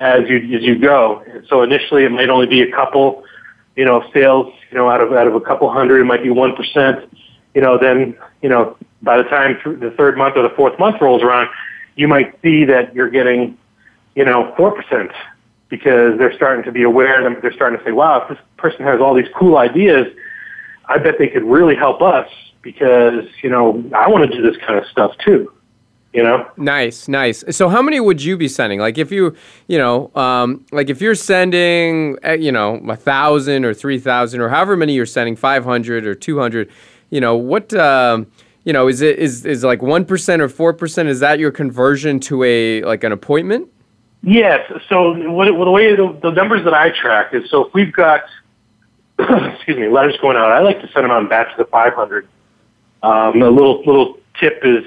as 0.00 0.28
you 0.28 0.36
as 0.56 0.62
you 0.62 0.78
go. 0.78 1.24
So 1.48 1.62
initially, 1.62 2.04
it 2.04 2.10
might 2.10 2.28
only 2.28 2.46
be 2.46 2.62
a 2.62 2.70
couple, 2.70 3.24
you 3.76 3.84
know, 3.84 4.04
sales, 4.12 4.52
you 4.70 4.76
know, 4.76 4.90
out 4.90 5.00
of 5.00 5.12
out 5.12 5.26
of 5.26 5.34
a 5.34 5.40
couple 5.40 5.70
hundred, 5.70 6.00
it 6.00 6.04
might 6.04 6.22
be 6.22 6.30
one 6.30 6.54
percent. 6.54 7.10
You 7.54 7.62
know, 7.62 7.78
then 7.78 8.16
you 8.42 8.48
know, 8.48 8.76
by 9.02 9.16
the 9.16 9.24
time 9.24 9.58
the 9.64 9.94
third 9.96 10.18
month 10.18 10.36
or 10.36 10.42
the 10.42 10.54
fourth 10.54 10.78
month 10.78 11.00
rolls 11.00 11.22
around, 11.22 11.48
you 11.94 12.08
might 12.08 12.38
see 12.42 12.64
that 12.64 12.94
you're 12.94 13.10
getting, 13.10 13.56
you 14.14 14.24
know, 14.24 14.52
four 14.56 14.72
percent 14.72 15.10
because 15.68 16.18
they're 16.18 16.34
starting 16.34 16.64
to 16.64 16.72
be 16.72 16.82
aware. 16.82 17.22
They're 17.40 17.52
starting 17.52 17.78
to 17.78 17.84
say, 17.84 17.92
"Wow, 17.92 18.22
if 18.22 18.28
this 18.28 18.38
person 18.58 18.84
has 18.84 19.00
all 19.00 19.14
these 19.14 19.28
cool 19.34 19.56
ideas, 19.56 20.06
I 20.84 20.98
bet 20.98 21.18
they 21.18 21.28
could 21.28 21.44
really 21.44 21.74
help 21.74 22.02
us." 22.02 22.28
Because 22.60 23.24
you 23.42 23.48
know, 23.48 23.82
I 23.94 24.08
want 24.08 24.30
to 24.30 24.36
do 24.36 24.42
this 24.42 24.60
kind 24.66 24.78
of 24.78 24.84
stuff 24.86 25.16
too 25.24 25.52
you 26.16 26.22
know? 26.22 26.50
Nice 26.56 27.08
nice. 27.08 27.44
So 27.50 27.68
how 27.68 27.82
many 27.82 28.00
would 28.00 28.22
you 28.22 28.38
be 28.38 28.48
sending? 28.48 28.80
Like 28.80 28.96
if 28.96 29.12
you 29.12 29.36
you 29.68 29.76
know 29.76 30.10
um, 30.14 30.64
like 30.72 30.88
if 30.88 31.02
you're 31.02 31.14
sending 31.14 32.16
eh, 32.22 32.34
you 32.34 32.50
know 32.50 32.76
a 32.88 32.96
thousand 32.96 33.66
or 33.66 33.74
three 33.74 33.98
thousand 33.98 34.40
or 34.40 34.48
however 34.48 34.76
many 34.76 34.94
you're 34.94 35.04
sending 35.04 35.36
500 35.36 36.06
or 36.06 36.14
200 36.14 36.70
you 37.10 37.20
know 37.20 37.36
what 37.36 37.74
um, 37.74 38.26
you 38.64 38.72
know 38.72 38.88
is 38.88 39.02
it 39.02 39.18
is 39.18 39.44
is 39.44 39.62
like 39.62 39.80
1% 39.80 40.58
or 40.58 40.72
4% 40.72 41.06
is 41.06 41.20
that 41.20 41.38
your 41.38 41.52
conversion 41.52 42.18
to 42.20 42.42
a 42.44 42.82
like 42.82 43.04
an 43.04 43.12
appointment? 43.12 43.68
Yes. 44.22 44.60
So 44.88 45.12
what, 45.30 45.54
well, 45.54 45.66
the 45.66 45.70
way 45.70 45.94
the, 45.94 46.18
the 46.22 46.30
numbers 46.30 46.64
that 46.64 46.72
i 46.72 46.88
track 46.98 47.34
is 47.34 47.50
so 47.50 47.66
if 47.66 47.74
we've 47.74 47.92
got 47.92 48.22
excuse 49.18 49.76
me 49.76 49.88
letters 49.88 50.16
going 50.22 50.38
out 50.38 50.50
i 50.50 50.60
like 50.60 50.80
to 50.80 50.90
send 50.92 51.04
them 51.04 51.10
out 51.10 51.20
in 51.20 51.28
batches 51.28 51.60
of 51.60 51.68
500 51.68 52.26
um, 53.02 53.42
a 53.42 53.50
little 53.50 53.84
little 53.84 54.18
tip 54.40 54.60
is 54.64 54.84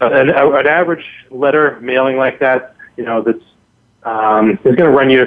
an, 0.00 0.30
an 0.30 0.66
average 0.66 1.04
letter 1.30 1.78
mailing 1.80 2.16
like 2.16 2.38
that, 2.40 2.74
you 2.96 3.04
know, 3.04 3.22
that's 3.22 3.44
um, 4.04 4.52
is 4.64 4.76
going 4.76 4.90
to 4.90 4.90
run 4.90 5.10
you 5.10 5.26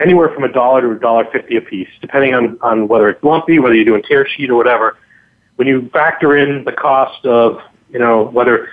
anywhere 0.00 0.28
from 0.34 0.44
a 0.44 0.52
dollar 0.52 0.82
to 0.82 0.90
a 0.92 0.98
dollar 0.98 1.26
fifty 1.32 1.56
a 1.56 1.60
piece, 1.60 1.88
depending 2.00 2.34
on 2.34 2.58
on 2.62 2.88
whether 2.88 3.08
it's 3.08 3.22
lumpy, 3.22 3.58
whether 3.58 3.74
you're 3.74 3.84
doing 3.84 4.02
tear 4.02 4.26
sheet 4.26 4.50
or 4.50 4.56
whatever. 4.56 4.96
When 5.56 5.68
you 5.68 5.88
factor 5.90 6.36
in 6.36 6.64
the 6.64 6.72
cost 6.72 7.26
of, 7.26 7.60
you 7.90 7.98
know, 7.98 8.24
whether 8.24 8.68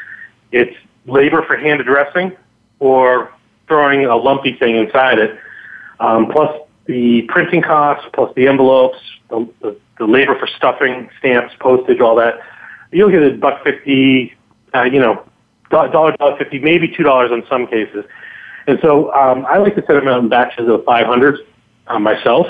it's 0.52 0.76
labor 1.06 1.44
for 1.46 1.58
hand 1.58 1.82
addressing 1.82 2.32
or 2.80 3.34
throwing 3.68 4.06
a 4.06 4.16
lumpy 4.16 4.54
thing 4.54 4.76
inside 4.78 5.20
it, 5.20 5.38
um, 6.00 6.28
plus 6.32 6.62
the 6.86 7.24
printing 7.24 7.62
costs, 7.62 8.08
plus 8.14 8.34
the 8.36 8.48
envelopes, 8.48 8.98
the, 9.30 9.50
the, 9.62 9.78
the 9.98 10.06
labor 10.06 10.40
for 10.40 10.48
stuffing, 10.48 11.10
stamps, 11.20 11.54
postage, 11.60 12.00
all 12.00 12.16
that, 12.16 12.36
you'll 12.94 13.12
get 13.12 13.24
a 13.24 13.32
buck 13.32 13.62
fifty, 13.64 14.34
uh, 14.74 14.84
you 14.84 15.00
know, 15.00 15.24
dollar, 15.70 16.16
dollar 16.18 16.38
fifty, 16.38 16.60
maybe 16.60 16.88
two 16.88 17.04
dollars 17.04 17.32
in 17.32 17.44
some 17.50 17.68
cases. 17.68 18.06
And 18.68 18.80
so 18.82 19.14
um, 19.14 19.46
I 19.46 19.58
like 19.58 19.76
to 19.76 19.82
set 19.82 19.94
them 19.94 20.08
out 20.08 20.20
in 20.20 20.30
batches 20.30 20.68
of 20.68 20.84
500 20.84 21.40
uh, 21.88 22.00
myself. 22.00 22.48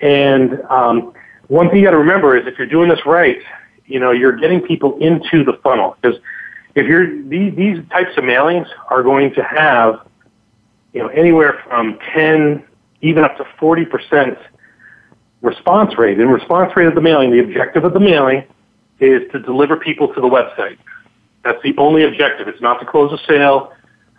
And 0.00 0.60
um, 0.68 1.12
one 1.46 1.70
thing 1.70 1.78
you 1.78 1.84
got 1.84 1.92
to 1.92 1.98
remember 1.98 2.36
is 2.36 2.46
if 2.46 2.58
you're 2.58 2.66
doing 2.66 2.88
this 2.88 3.04
right, 3.06 3.38
you 3.86 3.98
know 3.98 4.10
you're 4.10 4.36
getting 4.36 4.60
people 4.60 4.98
into 4.98 5.44
the 5.44 5.58
funnel 5.62 5.96
because 6.00 6.18
if 6.74 6.86
you're 6.86 7.22
these, 7.22 7.54
these 7.56 7.78
types 7.90 8.10
of 8.16 8.24
mailings 8.24 8.66
are 8.90 9.02
going 9.02 9.32
to 9.34 9.42
have 9.42 10.06
you 10.92 11.00
know 11.00 11.08
anywhere 11.08 11.62
from 11.66 11.98
10 12.14 12.64
even 13.00 13.24
up 13.24 13.36
to 13.38 13.46
40 13.58 13.86
percent 13.86 14.38
response 15.40 15.96
rate. 15.96 16.18
And 16.18 16.32
response 16.32 16.76
rate 16.76 16.86
of 16.86 16.94
the 16.94 17.00
mailing, 17.00 17.30
the 17.30 17.40
objective 17.40 17.84
of 17.84 17.92
the 17.92 18.00
mailing 18.00 18.44
is 19.00 19.22
to 19.32 19.38
deliver 19.38 19.76
people 19.76 20.12
to 20.14 20.20
the 20.20 20.28
website. 20.28 20.76
That's 21.44 21.62
the 21.62 21.74
only 21.78 22.04
objective. 22.04 22.48
It's 22.48 22.60
not 22.60 22.78
to 22.80 22.86
close 22.86 23.12
a 23.12 23.18
sale. 23.26 23.72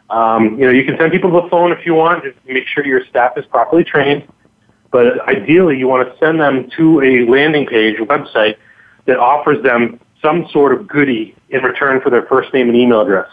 Um, 0.10 0.60
you 0.60 0.66
know, 0.66 0.72
you 0.72 0.84
can 0.84 0.98
send 0.98 1.12
people 1.12 1.30
to 1.32 1.42
the 1.42 1.50
phone 1.50 1.72
if 1.72 1.86
you 1.86 1.94
want. 1.94 2.24
Just 2.24 2.38
make 2.48 2.68
sure 2.68 2.86
your 2.86 3.06
staff 3.06 3.38
is 3.38 3.46
properly 3.46 3.84
trained. 3.84 4.28
But 4.92 5.22
ideally, 5.28 5.78
you 5.78 5.88
want 5.88 6.10
to 6.10 6.18
send 6.18 6.40
them 6.40 6.70
to 6.78 7.02
a 7.02 7.30
landing 7.30 7.68
page, 7.68 8.00
a 8.00 8.06
website 8.06 8.58
that 9.06 9.18
offers 9.18 9.62
them 9.64 10.00
some 10.22 10.48
sort 10.52 10.74
of 10.74 10.88
goodie 10.88 11.36
in 11.50 11.62
return 11.64 12.02
for 12.02 12.10
their 12.10 12.26
first 12.26 12.54
name 12.54 12.70
and 12.70 12.78
email 12.78 13.02
address, 13.02 13.30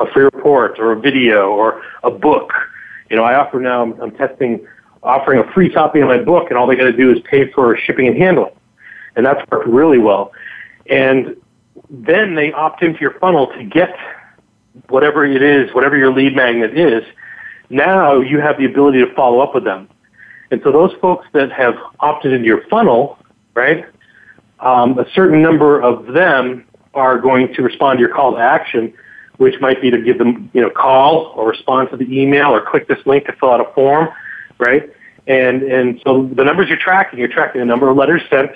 a 0.00 0.10
free 0.12 0.24
report 0.24 0.78
or 0.78 0.92
a 0.92 1.00
video 1.00 1.50
or 1.50 1.82
a 2.02 2.10
book. 2.10 2.50
You 3.08 3.16
know, 3.16 3.24
I 3.24 3.34
offer 3.36 3.60
now, 3.60 3.82
I'm, 3.82 4.00
I'm 4.00 4.10
testing, 4.12 4.66
offering 5.02 5.38
a 5.38 5.52
free 5.52 5.70
copy 5.70 6.00
of 6.00 6.08
my 6.08 6.18
book, 6.18 6.46
and 6.48 6.58
all 6.58 6.66
they 6.66 6.76
got 6.76 6.84
to 6.84 6.92
do 6.92 7.12
is 7.12 7.18
pay 7.30 7.50
for 7.52 7.76
shipping 7.76 8.08
and 8.08 8.16
handling. 8.16 8.52
And 9.14 9.24
that's 9.24 9.40
worked 9.50 9.68
really 9.68 9.98
well. 9.98 10.32
And 10.90 11.36
then 11.90 12.34
they 12.34 12.52
opt 12.52 12.82
into 12.82 13.00
your 13.00 13.18
funnel 13.18 13.46
to 13.48 13.64
get 13.64 13.96
whatever 14.88 15.24
it 15.24 15.42
is, 15.42 15.74
whatever 15.74 15.96
your 15.96 16.12
lead 16.12 16.34
magnet 16.34 16.76
is. 16.76 17.02
Now 17.70 18.20
you 18.20 18.40
have 18.40 18.58
the 18.58 18.64
ability 18.64 19.00
to 19.04 19.14
follow 19.14 19.40
up 19.40 19.54
with 19.54 19.64
them. 19.64 19.88
And 20.50 20.60
so 20.62 20.70
those 20.70 20.92
folks 21.00 21.26
that 21.32 21.50
have 21.52 21.74
opted 22.00 22.32
into 22.32 22.46
your 22.46 22.66
funnel, 22.68 23.18
right, 23.54 23.86
um, 24.60 24.98
a 24.98 25.06
certain 25.12 25.42
number 25.42 25.80
of 25.80 26.12
them 26.12 26.66
are 26.94 27.18
going 27.18 27.52
to 27.54 27.62
respond 27.62 27.98
to 27.98 28.00
your 28.00 28.14
call 28.14 28.32
to 28.32 28.38
action, 28.38 28.92
which 29.38 29.60
might 29.60 29.82
be 29.82 29.90
to 29.90 30.00
give 30.00 30.18
them, 30.18 30.50
you 30.54 30.62
know, 30.62 30.70
call 30.70 31.32
or 31.36 31.48
respond 31.48 31.90
to 31.90 31.96
the 31.96 32.06
email 32.10 32.48
or 32.48 32.64
click 32.64 32.88
this 32.88 32.98
link 33.06 33.26
to 33.26 33.32
fill 33.38 33.50
out 33.50 33.60
a 33.60 33.72
form, 33.74 34.08
right? 34.58 34.90
And, 35.26 35.62
and 35.62 36.00
so 36.04 36.30
the 36.34 36.44
numbers 36.44 36.68
you're 36.68 36.78
tracking, 36.78 37.18
you're 37.18 37.28
tracking 37.28 37.60
the 37.60 37.66
number 37.66 37.88
of 37.90 37.96
letters 37.96 38.22
sent, 38.30 38.52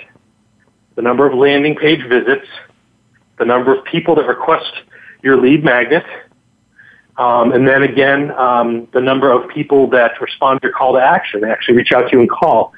the 0.95 1.01
number 1.01 1.27
of 1.27 1.37
landing 1.37 1.75
page 1.75 2.01
visits, 2.07 2.47
the 3.41 3.45
number 3.45 3.75
of 3.75 3.83
people 3.85 4.13
that 4.13 4.27
request 4.27 4.71
your 5.23 5.35
lead 5.35 5.63
magnet, 5.63 6.05
um, 7.17 7.51
and 7.53 7.67
then 7.67 7.81
again, 7.81 8.29
um, 8.31 8.87
the 8.93 9.01
number 9.01 9.31
of 9.31 9.49
people 9.49 9.89
that 9.89 10.21
respond 10.21 10.61
to 10.61 10.67
your 10.67 10.73
call 10.77 10.93
to 10.93 10.99
action, 10.99 11.41
they 11.41 11.49
actually 11.49 11.75
reach 11.75 11.91
out 11.91 12.03
to 12.09 12.11
you 12.11 12.19
and 12.19 12.29
call. 12.29 12.71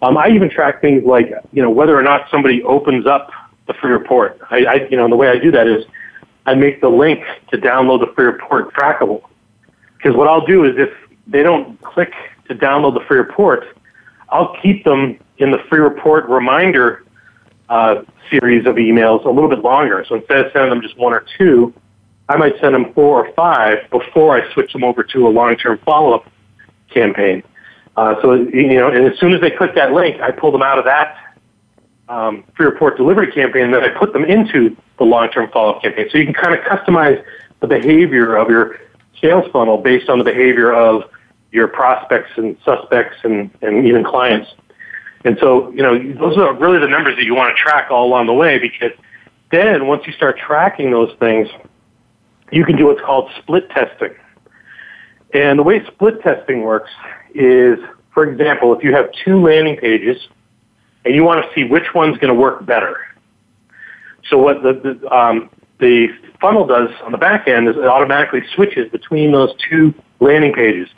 Um, 0.00 0.16
I 0.16 0.28
even 0.30 0.48
track 0.48 0.80
things 0.80 1.04
like, 1.04 1.34
you 1.52 1.62
know, 1.62 1.68
whether 1.68 1.94
or 1.94 2.02
not 2.02 2.30
somebody 2.30 2.62
opens 2.62 3.06
up 3.06 3.30
the 3.66 3.74
free 3.74 3.92
report. 3.92 4.40
I, 4.50 4.64
I, 4.64 4.74
you 4.90 4.96
know, 4.96 5.06
the 5.06 5.16
way 5.16 5.28
I 5.28 5.36
do 5.36 5.50
that 5.50 5.66
is 5.66 5.84
I 6.46 6.54
make 6.54 6.80
the 6.80 6.88
link 6.88 7.22
to 7.50 7.58
download 7.58 8.00
the 8.00 8.10
free 8.14 8.24
report 8.24 8.72
trackable. 8.72 9.22
Because 9.98 10.16
what 10.16 10.28
I'll 10.28 10.46
do 10.46 10.64
is 10.64 10.76
if 10.78 10.88
they 11.26 11.42
don't 11.42 11.78
click 11.82 12.14
to 12.48 12.54
download 12.54 12.94
the 12.94 13.04
free 13.06 13.18
report, 13.18 13.76
I'll 14.30 14.56
keep 14.62 14.82
them 14.84 15.18
in 15.36 15.50
the 15.50 15.58
free 15.68 15.80
report 15.80 16.26
reminder 16.26 17.04
uh, 17.70 18.02
series 18.28 18.66
of 18.66 18.74
emails 18.74 19.24
a 19.24 19.30
little 19.30 19.48
bit 19.48 19.60
longer. 19.60 20.04
So 20.06 20.16
instead 20.16 20.44
of 20.44 20.52
sending 20.52 20.70
them 20.70 20.82
just 20.82 20.98
one 20.98 21.14
or 21.14 21.24
two, 21.38 21.72
I 22.28 22.36
might 22.36 22.54
send 22.60 22.74
them 22.74 22.92
four 22.92 23.24
or 23.24 23.32
five 23.34 23.88
before 23.90 24.36
I 24.36 24.52
switch 24.52 24.72
them 24.72 24.84
over 24.84 25.02
to 25.02 25.26
a 25.26 25.30
long-term 25.30 25.78
follow-up 25.84 26.26
campaign. 26.92 27.42
Uh, 27.96 28.20
so 28.20 28.34
you 28.34 28.74
know, 28.74 28.88
and 28.88 29.06
as 29.06 29.18
soon 29.18 29.32
as 29.32 29.40
they 29.40 29.50
click 29.50 29.74
that 29.74 29.92
link, 29.92 30.20
I 30.20 30.30
pull 30.30 30.52
them 30.52 30.62
out 30.62 30.78
of 30.78 30.84
that 30.84 31.16
um, 32.08 32.44
free 32.56 32.66
report 32.66 32.96
delivery 32.96 33.30
campaign, 33.32 33.64
and 33.64 33.74
then 33.74 33.84
I 33.84 33.88
put 33.88 34.12
them 34.12 34.24
into 34.24 34.76
the 34.98 35.04
long-term 35.04 35.50
follow-up 35.52 35.82
campaign. 35.82 36.08
So 36.10 36.18
you 36.18 36.24
can 36.24 36.34
kind 36.34 36.54
of 36.54 36.60
customize 36.64 37.24
the 37.60 37.66
behavior 37.66 38.36
of 38.36 38.50
your 38.50 38.78
sales 39.20 39.50
funnel 39.52 39.78
based 39.78 40.08
on 40.08 40.18
the 40.18 40.24
behavior 40.24 40.72
of 40.72 41.04
your 41.52 41.68
prospects 41.68 42.30
and 42.36 42.56
suspects 42.64 43.16
and, 43.22 43.50
and 43.62 43.86
even 43.86 44.04
clients. 44.04 44.50
And 45.24 45.36
so, 45.40 45.70
you 45.70 45.82
know, 45.82 45.98
those 46.14 46.38
are 46.38 46.54
really 46.54 46.78
the 46.78 46.88
numbers 46.88 47.16
that 47.16 47.24
you 47.24 47.34
want 47.34 47.54
to 47.54 47.62
track 47.62 47.90
all 47.90 48.06
along 48.06 48.26
the 48.26 48.32
way 48.32 48.58
because 48.58 48.92
then 49.50 49.86
once 49.86 50.06
you 50.06 50.12
start 50.12 50.38
tracking 50.38 50.90
those 50.90 51.14
things, 51.18 51.48
you 52.50 52.64
can 52.64 52.76
do 52.76 52.86
what's 52.86 53.00
called 53.00 53.30
split 53.38 53.68
testing. 53.70 54.14
And 55.34 55.58
the 55.58 55.62
way 55.62 55.84
split 55.86 56.22
testing 56.22 56.62
works 56.62 56.90
is, 57.34 57.78
for 58.12 58.24
example, 58.28 58.74
if 58.76 58.82
you 58.82 58.94
have 58.94 59.10
two 59.24 59.40
landing 59.40 59.76
pages 59.76 60.16
and 61.04 61.14
you 61.14 61.22
want 61.22 61.44
to 61.44 61.54
see 61.54 61.64
which 61.64 61.94
one's 61.94 62.16
going 62.18 62.32
to 62.32 62.40
work 62.40 62.64
better. 62.64 62.96
So 64.28 64.38
what 64.38 64.62
the, 64.62 64.72
the, 65.00 65.14
um, 65.14 65.50
the 65.78 66.08
funnel 66.40 66.66
does 66.66 66.90
on 67.02 67.12
the 67.12 67.18
back 67.18 67.46
end 67.46 67.68
is 67.68 67.76
it 67.76 67.86
automatically 67.86 68.42
switches 68.54 68.90
between 68.90 69.32
those 69.32 69.50
two 69.68 69.94
landing 70.18 70.52
pages 70.52 70.88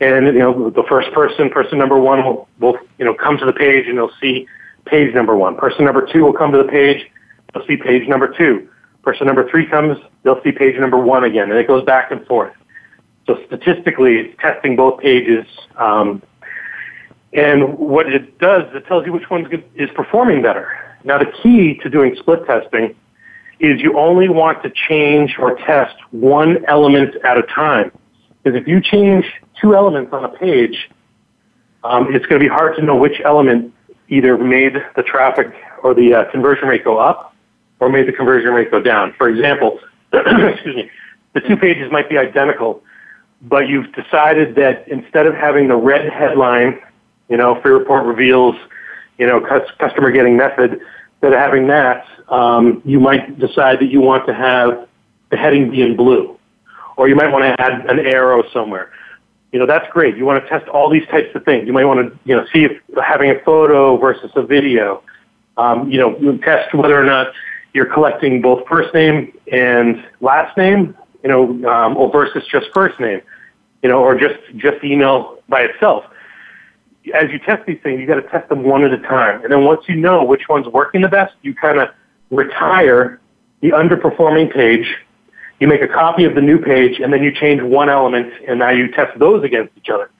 and 0.00 0.26
you 0.26 0.38
know 0.38 0.70
the 0.70 0.84
first 0.88 1.12
person, 1.12 1.50
person 1.50 1.78
number 1.78 1.98
one, 1.98 2.24
will, 2.24 2.48
will 2.58 2.78
you 2.98 3.04
know 3.04 3.14
come 3.14 3.36
to 3.38 3.46
the 3.46 3.52
page 3.52 3.86
and 3.86 3.98
they'll 3.98 4.12
see 4.20 4.46
page 4.86 5.14
number 5.14 5.36
one. 5.36 5.56
Person 5.56 5.84
number 5.84 6.06
two 6.10 6.24
will 6.24 6.32
come 6.32 6.52
to 6.52 6.58
the 6.58 6.68
page, 6.68 7.06
they'll 7.52 7.66
see 7.66 7.76
page 7.76 8.08
number 8.08 8.28
two. 8.28 8.68
Person 9.02 9.26
number 9.26 9.48
three 9.48 9.66
comes, 9.66 9.98
they'll 10.22 10.42
see 10.42 10.52
page 10.52 10.78
number 10.78 10.98
one 10.98 11.24
again, 11.24 11.50
and 11.50 11.58
it 11.58 11.66
goes 11.66 11.84
back 11.84 12.10
and 12.10 12.26
forth. 12.26 12.54
So 13.26 13.38
statistically, 13.46 14.16
it's 14.16 14.40
testing 14.40 14.76
both 14.76 15.00
pages. 15.00 15.46
Um, 15.76 16.22
and 17.32 17.78
what 17.78 18.12
it 18.12 18.38
does, 18.38 18.64
it 18.74 18.86
tells 18.86 19.06
you 19.06 19.12
which 19.12 19.30
one 19.30 19.46
is 19.76 19.88
performing 19.94 20.42
better. 20.42 20.68
Now, 21.04 21.18
the 21.18 21.32
key 21.42 21.78
to 21.82 21.88
doing 21.88 22.16
split 22.18 22.44
testing 22.44 22.94
is 23.60 23.80
you 23.80 23.96
only 23.98 24.28
want 24.28 24.62
to 24.62 24.70
change 24.70 25.36
or 25.38 25.56
test 25.56 25.94
one 26.10 26.64
element 26.66 27.14
at 27.24 27.38
a 27.38 27.42
time. 27.42 27.92
Because 28.42 28.60
if 28.60 28.66
you 28.66 28.80
change 28.80 29.26
two 29.60 29.74
elements 29.74 30.12
on 30.12 30.24
a 30.24 30.28
page, 30.28 30.90
um, 31.84 32.14
it's 32.14 32.26
going 32.26 32.40
to 32.40 32.44
be 32.46 32.48
hard 32.48 32.76
to 32.76 32.82
know 32.82 32.96
which 32.96 33.20
element 33.24 33.74
either 34.08 34.36
made 34.36 34.74
the 34.96 35.02
traffic 35.02 35.54
or 35.82 35.94
the 35.94 36.14
uh, 36.14 36.30
conversion 36.30 36.68
rate 36.68 36.84
go 36.84 36.98
up 36.98 37.34
or 37.78 37.88
made 37.88 38.06
the 38.06 38.12
conversion 38.12 38.52
rate 38.52 38.70
go 38.70 38.80
down. 38.80 39.14
For 39.16 39.28
example, 39.28 39.78
excuse 40.12 40.76
me, 40.76 40.90
the 41.34 41.40
two 41.40 41.56
pages 41.56 41.90
might 41.92 42.08
be 42.08 42.18
identical, 42.18 42.82
but 43.42 43.68
you've 43.68 43.92
decided 43.92 44.54
that 44.56 44.86
instead 44.88 45.26
of 45.26 45.34
having 45.34 45.68
the 45.68 45.76
red 45.76 46.10
headline, 46.10 46.80
you 47.28 47.36
know, 47.36 47.60
free 47.62 47.72
report 47.72 48.04
reveals, 48.04 48.56
you 49.18 49.26
know, 49.26 49.40
customer 49.78 50.10
getting 50.10 50.36
method, 50.36 50.80
that 51.20 51.32
having 51.32 51.66
that, 51.68 52.06
um, 52.28 52.82
you 52.84 52.98
might 53.00 53.38
decide 53.38 53.78
that 53.80 53.90
you 53.90 54.00
want 54.00 54.26
to 54.26 54.34
have 54.34 54.88
the 55.30 55.36
heading 55.36 55.70
be 55.70 55.82
in 55.82 55.96
blue, 55.96 56.38
or 57.00 57.08
you 57.08 57.16
might 57.16 57.32
want 57.32 57.42
to 57.42 57.58
add 57.58 57.88
an 57.88 57.98
arrow 57.98 58.42
somewhere. 58.52 58.92
You 59.52 59.58
know, 59.58 59.64
that's 59.64 59.90
great. 59.90 60.18
You 60.18 60.26
want 60.26 60.44
to 60.44 60.50
test 60.50 60.68
all 60.68 60.90
these 60.90 61.06
types 61.06 61.34
of 61.34 61.42
things. 61.46 61.66
You 61.66 61.72
might 61.72 61.86
want 61.86 62.12
to, 62.12 62.18
you 62.26 62.36
know, 62.36 62.44
see 62.52 62.64
if 62.64 62.72
having 63.02 63.30
a 63.30 63.40
photo 63.42 63.96
versus 63.96 64.30
a 64.36 64.42
video. 64.42 65.02
Um, 65.56 65.90
you 65.90 65.98
know, 65.98 66.36
test 66.44 66.74
whether 66.74 67.00
or 67.00 67.04
not 67.04 67.28
you're 67.72 67.86
collecting 67.86 68.42
both 68.42 68.68
first 68.68 68.92
name 68.92 69.32
and 69.50 70.06
last 70.20 70.54
name, 70.58 70.94
you 71.22 71.30
know, 71.30 71.70
um, 71.70 71.96
or 71.96 72.12
versus 72.12 72.42
just 72.52 72.66
first 72.74 73.00
name, 73.00 73.22
you 73.82 73.88
know, 73.88 74.00
or 74.00 74.14
just 74.14 74.38
just 74.56 74.84
email 74.84 75.38
by 75.48 75.62
itself. 75.62 76.04
As 77.14 77.30
you 77.30 77.38
test 77.38 77.64
these 77.66 77.78
things, 77.82 77.98
you 77.98 78.06
got 78.06 78.16
to 78.16 78.28
test 78.28 78.50
them 78.50 78.62
one 78.62 78.84
at 78.84 78.92
a 78.92 78.98
time, 78.98 79.42
and 79.42 79.50
then 79.50 79.64
once 79.64 79.84
you 79.88 79.96
know 79.96 80.22
which 80.22 80.50
one's 80.50 80.66
working 80.66 81.00
the 81.00 81.08
best, 81.08 81.32
you 81.40 81.54
kind 81.54 81.78
of 81.78 81.88
retire 82.30 83.20
the 83.62 83.70
underperforming 83.70 84.52
page. 84.52 84.98
You 85.60 85.68
make 85.68 85.82
a 85.82 85.88
copy 85.88 86.24
of 86.24 86.34
the 86.34 86.40
new 86.40 86.58
page, 86.58 87.00
and 87.00 87.12
then 87.12 87.22
you 87.22 87.30
change 87.32 87.62
one 87.62 87.88
element, 87.88 88.32
and 88.48 88.58
now 88.58 88.70
you 88.70 88.90
test 88.90 89.18
those 89.18 89.44
against 89.44 89.76
each 89.76 89.90
other. 89.90 90.10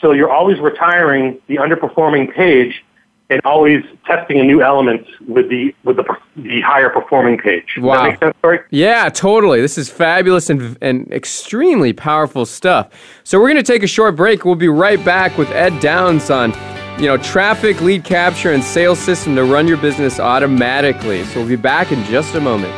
So 0.00 0.12
you're 0.12 0.30
always 0.30 0.60
retiring 0.60 1.40
the 1.48 1.56
underperforming 1.56 2.32
page 2.32 2.84
and 3.30 3.40
always 3.44 3.84
testing 4.06 4.40
a 4.40 4.44
new 4.44 4.62
element 4.62 5.06
with 5.26 5.50
the 5.50 5.74
with 5.84 5.96
the, 5.96 6.16
the 6.36 6.60
higher 6.62 6.88
performing 6.88 7.36
page. 7.38 7.76
Wow. 7.76 7.94
That 7.94 8.20
make 8.22 8.34
sense. 8.42 8.64
Yeah, 8.70 9.08
totally. 9.10 9.60
This 9.60 9.76
is 9.76 9.90
fabulous 9.90 10.48
and, 10.48 10.78
and 10.80 11.12
extremely 11.12 11.92
powerful 11.92 12.46
stuff. 12.46 12.90
So 13.24 13.38
we're 13.38 13.48
going 13.48 13.62
to 13.62 13.72
take 13.72 13.82
a 13.82 13.88
short 13.88 14.16
break. 14.16 14.44
We'll 14.44 14.54
be 14.54 14.68
right 14.68 15.02
back 15.04 15.36
with 15.36 15.50
Ed 15.50 15.78
Downes 15.80 16.30
on 16.30 16.52
you 16.98 17.06
know 17.06 17.16
traffic, 17.18 17.80
lead 17.80 18.04
capture, 18.04 18.52
and 18.52 18.64
sales 18.64 18.98
system 18.98 19.34
to 19.36 19.44
run 19.44 19.68
your 19.68 19.78
business 19.78 20.18
automatically. 20.18 21.24
So 21.24 21.40
we'll 21.40 21.48
be 21.48 21.56
back 21.56 21.92
in 21.92 22.02
just 22.04 22.34
a 22.34 22.40
moment. 22.40 22.72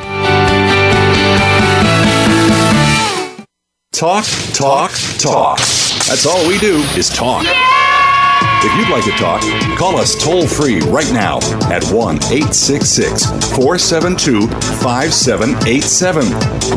Talk, 3.93 4.25
talk, 4.55 4.93
talk. 5.19 5.59
That's 5.59 6.25
all 6.25 6.47
we 6.49 6.59
do 6.59 6.77
is 6.97 7.11
talk. 7.11 7.43
Yeah! 7.45 7.77
If 8.63 8.75
you'd 8.79 8.89
like 8.89 9.05
to 9.05 9.11
talk, 9.13 9.43
call 9.77 9.99
us 9.99 10.15
toll 10.23 10.47
free 10.47 10.81
right 10.83 11.11
now 11.13 11.39
at 11.71 11.83
1 11.93 12.17
866 12.17 13.25
472 13.57 14.47
5787. 14.83 16.25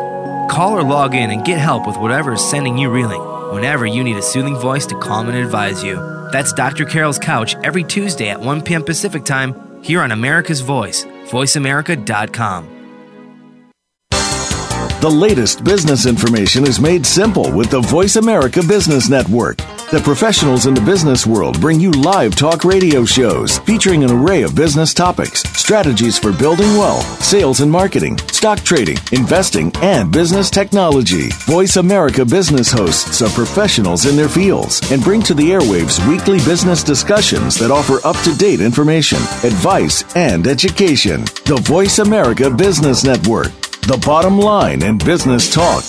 Call 0.51 0.77
or 0.77 0.83
log 0.83 1.15
in 1.15 1.31
and 1.31 1.47
get 1.47 1.57
help 1.57 1.87
with 1.87 1.97
whatever 1.97 2.35
is 2.35 2.51
sending 2.51 2.77
you 2.77 2.91
reeling 2.91 3.38
whenever 3.53 3.87
you 3.87 4.03
need 4.05 4.17
a 4.17 4.23
soothing 4.23 4.57
voice 4.57 4.87
to 4.87 4.99
calm 4.99 5.29
and 5.29 5.37
advise 5.37 5.83
you. 5.83 5.97
That's 6.33 6.53
Dr. 6.53 6.85
Carol's 6.85 7.19
Couch 7.19 7.55
every 7.65 7.85
Tuesday 7.85 8.29
at 8.29 8.41
1 8.41 8.63
p.m. 8.63 8.85
Pacific 8.85 9.25
Time 9.25 9.83
here 9.83 10.01
on 10.01 10.13
America's 10.13 10.61
Voice, 10.61 11.05
voiceamerica.com. 11.27 12.79
The 15.01 15.09
latest 15.09 15.63
business 15.63 16.07
information 16.07 16.67
is 16.67 16.81
made 16.81 17.07
simple 17.07 17.53
with 17.53 17.71
the 17.71 17.81
Voice 17.81 18.17
America 18.17 18.61
Business 18.67 19.09
Network. 19.09 19.59
The 19.91 20.01
professionals 20.01 20.67
in 20.67 20.75
the 20.75 20.83
business 20.83 21.27
world 21.27 21.59
bring 21.63 21.81
you 21.81 21.91
live 21.91 22.37
talk 22.37 22.63
radio 22.63 23.07
shows 23.07 23.57
featuring 23.61 24.05
an 24.05 24.11
array 24.11 24.43
of 24.43 24.55
business 24.55 24.93
topics, 24.93 25.43
strategies 25.59 26.19
for 26.19 26.31
building 26.31 26.77
wealth, 26.77 27.25
sales 27.25 27.61
and 27.61 27.73
marketing, 27.73 28.19
stock 28.31 28.59
trading, 28.61 28.99
investing, 29.13 29.73
and 29.77 30.13
business 30.13 30.51
technology. 30.51 31.31
Voice 31.47 31.77
America 31.77 32.27
business 32.27 32.71
hosts 32.71 33.23
are 33.23 33.31
professionals 33.31 34.05
in 34.05 34.15
their 34.15 34.29
fields 34.29 34.83
and 34.93 35.03
bring 35.03 35.23
to 35.23 35.33
the 35.33 35.53
airwaves 35.53 36.07
weekly 36.07 36.37
business 36.41 36.83
discussions 36.83 37.59
that 37.59 37.71
offer 37.71 38.07
up 38.07 38.17
to 38.25 38.37
date 38.37 38.61
information, 38.61 39.17
advice, 39.43 40.05
and 40.15 40.47
education. 40.47 41.23
The 41.47 41.63
Voice 41.65 41.99
America 41.99 42.51
Business 42.51 43.05
Network 43.05 43.53
the 43.89 43.97
bottom 44.05 44.39
line 44.39 44.83
in 44.83 44.99
business 44.99 45.51
talk. 45.51 45.83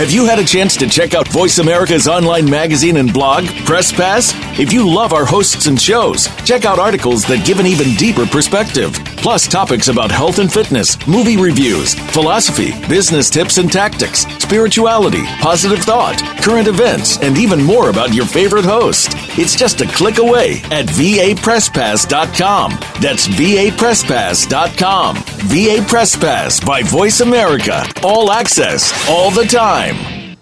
Have 0.00 0.10
you 0.10 0.24
had 0.24 0.38
a 0.38 0.44
chance 0.44 0.78
to 0.78 0.88
check 0.88 1.12
out 1.12 1.28
Voice 1.28 1.58
America's 1.58 2.08
online 2.08 2.48
magazine 2.48 2.96
and 2.96 3.12
blog, 3.12 3.44
Press 3.66 3.92
Pass? 3.92 4.32
If 4.58 4.72
you 4.72 4.88
love 4.88 5.12
our 5.12 5.26
hosts 5.26 5.66
and 5.66 5.78
shows, 5.78 6.26
check 6.42 6.64
out 6.64 6.78
articles 6.78 7.26
that 7.26 7.44
give 7.44 7.60
an 7.60 7.66
even 7.66 7.94
deeper 7.96 8.24
perspective, 8.24 8.94
plus 9.18 9.46
topics 9.46 9.88
about 9.88 10.10
health 10.10 10.38
and 10.38 10.50
fitness, 10.50 10.96
movie 11.06 11.36
reviews, 11.36 11.92
philosophy, 12.12 12.70
business 12.88 13.28
tips 13.28 13.58
and 13.58 13.70
tactics, 13.70 14.20
spirituality, 14.38 15.22
positive 15.42 15.80
thought, 15.80 16.16
current 16.42 16.66
events, 16.66 17.18
and 17.18 17.36
even 17.36 17.62
more 17.62 17.90
about 17.90 18.14
your 18.14 18.24
favorite 18.24 18.64
host. 18.64 19.10
It's 19.38 19.54
just 19.54 19.82
a 19.82 19.86
click 19.86 20.16
away 20.16 20.62
at 20.70 20.86
vapresspass.com. 20.86 22.70
That's 23.02 23.28
vapresspass.com. 23.28 25.16
VA 25.40 25.84
Press 25.86 26.16
Pass 26.16 26.58
by 26.60 26.82
Voice 26.84 27.20
America. 27.20 27.84
All 28.02 28.32
access, 28.32 28.94
all 29.10 29.30
the 29.30 29.44
time 29.44 29.89
time. 29.94 30.36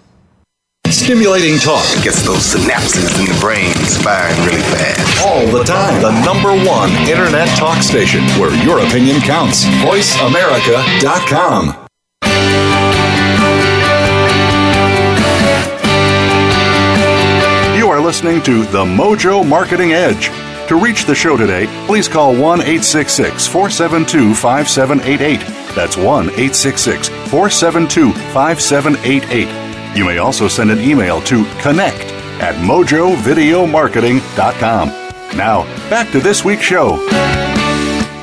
Stimulating 0.87 1.59
talk 1.59 1.85
gets 2.03 2.23
those 2.23 2.53
synapses 2.53 3.19
in 3.19 3.25
the 3.25 3.37
brain 3.39 3.73
firing 4.03 4.35
really 4.45 4.61
fast. 4.61 5.25
All 5.25 5.45
the 5.47 5.63
time. 5.63 6.01
The 6.01 6.11
number 6.23 6.53
one 6.67 6.91
internet 7.07 7.47
talk 7.57 7.81
station 7.83 8.23
where 8.39 8.53
your 8.63 8.79
opinion 8.79 9.21
counts. 9.21 9.65
VoiceAmerica.com. 9.65 11.75
You 17.77 17.89
are 17.89 18.01
listening 18.01 18.41
to 18.43 18.63
The 18.65 18.83
Mojo 18.83 19.47
Marketing 19.47 19.93
Edge. 19.93 20.29
To 20.69 20.79
reach 20.79 21.03
the 21.05 21.15
show 21.15 21.35
today, 21.35 21.65
please 21.87 22.07
call 22.07 22.33
1 22.33 22.61
866 22.61 23.47
472 23.47 24.35
5788. 24.35 25.39
That's 25.75 25.97
1 25.97 26.05
866 26.05 27.09
472 27.09 28.13
5788. 28.13 29.97
You 29.97 30.05
may 30.05 30.19
also 30.19 30.47
send 30.47 30.69
an 30.69 30.79
email 30.79 31.21
to 31.21 31.43
connect 31.59 32.11
at 32.39 32.53
mojovideomarketing.com. 32.63 34.89
Now, 35.35 35.63
back 35.89 36.11
to 36.11 36.19
this 36.19 36.45
week's 36.45 36.65
show. 36.65 37.03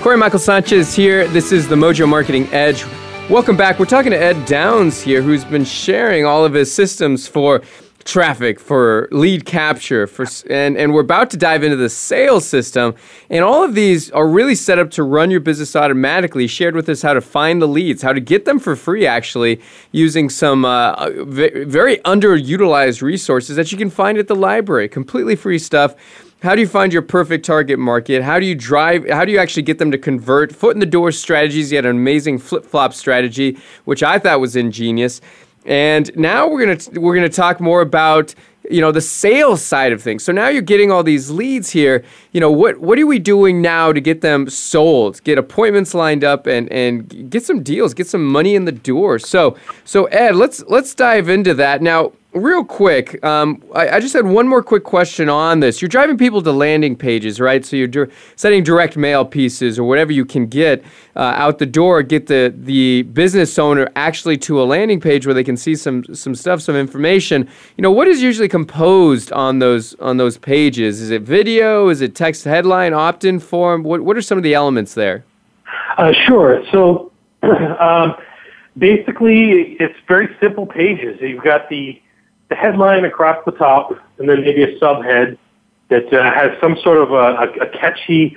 Corey 0.00 0.16
Michael 0.16 0.38
Sanchez 0.38 0.94
here. 0.94 1.26
This 1.26 1.50
is 1.50 1.66
the 1.66 1.74
Mojo 1.74 2.08
Marketing 2.08 2.46
Edge. 2.52 2.84
Welcome 3.28 3.56
back. 3.56 3.80
We're 3.80 3.86
talking 3.86 4.12
to 4.12 4.22
Ed 4.22 4.46
Downes 4.46 5.02
here, 5.02 5.20
who's 5.20 5.44
been 5.44 5.64
sharing 5.64 6.24
all 6.24 6.44
of 6.44 6.54
his 6.54 6.72
systems 6.72 7.26
for 7.26 7.62
traffic, 8.06 8.58
for 8.58 9.08
lead 9.10 9.44
capture, 9.44 10.06
for 10.06 10.24
and 10.48 10.76
and 10.76 10.94
we're 10.94 11.00
about 11.02 11.30
to 11.30 11.36
dive 11.36 11.62
into 11.62 11.76
the 11.76 11.90
sales 11.90 12.46
system. 12.46 12.94
And 13.28 13.44
all 13.44 13.62
of 13.62 13.74
these 13.74 14.10
are 14.12 14.26
really 14.26 14.54
set 14.54 14.78
up 14.78 14.90
to 14.92 15.02
run 15.02 15.30
your 15.30 15.40
business 15.40 15.76
automatically. 15.76 16.46
Shared 16.46 16.74
with 16.74 16.88
us 16.88 17.02
how 17.02 17.12
to 17.12 17.20
find 17.20 17.60
the 17.60 17.68
leads, 17.68 18.02
how 18.02 18.12
to 18.12 18.20
get 18.20 18.44
them 18.44 18.58
for 18.58 18.76
free, 18.76 19.06
actually 19.06 19.60
using 19.92 20.30
some 20.30 20.64
uh, 20.64 21.10
very 21.10 21.98
underutilized 21.98 23.02
resources 23.02 23.56
that 23.56 23.72
you 23.72 23.78
can 23.78 23.90
find 23.90 24.16
at 24.16 24.28
the 24.28 24.36
library. 24.36 24.88
Completely 24.88 25.36
free 25.36 25.58
stuff. 25.58 25.94
How 26.42 26.54
do 26.54 26.60
you 26.60 26.68
find 26.68 26.92
your 26.92 27.02
perfect 27.02 27.46
target 27.46 27.78
market? 27.78 28.22
How 28.22 28.38
do 28.38 28.44
you 28.46 28.54
drive? 28.54 29.08
How 29.08 29.24
do 29.24 29.32
you 29.32 29.38
actually 29.38 29.62
get 29.62 29.78
them 29.78 29.90
to 29.90 29.98
convert? 29.98 30.54
Foot 30.54 30.76
in 30.76 30.80
the 30.80 30.86
door 30.86 31.10
strategies. 31.10 31.72
You 31.72 31.76
had 31.76 31.86
an 31.86 31.96
amazing 31.96 32.38
flip 32.38 32.64
flop 32.64 32.92
strategy, 32.92 33.58
which 33.84 34.02
I 34.02 34.18
thought 34.18 34.38
was 34.38 34.54
ingenious. 34.54 35.22
And 35.66 36.10
now 36.16 36.48
we're 36.48 36.64
gonna 36.64 37.00
we're 37.00 37.14
gonna 37.14 37.28
talk 37.28 37.60
more 37.60 37.80
about 37.80 38.34
you 38.70 38.80
know 38.80 38.92
the 38.92 39.00
sales 39.00 39.62
side 39.62 39.92
of 39.92 40.02
things. 40.02 40.24
So 40.24 40.32
now 40.32 40.48
you're 40.48 40.62
getting 40.62 40.90
all 40.90 41.02
these 41.02 41.30
leads 41.30 41.70
here. 41.70 42.04
You 42.32 42.40
know 42.40 42.50
what 42.50 42.78
what 42.78 42.98
are 42.98 43.06
we 43.06 43.18
doing 43.18 43.60
now 43.62 43.92
to 43.92 44.00
get 44.00 44.20
them 44.20 44.48
sold, 44.48 45.22
get 45.24 45.38
appointments 45.38 45.94
lined 45.94 46.24
up, 46.24 46.46
and 46.46 46.70
and 46.72 47.30
get 47.30 47.44
some 47.44 47.62
deals, 47.62 47.94
get 47.94 48.06
some 48.06 48.24
money 48.24 48.54
in 48.54 48.64
the 48.64 48.72
door. 48.72 49.18
So 49.18 49.56
so 49.84 50.04
Ed, 50.06 50.36
let's 50.36 50.62
let's 50.68 50.94
dive 50.94 51.28
into 51.28 51.54
that 51.54 51.82
now 51.82 52.12
real 52.36 52.64
quick, 52.64 53.22
um, 53.24 53.62
I, 53.74 53.88
I, 53.90 54.00
just 54.00 54.12
had 54.12 54.26
one 54.26 54.46
more 54.46 54.62
quick 54.62 54.84
question 54.84 55.28
on 55.28 55.60
this. 55.60 55.80
You're 55.80 55.88
driving 55.88 56.18
people 56.18 56.42
to 56.42 56.52
landing 56.52 56.94
pages, 56.94 57.40
right? 57.40 57.64
So 57.64 57.76
you're 57.76 57.88
di- 57.88 58.12
setting 58.36 58.62
direct 58.62 58.96
mail 58.96 59.24
pieces 59.24 59.78
or 59.78 59.84
whatever 59.84 60.12
you 60.12 60.24
can 60.24 60.46
get 60.46 60.84
uh, 61.16 61.32
out 61.36 61.58
the 61.58 61.66
door, 61.66 62.02
get 62.02 62.26
the, 62.26 62.54
the 62.56 63.02
business 63.02 63.58
owner 63.58 63.90
actually 63.96 64.36
to 64.38 64.60
a 64.60 64.64
landing 64.64 65.00
page 65.00 65.26
where 65.26 65.34
they 65.34 65.44
can 65.44 65.56
see 65.56 65.74
some 65.74 66.04
some 66.14 66.34
stuff, 66.34 66.60
some 66.60 66.76
information. 66.76 67.48
You 67.76 67.82
know, 67.82 67.90
what 67.90 68.08
is 68.08 68.22
usually 68.22 68.48
composed 68.48 69.32
on 69.32 69.58
those 69.58 69.94
on 69.94 70.16
those 70.16 70.36
pages? 70.36 71.00
Is 71.00 71.10
it 71.10 71.22
video? 71.22 71.88
Is 71.88 72.00
it 72.00 72.14
text 72.14 72.44
headline, 72.44 72.92
opt-in 72.92 73.40
form? 73.40 73.82
What 73.82 74.02
what 74.02 74.16
are 74.16 74.22
some 74.22 74.38
of 74.38 74.44
the 74.44 74.54
elements 74.54 74.94
there? 74.94 75.24
Uh, 75.96 76.12
sure. 76.26 76.62
So. 76.70 77.12
um, 77.42 78.14
basically, 78.78 79.76
it's 79.78 79.94
very 80.08 80.34
simple 80.40 80.66
pages. 80.66 81.18
You've 81.20 81.44
got 81.44 81.68
the 81.68 82.00
the 82.48 82.54
headline 82.54 83.04
across 83.04 83.42
the 83.44 83.52
top, 83.52 83.92
and 84.18 84.28
then 84.28 84.42
maybe 84.42 84.62
a 84.62 84.78
subhead 84.78 85.38
that 85.88 86.12
uh, 86.12 86.32
has 86.32 86.52
some 86.60 86.76
sort 86.82 86.98
of 86.98 87.12
a, 87.12 87.64
a 87.64 87.68
catchy 87.70 88.36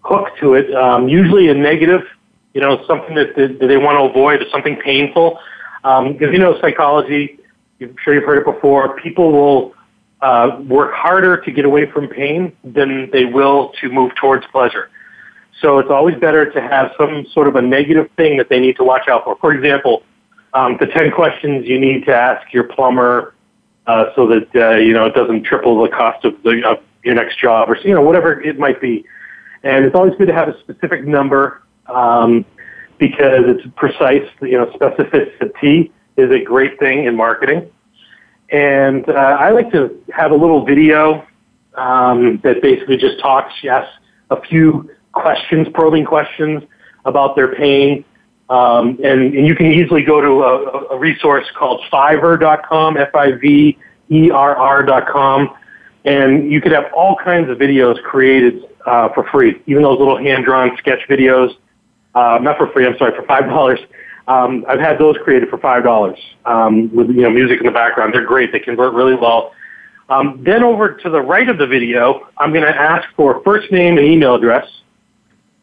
hook 0.00 0.28
to 0.40 0.54
it. 0.54 0.74
Um, 0.74 1.08
usually 1.08 1.48
a 1.48 1.54
negative, 1.54 2.02
you 2.54 2.60
know, 2.60 2.84
something 2.86 3.14
that, 3.14 3.34
that, 3.36 3.58
that 3.60 3.66
they 3.66 3.76
want 3.76 3.98
to 3.98 4.10
avoid, 4.10 4.42
or 4.42 4.48
something 4.50 4.76
painful. 4.76 5.38
Because 5.82 6.02
um, 6.02 6.32
you 6.32 6.38
know, 6.38 6.60
psychology. 6.60 7.38
I'm 7.80 7.94
sure 8.02 8.14
you've 8.14 8.24
heard 8.24 8.38
it 8.38 8.44
before. 8.46 8.98
People 9.00 9.32
will 9.32 9.74
uh, 10.22 10.62
work 10.66 10.94
harder 10.94 11.36
to 11.42 11.50
get 11.52 11.64
away 11.64 11.90
from 11.90 12.08
pain 12.08 12.56
than 12.64 13.10
they 13.10 13.26
will 13.26 13.72
to 13.80 13.90
move 13.90 14.14
towards 14.14 14.46
pleasure. 14.46 14.90
So 15.60 15.78
it's 15.78 15.90
always 15.90 16.16
better 16.18 16.50
to 16.50 16.60
have 16.60 16.92
some 16.98 17.26
sort 17.32 17.48
of 17.48 17.56
a 17.56 17.62
negative 17.62 18.10
thing 18.16 18.36
that 18.38 18.48
they 18.48 18.60
need 18.60 18.76
to 18.76 18.84
watch 18.84 19.08
out 19.08 19.24
for. 19.24 19.36
For 19.36 19.52
example, 19.52 20.02
um, 20.54 20.76
the 20.80 20.86
10 20.86 21.12
questions 21.12 21.66
you 21.66 21.78
need 21.78 22.04
to 22.06 22.14
ask 22.14 22.52
your 22.52 22.64
plumber 22.64 23.34
uh, 23.86 24.06
so 24.14 24.26
that 24.26 24.48
uh, 24.54 24.76
you 24.76 24.92
know 24.92 25.06
it 25.06 25.14
doesn't 25.14 25.44
triple 25.44 25.82
the 25.82 25.88
cost 25.88 26.24
of 26.24 26.42
the 26.42 26.62
of 26.66 26.78
your 27.04 27.14
next 27.14 27.38
job 27.38 27.70
or 27.70 27.78
you 27.78 27.94
know 27.94 28.02
whatever 28.02 28.40
it 28.40 28.58
might 28.58 28.80
be. 28.80 29.04
And 29.62 29.84
it's 29.84 29.94
always 29.94 30.14
good 30.16 30.28
to 30.28 30.34
have 30.34 30.48
a 30.48 30.58
specific 30.60 31.04
number 31.04 31.62
um, 31.86 32.44
because 32.98 33.44
it's 33.46 33.66
precise. 33.76 34.28
You 34.40 34.58
know, 34.58 34.66
specificity 34.66 35.90
is 36.16 36.30
a 36.30 36.42
great 36.42 36.78
thing 36.78 37.04
in 37.04 37.16
marketing. 37.16 37.70
And 38.50 39.08
uh, 39.08 39.12
I 39.12 39.50
like 39.50 39.72
to 39.72 40.00
have 40.14 40.30
a 40.30 40.34
little 40.34 40.64
video 40.64 41.26
um, 41.74 42.40
that 42.44 42.62
basically 42.62 42.96
just 42.96 43.18
talks, 43.20 43.52
yes, 43.62 43.86
a 44.30 44.40
few 44.40 44.90
questions, 45.12 45.66
probing 45.74 46.04
questions 46.04 46.62
about 47.04 47.36
their 47.36 47.54
pain, 47.54 48.04
um, 48.48 48.98
and, 49.02 49.34
and, 49.34 49.46
you 49.46 49.56
can 49.56 49.66
easily 49.66 50.02
go 50.02 50.20
to 50.20 50.44
a, 50.44 50.94
a 50.94 50.98
resource 50.98 51.46
called 51.58 51.82
Fiverr.com, 51.92 52.96
F-I-V-E-R-R.com, 52.96 53.78
and 56.04 56.52
you 56.52 56.60
could 56.60 56.70
have 56.70 56.84
all 56.94 57.16
kinds 57.16 57.50
of 57.50 57.58
videos 57.58 58.00
created 58.04 58.62
uh, 58.86 59.08
for 59.12 59.26
free, 59.30 59.60
even 59.66 59.82
those 59.82 59.98
little 59.98 60.16
hand-drawn 60.16 60.76
sketch 60.78 61.00
videos. 61.08 61.56
Uh, 62.14 62.38
not 62.40 62.56
for 62.56 62.68
free, 62.68 62.86
I'm 62.86 62.96
sorry, 62.98 63.16
for 63.16 63.26
five 63.26 63.46
dollars. 63.46 63.80
Um, 64.28 64.64
I've 64.68 64.80
had 64.80 64.98
those 64.98 65.16
created 65.22 65.48
for 65.48 65.58
five 65.58 65.82
dollars 65.82 66.18
um, 66.44 66.94
with 66.94 67.08
you 67.08 67.22
know 67.22 67.30
music 67.30 67.58
in 67.60 67.66
the 67.66 67.72
background. 67.72 68.14
They're 68.14 68.24
great. 68.24 68.52
They 68.52 68.60
convert 68.60 68.94
really 68.94 69.16
well. 69.16 69.52
Um, 70.08 70.40
then 70.44 70.62
over 70.62 70.94
to 70.94 71.10
the 71.10 71.20
right 71.20 71.48
of 71.48 71.58
the 71.58 71.66
video, 71.66 72.28
I'm 72.38 72.52
going 72.52 72.64
to 72.64 72.74
ask 72.74 73.08
for 73.16 73.42
first 73.42 73.72
name 73.72 73.98
and 73.98 74.06
email 74.06 74.36
address 74.36 74.66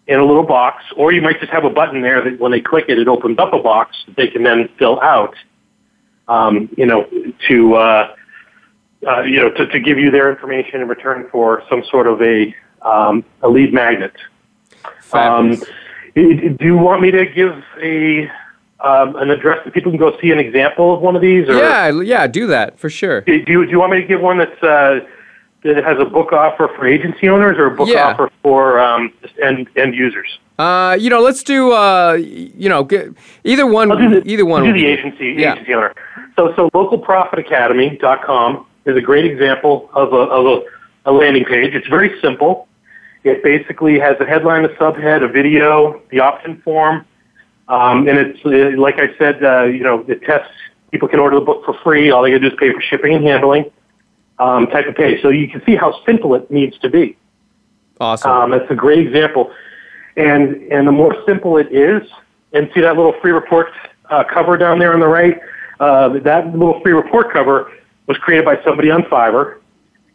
in 0.07 0.19
a 0.19 0.25
little 0.25 0.43
box, 0.43 0.83
or 0.97 1.11
you 1.11 1.21
might 1.21 1.39
just 1.39 1.51
have 1.51 1.63
a 1.63 1.69
button 1.69 2.01
there 2.01 2.23
that 2.23 2.39
when 2.39 2.51
they 2.51 2.61
click 2.61 2.85
it, 2.89 2.99
it 2.99 3.07
opens 3.07 3.39
up 3.39 3.53
a 3.53 3.59
box 3.61 3.95
that 4.07 4.15
they 4.15 4.27
can 4.27 4.43
then 4.43 4.69
fill 4.77 4.99
out. 5.01 5.35
Um, 6.27 6.69
you 6.77 6.85
know, 6.85 7.05
to 7.49 7.75
uh, 7.75 8.15
uh, 9.07 9.21
you 9.23 9.39
know, 9.41 9.51
to, 9.51 9.67
to 9.67 9.79
give 9.79 9.97
you 9.97 10.11
their 10.11 10.31
information 10.31 10.81
in 10.81 10.87
return 10.87 11.27
for 11.31 11.63
some 11.69 11.83
sort 11.89 12.07
of 12.07 12.21
a 12.21 12.53
um, 12.81 13.25
a 13.41 13.49
lead 13.49 13.73
magnet. 13.73 14.13
Um, 15.11 15.61
do 16.15 16.57
you 16.59 16.77
want 16.77 17.01
me 17.01 17.11
to 17.11 17.25
give 17.25 17.63
a 17.81 18.29
um, 18.79 19.15
an 19.15 19.29
address 19.31 19.63
that 19.65 19.73
people 19.73 19.91
can 19.91 19.99
go 19.99 20.17
see 20.21 20.31
an 20.31 20.39
example 20.39 20.93
of 20.93 21.01
one 21.01 21.15
of 21.15 21.21
these? 21.21 21.47
Or 21.49 21.55
yeah, 21.55 22.01
yeah, 22.01 22.27
do 22.27 22.47
that 22.47 22.79
for 22.79 22.89
sure. 22.89 23.21
Do 23.21 23.33
you, 23.33 23.45
do 23.45 23.69
you 23.69 23.79
want 23.79 23.91
me 23.91 24.01
to 24.01 24.07
give 24.07 24.21
one 24.21 24.37
that's 24.37 24.63
uh, 24.63 24.99
that 25.63 25.83
has 25.83 25.97
a 25.99 26.05
book 26.05 26.33
offer 26.33 26.69
for 26.75 26.85
agency 26.85 27.29
owners 27.29 27.57
or 27.57 27.67
a 27.67 27.75
book 27.75 27.87
yeah. 27.89 28.09
offer 28.09 28.29
for 28.41 28.79
um, 28.79 29.13
end 29.41 29.67
end 29.75 29.95
users? 29.95 30.39
Uh, 30.59 30.95
you 30.99 31.09
know, 31.09 31.21
let's 31.21 31.43
do 31.43 31.71
uh, 31.71 32.13
you 32.13 32.69
know, 32.69 32.83
get, 32.83 33.13
either 33.43 33.65
one. 33.65 33.89
The, 33.89 34.21
either 34.25 34.45
one. 34.45 34.63
do 34.63 34.73
the 34.73 34.85
agency 34.85 35.33
yeah. 35.37 35.53
agency 35.53 35.73
owner. 35.73 35.95
So 36.35 36.53
so 36.55 36.69
localprofitacademy.com 36.71 38.65
is 38.85 38.97
a 38.97 39.01
great 39.01 39.25
example 39.25 39.89
of 39.93 40.13
a 40.13 40.17
of 40.17 40.45
a, 40.45 41.09
a 41.09 41.11
landing 41.11 41.45
page. 41.45 41.73
It's 41.73 41.87
very 41.87 42.19
simple. 42.21 42.67
It 43.23 43.41
basically 43.41 43.99
has 43.99 44.19
a 44.19 44.25
headline, 44.25 44.65
a 44.65 44.69
subhead, 44.69 45.23
a 45.23 45.29
video, 45.29 46.01
the 46.09 46.19
opt-in 46.19 46.61
form, 46.61 47.05
um, 47.69 48.05
and 48.09 48.17
it's 48.17 48.45
uh, 48.45 48.79
like 48.79 48.99
I 48.99 49.17
said, 49.17 49.43
uh, 49.43 49.63
you 49.63 49.83
know, 49.83 50.03
it 50.07 50.21
tests. 50.23 50.51
People 50.91 51.07
can 51.07 51.19
order 51.19 51.39
the 51.39 51.45
book 51.45 51.65
for 51.65 51.73
free. 51.83 52.11
All 52.11 52.21
they 52.21 52.29
got 52.29 52.39
to 52.39 52.49
do 52.49 52.53
is 52.53 52.59
pay 52.59 52.71
for 52.71 52.79
shipping 52.79 53.15
and 53.15 53.25
handling 53.25 53.71
um, 54.39 54.67
type 54.67 54.87
of 54.87 54.95
page. 54.95 55.21
So 55.21 55.29
you 55.29 55.47
can 55.47 55.63
see 55.65 55.75
how 55.75 55.93
simple 56.05 56.35
it 56.35 56.49
needs 56.49 56.77
to 56.79 56.89
be. 56.89 57.17
Awesome. 57.99 58.31
Um, 58.31 58.53
it's 58.53 58.69
a 58.71 58.75
great 58.75 59.05
example. 59.05 59.51
And, 60.15 60.71
and 60.71 60.87
the 60.87 60.91
more 60.91 61.15
simple 61.25 61.57
it 61.57 61.71
is, 61.71 62.01
and 62.53 62.69
see 62.73 62.81
that 62.81 62.95
little 62.95 63.13
free 63.19 63.31
report 63.31 63.67
uh, 64.09 64.23
cover 64.23 64.57
down 64.57 64.79
there 64.79 64.93
on 64.93 64.99
the 64.99 65.07
right? 65.07 65.39
Uh, 65.79 66.09
that 66.19 66.51
little 66.51 66.79
free 66.81 66.93
report 66.93 67.33
cover 67.33 67.71
was 68.05 68.17
created 68.17 68.45
by 68.45 68.61
somebody 68.63 68.91
on 68.91 69.01
Fiverr, 69.03 69.59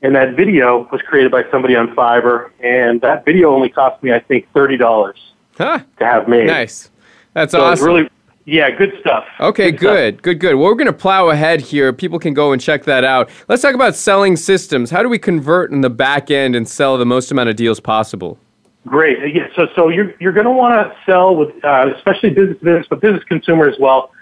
and 0.03 0.15
that 0.15 0.37
video 0.37 0.89
was 0.93 1.03
created 1.03 1.33
by 1.33 1.45
somebody 1.51 1.75
on 1.75 1.89
Fiverr, 1.97 2.51
and 2.61 3.01
that 3.01 3.25
video 3.25 3.53
only 3.53 3.69
cost 3.69 4.01
me, 4.03 4.13
I 4.13 4.21
think, 4.21 4.47
thirty 4.53 4.77
dollars 4.77 5.19
huh. 5.57 5.81
to 5.99 6.05
have 6.05 6.29
made. 6.29 6.47
Nice, 6.47 6.91
that's 7.33 7.53
so 7.53 7.61
awesome. 7.61 7.87
really, 7.87 8.11
yeah, 8.49 8.71
good 8.71 8.95
stuff. 9.01 9.27
Okay, 9.41 9.71
good, 9.71 9.81
good, 9.81 10.15
stuff. 10.15 10.23
good, 10.23 10.41
good. 10.41 10.55
Well, 10.55 10.65
we're 10.65 10.75
going 10.75 10.87
to 10.87 10.93
plow 10.93 11.29
ahead 11.29 11.61
here. 11.61 11.93
People 11.93 12.19
can 12.19 12.33
go 12.33 12.53
and 12.53 12.63
check 12.63 12.85
that 12.85 13.05
out. 13.05 13.29
Let's 13.47 13.61
talk 13.61 13.75
about 13.75 13.95
selling 13.95 14.37
systems. 14.37 14.91
How 14.91 15.03
do 15.03 15.11
we 15.11 15.19
convert 15.19 15.71
in 15.71 15.83
the 15.83 15.91
back 15.91 16.31
end 16.31 16.57
and 16.57 16.67
sell 16.67 16.97
the 16.97 17.05
most 17.05 17.31
amount 17.31 17.51
of 17.51 17.57
deals 17.57 17.79
possible? 17.79 18.39
Great. 18.87 19.35
Yeah, 19.35 19.49
so, 19.55 19.69
so 19.77 19.91
you're, 19.91 20.15
you're 20.19 20.33
going 20.33 20.47
to 20.47 20.51
want 20.51 20.75
to 20.75 20.97
sell 21.05 21.37
with, 21.37 21.63
uh, 21.63 21.93
especially 21.95 22.31
business 22.31 22.59
to 22.61 22.65
business, 22.65 22.87
but 22.89 23.03
business 23.03 23.23
consumer 23.25 23.69
as 23.69 23.79
well, 23.79 24.13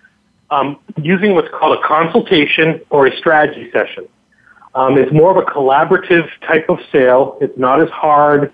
um, 0.51 0.81
using 1.01 1.37
what's 1.37 1.49
called 1.51 1.79
a 1.79 1.83
consultation 1.87 2.81
or 2.91 3.07
a 3.07 3.17
strategy 3.19 3.71
session. 3.71 4.09
Um, 4.75 4.99
it's 4.99 5.13
more 5.13 5.31
of 5.31 5.37
a 5.37 5.49
collaborative 5.49 6.29
type 6.45 6.69
of 6.69 6.79
sale. 6.91 7.39
It's 7.41 7.57
not 7.57 7.81
as 7.81 7.91
hard 7.91 8.53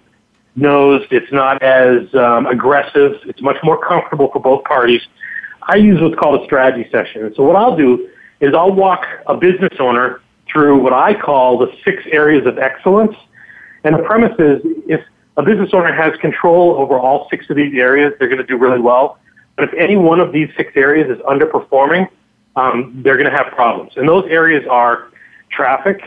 nosed. 0.55 1.11
It's 1.13 1.33
not 1.33 1.63
as 1.63 2.15
um, 2.15 2.45
aggressive. 2.45 3.13
It's 3.25 3.41
much 3.41 3.57
more 3.63 3.83
comfortable 3.83 4.31
for 4.31 4.39
both 4.39 4.65
parties. 4.65 5.01
I 5.69 5.77
use 5.77 6.01
what's 6.01 6.19
called 6.19 6.41
a 6.41 6.45
strategy 6.45 6.89
session. 6.91 7.33
So 7.37 7.45
what 7.45 7.57
I'll 7.57 7.77
do 7.77 8.09
is 8.41 8.55
I'll 8.55 8.73
walk 8.75 9.07
a 9.27 9.37
business 9.37 9.75
owner 9.79 10.21
through 10.51 10.83
what 10.83 10.93
I 10.93 11.15
call 11.15 11.59
the 11.59 11.73
six 11.85 12.03
areas 12.11 12.47
of 12.47 12.59
excellence. 12.59 13.17
And 13.85 13.95
the 13.95 14.03
premise 14.03 14.35
is 14.39 14.61
if 14.87 15.01
a 15.37 15.43
business 15.43 15.71
owner 15.73 15.93
has 15.93 16.17
control 16.21 16.75
over 16.77 16.99
all 16.99 17.29
six 17.31 17.49
of 17.51 17.57
these 17.57 17.75
areas, 17.79 18.13
they're 18.19 18.29
going 18.29 18.41
to 18.41 18.47
do 18.47 18.57
really 18.57 18.81
well. 18.81 19.19
But 19.57 19.69
if 19.69 19.75
any 19.75 19.97
one 19.97 20.21
of 20.21 20.33
these 20.33 20.49
six 20.57 20.73
areas 20.77 21.11
is 21.11 21.23
underperforming, 21.25 22.09
um, 22.57 23.01
they're 23.03 23.17
going 23.17 23.31
to 23.31 23.37
have 23.37 23.53
problems. 23.53 23.93
And 23.97 24.09
those 24.09 24.25
areas 24.29 24.67
are 24.69 25.11
traffic, 25.51 26.03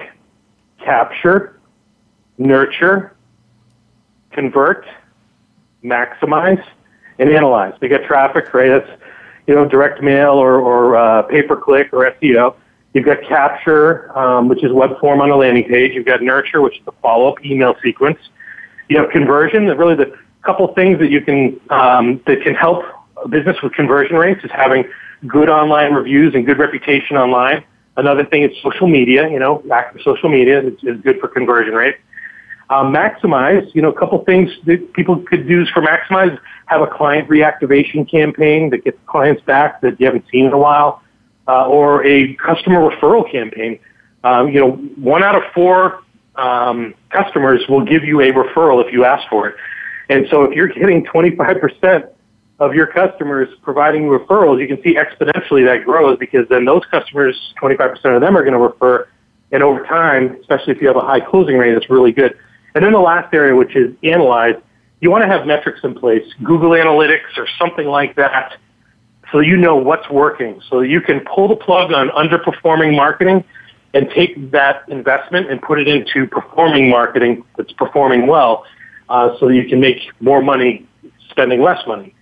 capture, 0.80 1.60
nurture, 2.38 3.16
convert, 4.32 4.86
maximize, 5.84 6.64
and 7.20 7.30
analyze. 7.30 7.74
We 7.82 7.88
get 7.88 8.06
traffic, 8.06 8.54
right? 8.54 8.70
That's 8.70 9.02
you 9.48 9.56
know, 9.56 9.68
direct 9.68 10.02
mail 10.02 10.34
or, 10.34 10.60
or 10.60 10.96
uh, 10.96 11.22
pay 11.24 11.42
per 11.42 11.56
click 11.56 11.90
or 11.94 12.12
SEO. 12.22 12.56
You've 12.94 13.06
got 13.06 13.22
capture, 13.24 14.18
um, 14.18 14.48
which 14.48 14.64
is 14.64 14.72
web 14.72 14.98
form 15.00 15.22
on 15.22 15.30
a 15.30 15.36
landing 15.36 15.66
page. 15.66 15.94
You've 15.94 16.06
got 16.06 16.22
nurture, 16.22 16.62
which 16.62 16.78
is 16.80 16.86
the 16.86 16.94
follow-up 17.02 17.44
email 17.46 17.76
sequence. 17.84 18.20
You 18.88 18.98
have 19.00 19.10
conversion. 19.10 19.66
Really, 19.66 19.96
the 19.96 20.18
couple 20.44 20.68
things 20.74 21.00
that 21.00 21.10
you 21.10 21.20
can 21.22 21.60
um, 21.70 22.22
that 22.28 22.42
can 22.42 22.56
help 22.56 22.86
a 23.24 23.28
business 23.28 23.58
with 23.62 23.74
conversion 23.74 24.16
rates 24.16 24.44
is 24.44 24.52
having 24.52 24.86
good 25.28 25.50
online 25.50 25.94
reviews 25.94 26.36
and 26.36 26.46
good 26.46 26.60
reputation 26.60 27.18
online. 27.18 27.64
Another 27.98 28.26
thing 28.26 28.44
is 28.44 28.52
social 28.62 28.88
media. 28.88 29.28
You 29.30 29.40
know, 29.40 29.64
active 29.72 30.02
social 30.04 30.30
media 30.30 30.62
is, 30.62 30.74
is 30.84 31.02
good 31.02 31.20
for 31.20 31.28
conversion 31.28 31.74
rate. 31.74 31.98
Um, 32.70 32.94
maximize, 32.94 33.74
you 33.76 33.82
know, 33.82 33.90
a 33.90 33.98
couple 33.98 34.24
things 34.24 34.50
that 34.66 34.94
people 34.94 35.18
could 35.18 35.48
use 35.48 35.70
for 35.70 35.82
maximize. 35.82 36.38
Have 36.66 36.82
a 36.82 36.88
client 36.88 37.30
reactivation 37.30 38.10
campaign 38.10 38.70
that 38.72 38.84
gets 38.84 38.98
clients 39.06 39.42
back 39.44 39.82
that 39.82 40.00
you 40.00 40.06
haven't 40.06 40.26
seen 40.32 40.46
in 40.46 40.54
a 40.54 40.58
while, 40.58 41.02
uh, 41.48 41.68
or 41.68 42.06
a 42.06 42.34
customer 42.36 42.90
referral 42.90 43.30
campaign. 43.30 43.80
Um, 44.24 44.50
you 44.50 44.60
know, 44.60 44.72
one 44.72 45.24
out 45.24 45.36
of 45.36 45.44
four 45.54 46.04
um, 46.36 46.94
customers 47.10 47.64
will 47.70 47.86
give 47.86 48.04
you 48.04 48.22
a 48.22 48.32
referral 48.32 48.86
if 48.86 48.92
you 48.92 49.06
ask 49.06 49.28
for 49.30 49.50
it. 49.50 49.56
And 50.10 50.28
so 50.30 50.44
if 50.44 50.56
you're 50.56 50.68
getting 50.68 51.06
25% 51.06 52.10
of 52.60 52.74
your 52.74 52.88
customers 52.88 53.50
providing 53.62 54.04
referrals, 54.04 54.60
you 54.60 54.68
can 54.68 54.82
see 54.82 54.96
exponentially 54.96 55.66
that 55.66 55.84
grows 55.84 56.18
because 56.18 56.48
then 56.50 56.66
those 56.66 56.84
customers, 56.90 57.54
25% 57.62 58.16
of 58.16 58.22
them 58.22 58.38
are 58.38 58.42
going 58.42 58.54
to 58.54 58.60
refer. 58.60 59.08
And 59.52 59.62
over 59.62 59.86
time, 59.86 60.38
especially 60.42 60.74
if 60.74 60.82
you 60.82 60.88
have 60.88 60.96
a 60.98 61.02
high 61.02 61.20
closing 61.20 61.58
rate, 61.58 61.76
it's 61.76 61.90
really 61.90 62.12
good. 62.12 62.38
And 62.74 62.84
then 62.84 62.94
the 62.94 63.00
last 63.00 63.34
area, 63.34 63.56
which 63.56 63.76
is 63.76 63.96
analyze, 64.04 64.56
you 65.06 65.12
want 65.12 65.24
to 65.24 65.28
have 65.28 65.46
metrics 65.46 65.82
in 65.84 65.94
place, 65.94 66.26
Google 66.44 66.72
Analytics 66.72 67.38
or 67.38 67.48
something 67.60 67.86
like 67.86 68.16
that, 68.16 68.58
so 69.32 69.40
you 69.40 69.56
know 69.56 69.76
what's 69.76 70.10
working. 70.10 70.60
So 70.68 70.82
you 70.82 71.00
can 71.00 71.20
pull 71.20 71.48
the 71.48 71.56
plug 71.56 71.94
on 71.94 72.10
underperforming 72.10 72.96
marketing 72.96 73.44
and 73.94 74.10
take 74.10 74.50
that 74.50 74.84
investment 74.90 75.52
and 75.52 75.62
put 75.62 75.80
it 75.80 75.88
into 75.88 76.26
performing 76.26 76.90
marketing 76.90 77.44
that's 77.56 77.72
performing 77.74 78.26
well 78.26 78.66
uh, 79.08 79.38
so 79.40 79.50
you 79.50 79.70
can 79.70 79.80
make 79.80 80.00
more 80.22 80.42
money 80.42 80.88
spending 81.30 81.62
less 81.62 81.86
money. 81.86 82.16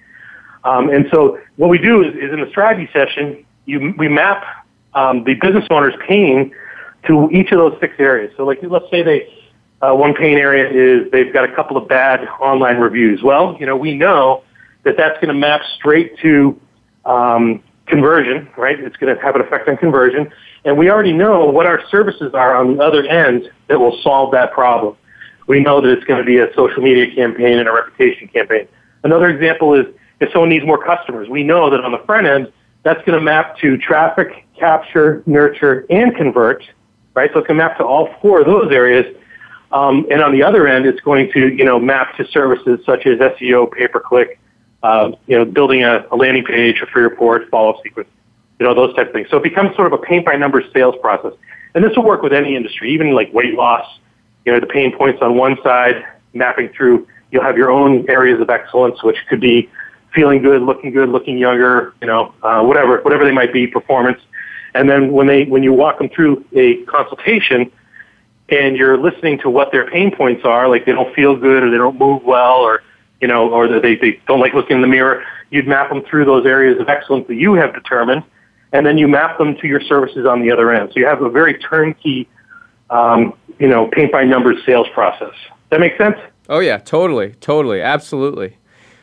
Um, 0.66 0.90
and 0.90 1.06
so 1.10 1.40
what 1.56 1.70
we 1.70 1.78
do 1.78 2.04
is, 2.04 2.14
is 2.16 2.34
in 2.34 2.42
the 2.42 2.50
strategy 2.50 2.90
session, 2.92 3.46
you, 3.66 3.94
we 3.98 4.10
map 4.10 4.44
um, 4.94 5.24
the 5.24 5.36
business 5.36 5.66
owner's 5.70 5.96
pain 6.06 6.54
to 7.08 7.30
each 7.32 7.50
of 7.54 7.60
those 7.60 7.78
six 7.80 7.94
areas. 7.98 8.34
So 8.36 8.46
like 8.46 8.60
let's 8.62 8.90
say 8.92 9.04
they 9.04 9.43
uh, 9.84 9.94
one 9.94 10.14
pain 10.14 10.38
area 10.38 10.70
is 10.70 11.12
they've 11.12 11.34
got 11.34 11.44
a 11.44 11.54
couple 11.54 11.76
of 11.76 11.88
bad 11.88 12.26
online 12.40 12.78
reviews. 12.78 13.22
Well, 13.22 13.58
you 13.60 13.66
know 13.66 13.76
we 13.76 13.96
know 13.96 14.44
that 14.84 14.96
that's 14.98 15.16
going 15.16 15.28
to 15.28 15.34
map 15.34 15.62
straight 15.76 16.18
to 16.20 16.60
um, 17.06 17.62
conversion, 17.86 18.50
right? 18.58 18.80
It's 18.80 18.96
going 18.96 19.14
to 19.14 19.22
have 19.22 19.36
an 19.36 19.42
effect 19.42 19.68
on 19.68 19.78
conversion, 19.78 20.32
and 20.64 20.78
we 20.78 20.90
already 20.90 21.12
know 21.12 21.46
what 21.46 21.66
our 21.66 21.86
services 21.90 22.34
are 22.34 22.56
on 22.56 22.78
the 22.78 22.84
other 22.84 23.06
end 23.06 23.52
that 23.68 23.80
will 23.80 24.00
solve 24.02 24.32
that 24.32 24.54
problem. 24.54 24.96
We 25.48 25.60
know 25.60 25.82
that 25.82 25.90
it's 25.90 26.06
going 26.06 26.20
to 26.20 26.26
be 26.26 26.38
a 26.38 26.54
social 26.56 26.82
media 26.82 27.14
campaign 27.14 27.60
and 27.60 27.68
a 27.68 27.72
reputation 27.74 28.30
campaign. 28.30 28.68
Another 29.04 29.28
example 29.28 29.74
is 29.74 29.86
if 30.22 30.32
someone 30.32 30.50
needs 30.50 30.66
more 30.66 30.82
customers, 30.82 31.28
we 31.28 31.44
know 31.44 31.70
that 31.70 31.82
on 31.82 31.92
the 31.92 32.02
front 32.06 32.28
end, 32.28 32.52
that's 32.84 33.04
going 33.06 33.18
to 33.18 33.24
map 33.24 33.58
to 33.58 33.78
traffic, 33.78 34.46
capture, 34.58 35.24
nurture, 35.26 35.86
and 35.90 36.16
convert, 36.16 36.64
right? 37.14 37.30
So 37.34 37.40
it's 37.40 37.48
going 37.48 37.58
to 37.58 37.64
map 37.66 37.78
to 37.80 37.84
all 37.84 38.10
four 38.22 38.40
of 38.40 38.46
those 38.46 38.72
areas. 38.72 39.14
Um, 39.74 40.06
and 40.12 40.22
on 40.22 40.32
the 40.32 40.44
other 40.44 40.68
end, 40.68 40.86
it's 40.86 41.02
going 41.02 41.32
to, 41.34 41.52
you 41.52 41.66
know, 41.66 41.80
map 41.80 42.16
to 42.18 42.28
services 42.28 42.80
such 42.86 43.08
as 43.08 43.18
SEO, 43.18 43.72
pay-per-click, 43.72 44.40
uh, 44.84 45.12
you 45.26 45.36
know, 45.36 45.46
building 45.46 45.84
a, 45.84 46.06
a 46.12 46.16
landing 46.16 46.46
page, 46.46 46.80
a 46.82 46.86
free 46.86 47.02
report, 47.02 47.50
follow-up 47.50 47.78
sequence, 47.84 48.08
you 48.60 48.68
know, 48.68 48.76
those 48.76 48.96
types 48.96 49.08
of 49.08 49.14
things. 49.14 49.30
So 49.32 49.38
it 49.38 49.44
becomes 49.44 49.76
sort 49.76 49.92
of 49.92 50.00
a 50.00 50.04
paint 50.04 50.28
by 50.28 50.36
numbers 50.36 50.66
sales 50.74 50.94
process. 51.02 51.34
And 51.74 51.84
this 51.84 51.92
will 51.96 52.04
work 52.04 52.22
with 52.22 52.34
any 52.34 52.56
industry, 52.56 52.94
even 52.94 53.16
like 53.16 53.34
weight 53.34 53.56
loss, 53.56 53.88
you 54.46 54.54
know, 54.54 54.60
the 54.60 54.68
pain 54.68 54.96
points 54.96 55.24
on 55.24 55.38
one 55.38 55.58
side, 55.64 56.06
mapping 56.34 56.70
through, 56.70 57.08
you'll 57.32 57.44
have 57.44 57.58
your 57.58 57.72
own 57.72 58.08
areas 58.08 58.40
of 58.40 58.52
excellence, 58.52 59.02
which 59.02 59.18
could 59.28 59.42
be 59.42 59.72
feeling 60.14 60.44
good, 60.44 60.62
looking 60.62 60.92
good, 60.92 61.10
looking 61.10 61.40
younger, 61.40 61.96
you 62.00 62.06
know, 62.06 62.32
uh, 62.44 62.62
whatever, 62.62 63.02
whatever 63.02 63.26
they 63.26 63.32
might 63.32 63.52
be, 63.52 63.66
performance. 63.66 64.22
And 64.76 64.88
then 64.88 65.12
when 65.12 65.26
they, 65.26 65.46
when 65.46 65.64
you 65.64 65.74
walk 65.74 65.98
them 65.98 66.10
through 66.10 66.46
a 66.56 66.84
consultation 66.84 67.72
and 68.50 68.78
you're 68.78 68.98
listening 68.98 69.40
to 69.40 69.50
what 69.50 69.72
their 69.72 69.90
pain 69.90 70.16
points 70.16 70.44
are, 70.46 70.68
like 70.68 70.86
they 70.86 70.92
don't 70.92 71.14
feel 71.16 71.36
good 71.36 71.64
or 71.64 71.72
they 71.72 71.78
don't 71.78 71.98
move 71.98 72.24
well 72.24 72.58
or, 72.58 72.84
you 73.22 73.28
know, 73.28 73.50
or 73.52 73.68
they, 73.80 73.96
they 73.96 74.20
don't 74.28 74.40
like 74.40 74.54
looking 74.54 74.76
in 74.76 74.82
the 74.82 74.88
mirror, 74.88 75.24
you'd 75.50 75.68
map 75.68 75.90
them 75.90 76.04
through 76.04 76.26
those 76.26 76.46
areas 76.46 76.80
of 76.80 76.90
excellence 76.90 77.28
that 77.28 77.36
you 77.36 77.54
have 77.54 77.74
determined 77.74 78.24
and 78.74 78.86
then 78.86 78.98
you 78.98 79.08
map 79.08 79.38
them 79.38 79.56
to 79.58 79.68
your 79.68 79.82
services 79.82 80.26
on 80.26 80.42
the 80.42 80.52
other 80.52 80.72
end. 80.72 80.90
So 80.94 81.00
you 81.00 81.06
have 81.06 81.22
a 81.22 81.30
very 81.30 81.58
turnkey, 81.60 82.28
um, 82.90 83.34
you 83.60 83.68
know, 83.68 83.88
paint 83.88 84.12
by 84.12 84.24
numbers 84.24 84.58
sales 84.66 84.88
process. 84.94 85.34
That 85.70 85.80
makes 85.80 85.98
sense? 85.98 86.18
Oh 86.50 86.60
yeah, 86.60 86.78
totally, 86.78 87.34
totally, 87.40 87.82
absolutely. 87.82 88.58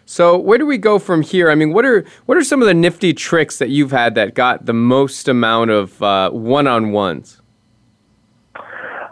So 0.05 0.37
where 0.37 0.59
do 0.59 0.67
we 0.67 0.77
go 0.77 0.99
from 0.99 1.23
here? 1.23 1.51
I 1.51 1.55
mean, 1.55 1.73
what 1.73 1.85
are 1.85 2.05
what 2.27 2.37
are 2.37 2.43
some 2.43 2.61
of 2.61 2.67
the 2.67 2.75
nifty 2.75 3.15
tricks 3.15 3.59
that 3.59 3.71
you've 3.71 3.93
had 3.93 4.17
that 4.17 4.35
got 4.35 4.67
the 4.67 4.73
most 4.73 5.29
amount 5.29 5.71
of 5.71 6.03
uh, 6.03 6.31
one-on-ones? 6.31 7.40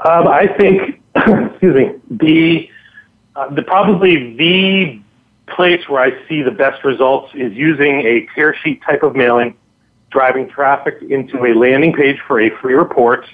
Um, 0.04 0.28
I 0.28 0.46
think, 0.46 1.00
excuse 1.16 1.74
me, 1.74 1.94
the 2.10 2.70
uh, 3.36 3.54
the 3.54 3.62
probably 3.62 4.36
the 4.36 5.00
place 5.54 5.88
where 5.88 6.02
I 6.02 6.28
see 6.28 6.42
the 6.42 6.50
best 6.50 6.84
results 6.84 7.32
is 7.34 7.52
using 7.52 8.00
a 8.00 8.26
tear 8.34 8.54
sheet 8.62 8.82
type 8.82 9.02
of 9.02 9.16
mailing, 9.16 9.56
driving 10.10 10.48
traffic 10.48 10.98
into 11.08 11.44
a 11.44 11.54
landing 11.54 11.92
page 11.92 12.18
for 12.26 12.40
a 12.40 12.50
free 12.60 12.74
report, 12.74 13.24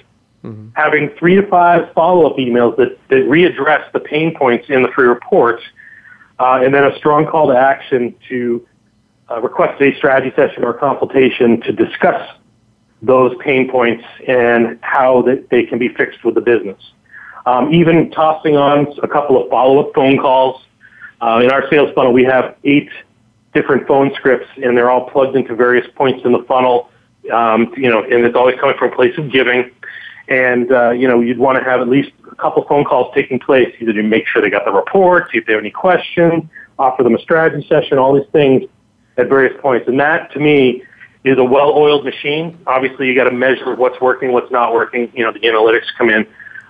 mm-hmm. 0.43 0.69
having 0.73 1.09
three 1.19 1.35
to 1.35 1.47
five 1.47 1.91
follow-up 1.93 2.37
emails 2.37 2.77
that, 2.77 2.97
that 3.09 3.25
readdress 3.25 3.91
the 3.91 3.99
pain 3.99 4.35
points 4.35 4.67
in 4.69 4.83
the 4.83 4.89
free 4.89 5.07
report 5.07 5.59
uh, 6.39 6.61
and 6.63 6.73
then 6.73 6.83
a 6.83 6.95
strong 6.97 7.25
call 7.25 7.47
to 7.47 7.57
action 7.57 8.15
to 8.29 8.65
uh, 9.29 9.41
request 9.41 9.81
a 9.81 9.95
strategy 9.97 10.33
session 10.35 10.63
or 10.63 10.73
consultation 10.73 11.61
to 11.61 11.71
discuss 11.71 12.29
those 13.01 13.35
pain 13.39 13.69
points 13.69 14.03
and 14.27 14.79
how 14.81 15.21
that 15.23 15.49
they 15.49 15.63
can 15.63 15.77
be 15.77 15.89
fixed 15.89 16.23
with 16.23 16.35
the 16.35 16.41
business. 16.41 16.81
Um, 17.45 17.73
even 17.73 18.09
tossing 18.11 18.57
on 18.57 18.87
a 19.03 19.07
couple 19.07 19.41
of 19.41 19.49
follow-up 19.49 19.93
phone 19.93 20.17
calls. 20.17 20.63
Uh, 21.21 21.41
in 21.43 21.51
our 21.51 21.69
sales 21.69 21.91
funnel, 21.93 22.11
we 22.11 22.23
have 22.23 22.55
eight 22.63 22.89
different 23.53 23.87
phone 23.87 24.13
scripts, 24.15 24.47
and 24.61 24.75
they're 24.75 24.89
all 24.89 25.09
plugged 25.09 25.35
into 25.35 25.55
various 25.55 25.87
points 25.95 26.25
in 26.25 26.31
the 26.31 26.43
funnel. 26.47 26.89
Um, 27.31 27.73
you 27.77 27.89
know, 27.89 28.03
and 28.03 28.25
it's 28.25 28.35
always 28.35 28.59
coming 28.59 28.77
from 28.77 28.91
a 28.91 28.95
place 28.95 29.17
of 29.17 29.31
giving. 29.31 29.71
And 30.27 30.71
uh, 30.71 30.91
you 30.91 31.07
know, 31.07 31.21
you'd 31.21 31.37
want 31.37 31.57
to 31.57 31.63
have 31.63 31.81
at 31.81 31.87
least 31.87 32.11
a 32.29 32.35
couple 32.35 32.65
phone 32.67 32.83
calls 32.83 33.13
taking 33.13 33.39
place, 33.39 33.73
either 33.79 33.93
to 33.93 34.03
make 34.03 34.27
sure 34.27 34.41
they 34.41 34.49
got 34.49 34.65
the 34.65 34.71
report, 34.71 35.29
see 35.31 35.37
if 35.37 35.45
they 35.45 35.53
have 35.53 35.61
any 35.61 35.71
questions, 35.71 36.43
offer 36.79 37.03
them 37.03 37.15
a 37.15 37.19
strategy 37.19 37.65
session, 37.69 37.97
all 37.97 38.13
these 38.13 38.29
things 38.31 38.63
at 39.17 39.29
various 39.29 39.53
points. 39.61 39.87
And 39.87 39.99
that, 39.99 40.31
to 40.33 40.39
me, 40.39 40.83
is 41.25 41.37
a 41.37 41.43
well-oiled 41.43 42.05
machine. 42.05 42.57
Obviously, 42.67 43.07
you 43.07 43.15
got 43.15 43.25
to 43.25 43.31
measure 43.31 43.75
what's 43.75 43.99
working, 43.99 44.31
what's 44.31 44.51
not 44.51 44.73
working. 44.73 45.11
You 45.15 45.23
know, 45.23 45.33
the 45.33 45.39
analytics 45.39 45.85
come 45.97 46.09
in, 46.09 46.27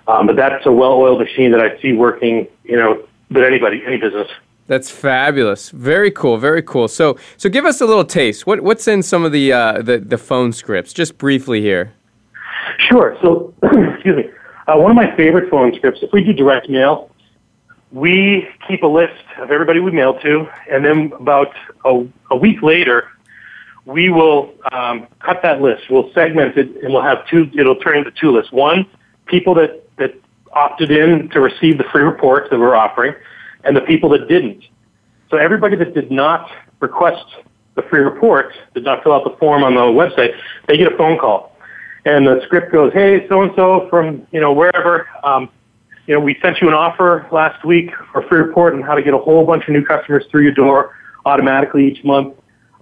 um, 0.08 0.28
but 0.28 0.36
that's 0.36 0.66
a 0.66 0.72
well-oiled 0.72 1.20
machine 1.20 1.52
that 1.52 1.60
I 1.60 1.80
see 1.82 1.94
working. 1.94 2.48
You 2.64 2.78
know, 2.78 3.08
with 3.30 3.44
anybody, 3.44 3.84
any 3.86 3.98
business. 3.98 4.30
That's 4.68 4.90
fabulous. 4.90 5.70
Very 5.70 6.10
cool. 6.10 6.38
Very 6.38 6.64
cool. 6.64 6.88
So, 6.88 7.18
so 7.38 7.50
give 7.50 7.66
us 7.66 7.82
a 7.82 7.86
little 7.86 8.06
taste. 8.06 8.48
What, 8.48 8.62
what's 8.62 8.88
in 8.88 9.04
some 9.04 9.24
of 9.24 9.32
the, 9.32 9.54
uh, 9.54 9.82
the 9.82 10.00
the 10.00 10.18
phone 10.18 10.54
scripts? 10.54 10.92
Just 10.92 11.18
briefly 11.18 11.62
here. 11.62 11.94
Sure. 12.80 13.18
So, 13.22 13.54
excuse 13.64 14.18
me. 14.18 14.30
Uh, 14.68 14.78
one 14.78 14.90
of 14.90 14.96
my 14.96 15.16
favorite 15.16 15.50
phone 15.52 15.76
scripts, 15.76 16.02
if 16.02 16.12
we 16.12 16.24
do 16.24 16.34
direct 16.34 16.68
mail, 16.70 17.12
we 17.92 18.48
keep 18.68 18.82
a 18.82 18.88
list 18.88 19.24
of 19.38 19.52
everybody 19.52 19.80
we 19.80 19.92
mail 19.92 20.20
to, 20.20 20.48
and 20.70 20.84
then 20.84 21.14
about 21.20 21.54
a, 21.86 22.06
a 22.32 22.36
week 22.36 22.64
later, 22.64 23.08
we 23.86 24.10
will 24.10 24.54
um, 24.72 25.08
cut 25.20 25.42
that 25.44 25.62
list. 25.62 25.84
We'll 25.90 26.12
segment 26.14 26.58
it, 26.58 26.84
and 26.84 26.94
we'll 26.94 27.04
have 27.04 27.28
two. 27.28 27.50
It'll 27.58 27.76
turn 27.76 27.98
into 27.98 28.12
two 28.12 28.32
lists. 28.32 28.52
One, 28.52 28.86
people 29.26 29.54
that 29.56 29.84
that 29.98 30.14
opted 30.54 30.92
in 30.92 31.30
to 31.30 31.40
receive 31.40 31.78
the 31.78 31.84
free 31.92 32.04
reports 32.04 32.48
that 32.50 32.60
we're 32.60 32.76
offering, 32.76 33.14
and 33.64 33.76
the 33.76 33.82
people 33.82 34.10
that 34.10 34.28
didn't. 34.28 34.64
So 35.30 35.38
everybody 35.38 35.76
that 35.78 35.94
did 35.94 36.12
not 36.12 36.50
request 36.80 37.26
the 37.76 37.82
free 37.84 38.02
report, 38.02 38.54
did 38.74 38.84
not 38.84 39.04
fill 39.04 39.12
out 39.14 39.24
the 39.24 39.36
form 39.38 39.64
on 39.64 39.76
the 39.76 39.82
website, 39.82 40.34
they 40.68 40.78
get 40.78 40.92
a 40.92 40.98
phone 40.98 41.18
call 41.18 41.56
and 42.06 42.26
the 42.26 42.40
script 42.46 42.72
goes, 42.72 42.94
"Hey, 42.94 43.28
so 43.28 43.42
and 43.42 43.52
so 43.56 43.88
from 43.90 44.26
you 44.32 44.40
know 44.40 44.54
wherever, 44.54 45.08
um, 45.24 45.50
you 46.06 46.14
know, 46.14 46.20
we 46.20 46.38
sent 46.42 46.62
you 46.62 46.68
an 46.68 46.74
offer 46.74 47.28
last 47.32 47.66
week 47.66 47.92
for 48.12 48.22
a 48.22 48.28
free 48.28 48.40
report 48.40 48.74
on 48.76 48.82
how 48.82 48.94
to 48.94 49.02
get 49.02 49.14
a 49.14 49.18
whole 49.18 49.46
bunch 49.46 49.68
of 49.68 49.74
new 49.74 49.84
customers 49.84 50.24
through 50.30 50.44
your 50.44 50.54
door 50.54 50.96
automatically 51.26 51.88
each 51.88 52.04
month. 52.04 52.36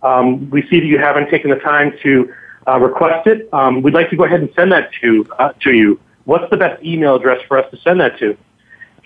Um, 0.04 0.50
we 0.50 0.62
see 0.70 0.80
that 0.80 0.86
you 0.86 1.00
haven't 1.00 1.30
taken 1.30 1.50
the 1.50 1.58
time 1.58 1.94
to 2.04 2.34
uh, 2.68 2.80
request 2.80 3.28
it. 3.28 3.52
Um, 3.54 3.82
we'd 3.82 3.94
like 3.94 4.10
to 4.10 4.16
go 4.16 4.26
ahead 4.26 4.42
and 4.42 4.50
send 4.56 4.72
that 4.72 4.92
to 5.02 5.28
uh, 5.40 5.54
to 5.62 5.74
you. 5.74 6.00
What's 6.26 6.50
the 6.50 6.58
best 6.58 6.84
email 6.84 7.16
address 7.16 7.42
for 7.48 7.58
us 7.58 7.70
to 7.72 7.78
send 7.78 8.00
that 8.02 8.20
to?" 8.20 8.38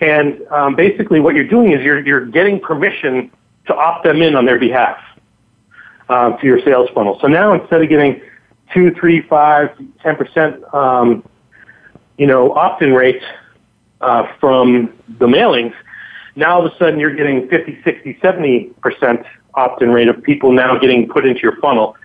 And 0.00 0.42
um, 0.50 0.76
basically, 0.76 1.20
what 1.20 1.34
you're 1.34 1.48
doing 1.48 1.72
is 1.72 1.82
you're 1.82 2.04
you're 2.06 2.26
getting 2.26 2.60
permission 2.60 3.30
to 3.66 3.74
opt 3.74 4.04
them 4.04 4.22
in 4.22 4.34
on 4.34 4.44
their 4.44 4.58
behalf 4.58 4.98
uh, 6.08 6.36
to 6.36 6.46
your 6.46 6.60
sales 6.62 6.88
funnel. 6.94 7.18
So 7.20 7.26
now 7.26 7.52
instead 7.54 7.82
of 7.82 7.88
getting 7.88 8.20
two, 8.72 8.92
three, 8.94 9.22
five, 9.22 9.70
ten 10.02 10.16
percent, 10.16 10.62
um, 10.74 11.24
you 12.16 12.26
know, 12.26 12.52
opt-in 12.52 12.92
rates 12.92 13.24
uh, 14.00 14.26
from 14.40 14.92
the 15.18 15.26
mailings. 15.26 15.74
Now 16.36 16.56
all 16.56 16.66
of 16.66 16.72
a 16.72 16.76
sudden 16.78 17.00
you're 17.00 17.14
getting 17.14 17.48
50, 17.48 17.82
60, 17.82 18.18
70 18.20 18.64
percent 18.80 19.24
opt-in 19.58 19.90
rate 19.90 20.08
of 20.08 20.22
people 20.22 20.52
now 20.52 20.78
getting 20.78 21.08
put 21.08 21.26
into 21.26 21.40
your 21.40 21.56
funnel 21.60 21.96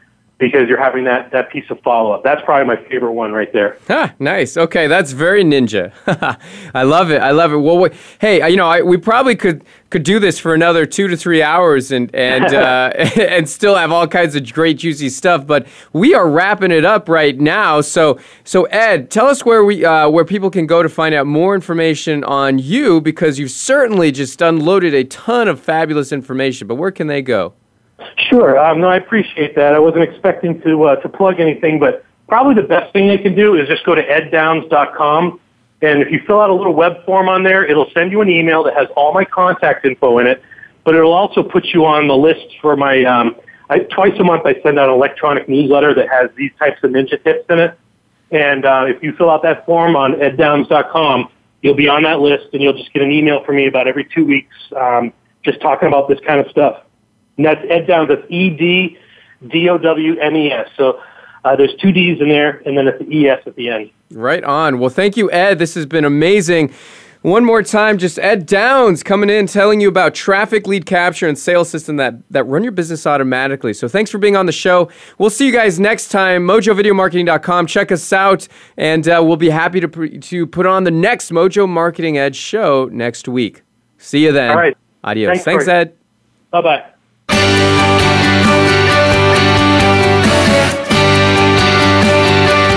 because 0.43 0.67
you're 0.67 0.81
having 0.81 1.05
that, 1.05 1.31
that 1.31 1.49
piece 1.49 1.63
of 1.69 1.79
follow-up. 1.79 2.21
That's 2.21 2.41
probably 2.43 2.75
my 2.75 2.81
favorite 2.89 3.13
one 3.13 3.31
right 3.31 3.51
there. 3.53 3.77
Huh, 3.87 4.09
nice. 4.19 4.57
Okay, 4.57 4.87
that's 4.87 5.13
very 5.13 5.41
ninja. 5.41 5.93
I 6.75 6.83
love 6.83 7.11
it. 7.11 7.21
I 7.21 7.31
love 7.31 7.53
it. 7.53 7.57
Well, 7.57 7.77
wait, 7.77 7.93
hey, 8.19 8.49
you 8.49 8.57
know, 8.57 8.67
I, 8.67 8.81
we 8.81 8.97
probably 8.97 9.35
could 9.37 9.63
could 9.89 10.03
do 10.03 10.19
this 10.19 10.39
for 10.39 10.53
another 10.53 10.85
two 10.87 11.07
to 11.07 11.15
three 11.15 11.41
hours 11.41 11.91
and 11.91 12.13
and 12.13 12.45
uh, 12.53 12.91
and 13.17 13.47
still 13.47 13.75
have 13.75 13.91
all 13.91 14.05
kinds 14.05 14.35
of 14.35 14.51
great 14.51 14.79
juicy 14.79 15.07
stuff. 15.07 15.47
But 15.47 15.65
we 15.93 16.13
are 16.13 16.29
wrapping 16.29 16.71
it 16.71 16.83
up 16.83 17.07
right 17.07 17.39
now. 17.39 17.79
So 17.79 18.19
so 18.43 18.65
Ed, 18.65 19.09
tell 19.09 19.27
us 19.27 19.45
where 19.45 19.63
we 19.63 19.85
uh, 19.85 20.09
where 20.09 20.25
people 20.25 20.49
can 20.49 20.67
go 20.67 20.83
to 20.83 20.89
find 20.89 21.15
out 21.15 21.25
more 21.25 21.55
information 21.55 22.25
on 22.25 22.59
you 22.59 22.99
because 22.99 23.39
you've 23.39 23.51
certainly 23.51 24.11
just 24.11 24.41
unloaded 24.41 24.93
a 24.93 25.05
ton 25.05 25.47
of 25.47 25.61
fabulous 25.61 26.11
information. 26.11 26.67
But 26.67 26.75
where 26.75 26.91
can 26.91 27.07
they 27.07 27.21
go? 27.21 27.53
Sure. 28.29 28.57
Um, 28.57 28.81
no, 28.81 28.89
I 28.89 28.97
appreciate 28.97 29.55
that. 29.55 29.73
I 29.73 29.79
wasn't 29.79 30.03
expecting 30.03 30.61
to 30.61 30.83
uh, 30.83 30.95
to 30.97 31.09
plug 31.09 31.39
anything, 31.39 31.79
but 31.79 32.05
probably 32.27 32.55
the 32.55 32.67
best 32.67 32.91
thing 32.93 33.07
they 33.07 33.17
can 33.17 33.35
do 33.35 33.55
is 33.55 33.67
just 33.67 33.85
go 33.85 33.95
to 33.95 34.03
eddownes.com. 34.03 35.39
And 35.81 36.01
if 36.01 36.11
you 36.11 36.21
fill 36.25 36.39
out 36.39 36.49
a 36.49 36.53
little 36.53 36.73
web 36.73 37.05
form 37.05 37.27
on 37.27 37.43
there, 37.43 37.65
it'll 37.65 37.89
send 37.93 38.11
you 38.11 38.21
an 38.21 38.29
email 38.29 38.63
that 38.63 38.73
has 38.73 38.87
all 38.95 39.13
my 39.13 39.25
contact 39.25 39.85
info 39.85 40.17
in 40.19 40.27
it. 40.27 40.41
But 40.85 40.95
it'll 40.95 41.13
also 41.13 41.43
put 41.43 41.65
you 41.67 41.85
on 41.85 42.07
the 42.07 42.15
list 42.15 42.45
for 42.61 42.75
my. 42.75 43.03
Um, 43.03 43.35
I, 43.69 43.79
twice 43.79 44.13
a 44.19 44.23
month, 44.23 44.45
I 44.45 44.61
send 44.61 44.77
out 44.77 44.89
an 44.89 44.95
electronic 44.95 45.47
newsletter 45.47 45.93
that 45.95 46.09
has 46.09 46.29
these 46.35 46.51
types 46.59 46.77
of 46.83 46.91
ninja 46.91 47.21
tips 47.23 47.45
in 47.49 47.59
it. 47.59 47.77
And 48.31 48.65
uh, 48.65 48.85
if 48.87 49.01
you 49.01 49.13
fill 49.15 49.29
out 49.29 49.43
that 49.43 49.65
form 49.65 49.95
on 49.95 50.13
eddownes.com, 50.13 51.29
you'll 51.61 51.75
be 51.75 51.87
on 51.87 52.03
that 52.03 52.19
list, 52.19 52.47
and 52.53 52.61
you'll 52.61 52.77
just 52.77 52.91
get 52.93 53.01
an 53.01 53.11
email 53.11 53.43
from 53.43 53.55
me 53.55 53.67
about 53.67 53.87
every 53.87 54.05
two 54.13 54.25
weeks, 54.25 54.55
um, 54.75 55.13
just 55.43 55.61
talking 55.61 55.87
about 55.87 56.09
this 56.09 56.19
kind 56.25 56.39
of 56.39 56.49
stuff. 56.51 56.83
And 57.37 57.45
that's 57.45 57.61
Ed 57.69 57.87
Downes. 57.87 58.09
That's 58.09 58.25
E 58.29 58.49
D 58.49 58.97
D 59.47 59.69
O 59.69 59.77
W 59.77 60.19
N 60.19 60.35
E 60.35 60.51
S. 60.51 60.69
So 60.77 61.01
uh, 61.45 61.55
there's 61.55 61.75
two 61.75 61.91
D's 61.91 62.21
in 62.21 62.29
there, 62.29 62.61
and 62.65 62.77
then 62.77 62.87
it's 62.87 62.99
the 62.99 63.11
E 63.13 63.27
S 63.27 63.41
at 63.45 63.55
the 63.55 63.69
end. 63.69 63.91
Right 64.11 64.43
on. 64.43 64.79
Well, 64.79 64.89
thank 64.89 65.17
you, 65.17 65.31
Ed. 65.31 65.59
This 65.59 65.73
has 65.75 65.85
been 65.85 66.05
amazing. 66.05 66.73
One 67.23 67.45
more 67.45 67.63
time, 67.63 67.97
just 67.99 68.19
Ed 68.19 68.45
Downes 68.45 69.01
coming 69.01 69.29
in 69.29 69.47
telling 69.47 69.79
you 69.79 69.87
about 69.87 70.13
traffic 70.13 70.67
lead 70.67 70.85
capture 70.85 71.25
and 71.25 71.39
sales 71.39 71.69
system 71.69 71.95
that, 71.95 72.15
that 72.31 72.43
run 72.43 72.63
your 72.63 72.73
business 72.73 73.07
automatically. 73.07 73.73
So 73.73 73.87
thanks 73.87 74.11
for 74.11 74.17
being 74.17 74.35
on 74.35 74.45
the 74.45 74.51
show. 74.51 74.89
We'll 75.17 75.29
see 75.29 75.45
you 75.45 75.53
guys 75.53 75.79
next 75.79 76.09
time. 76.09 76.45
MojoVideoMarketing.com. 76.45 77.67
Check 77.67 77.93
us 77.93 78.11
out, 78.11 78.49
and 78.75 79.07
uh, 79.07 79.21
we'll 79.23 79.37
be 79.37 79.49
happy 79.49 79.79
to, 79.79 80.19
to 80.19 80.45
put 80.45 80.65
on 80.65 80.83
the 80.83 80.91
next 80.91 81.31
Mojo 81.31 81.67
Marketing 81.67 82.17
Edge 82.17 82.35
show 82.35 82.89
next 82.91 83.29
week. 83.29 83.63
See 83.97 84.25
you 84.25 84.33
then. 84.33 84.51
All 84.51 84.57
right. 84.57 84.77
Adios. 85.05 85.29
Thanks, 85.29 85.45
Thanks 85.45 85.67
Ed. 85.69 85.95
Bye 86.51 86.61
bye. 86.61 86.92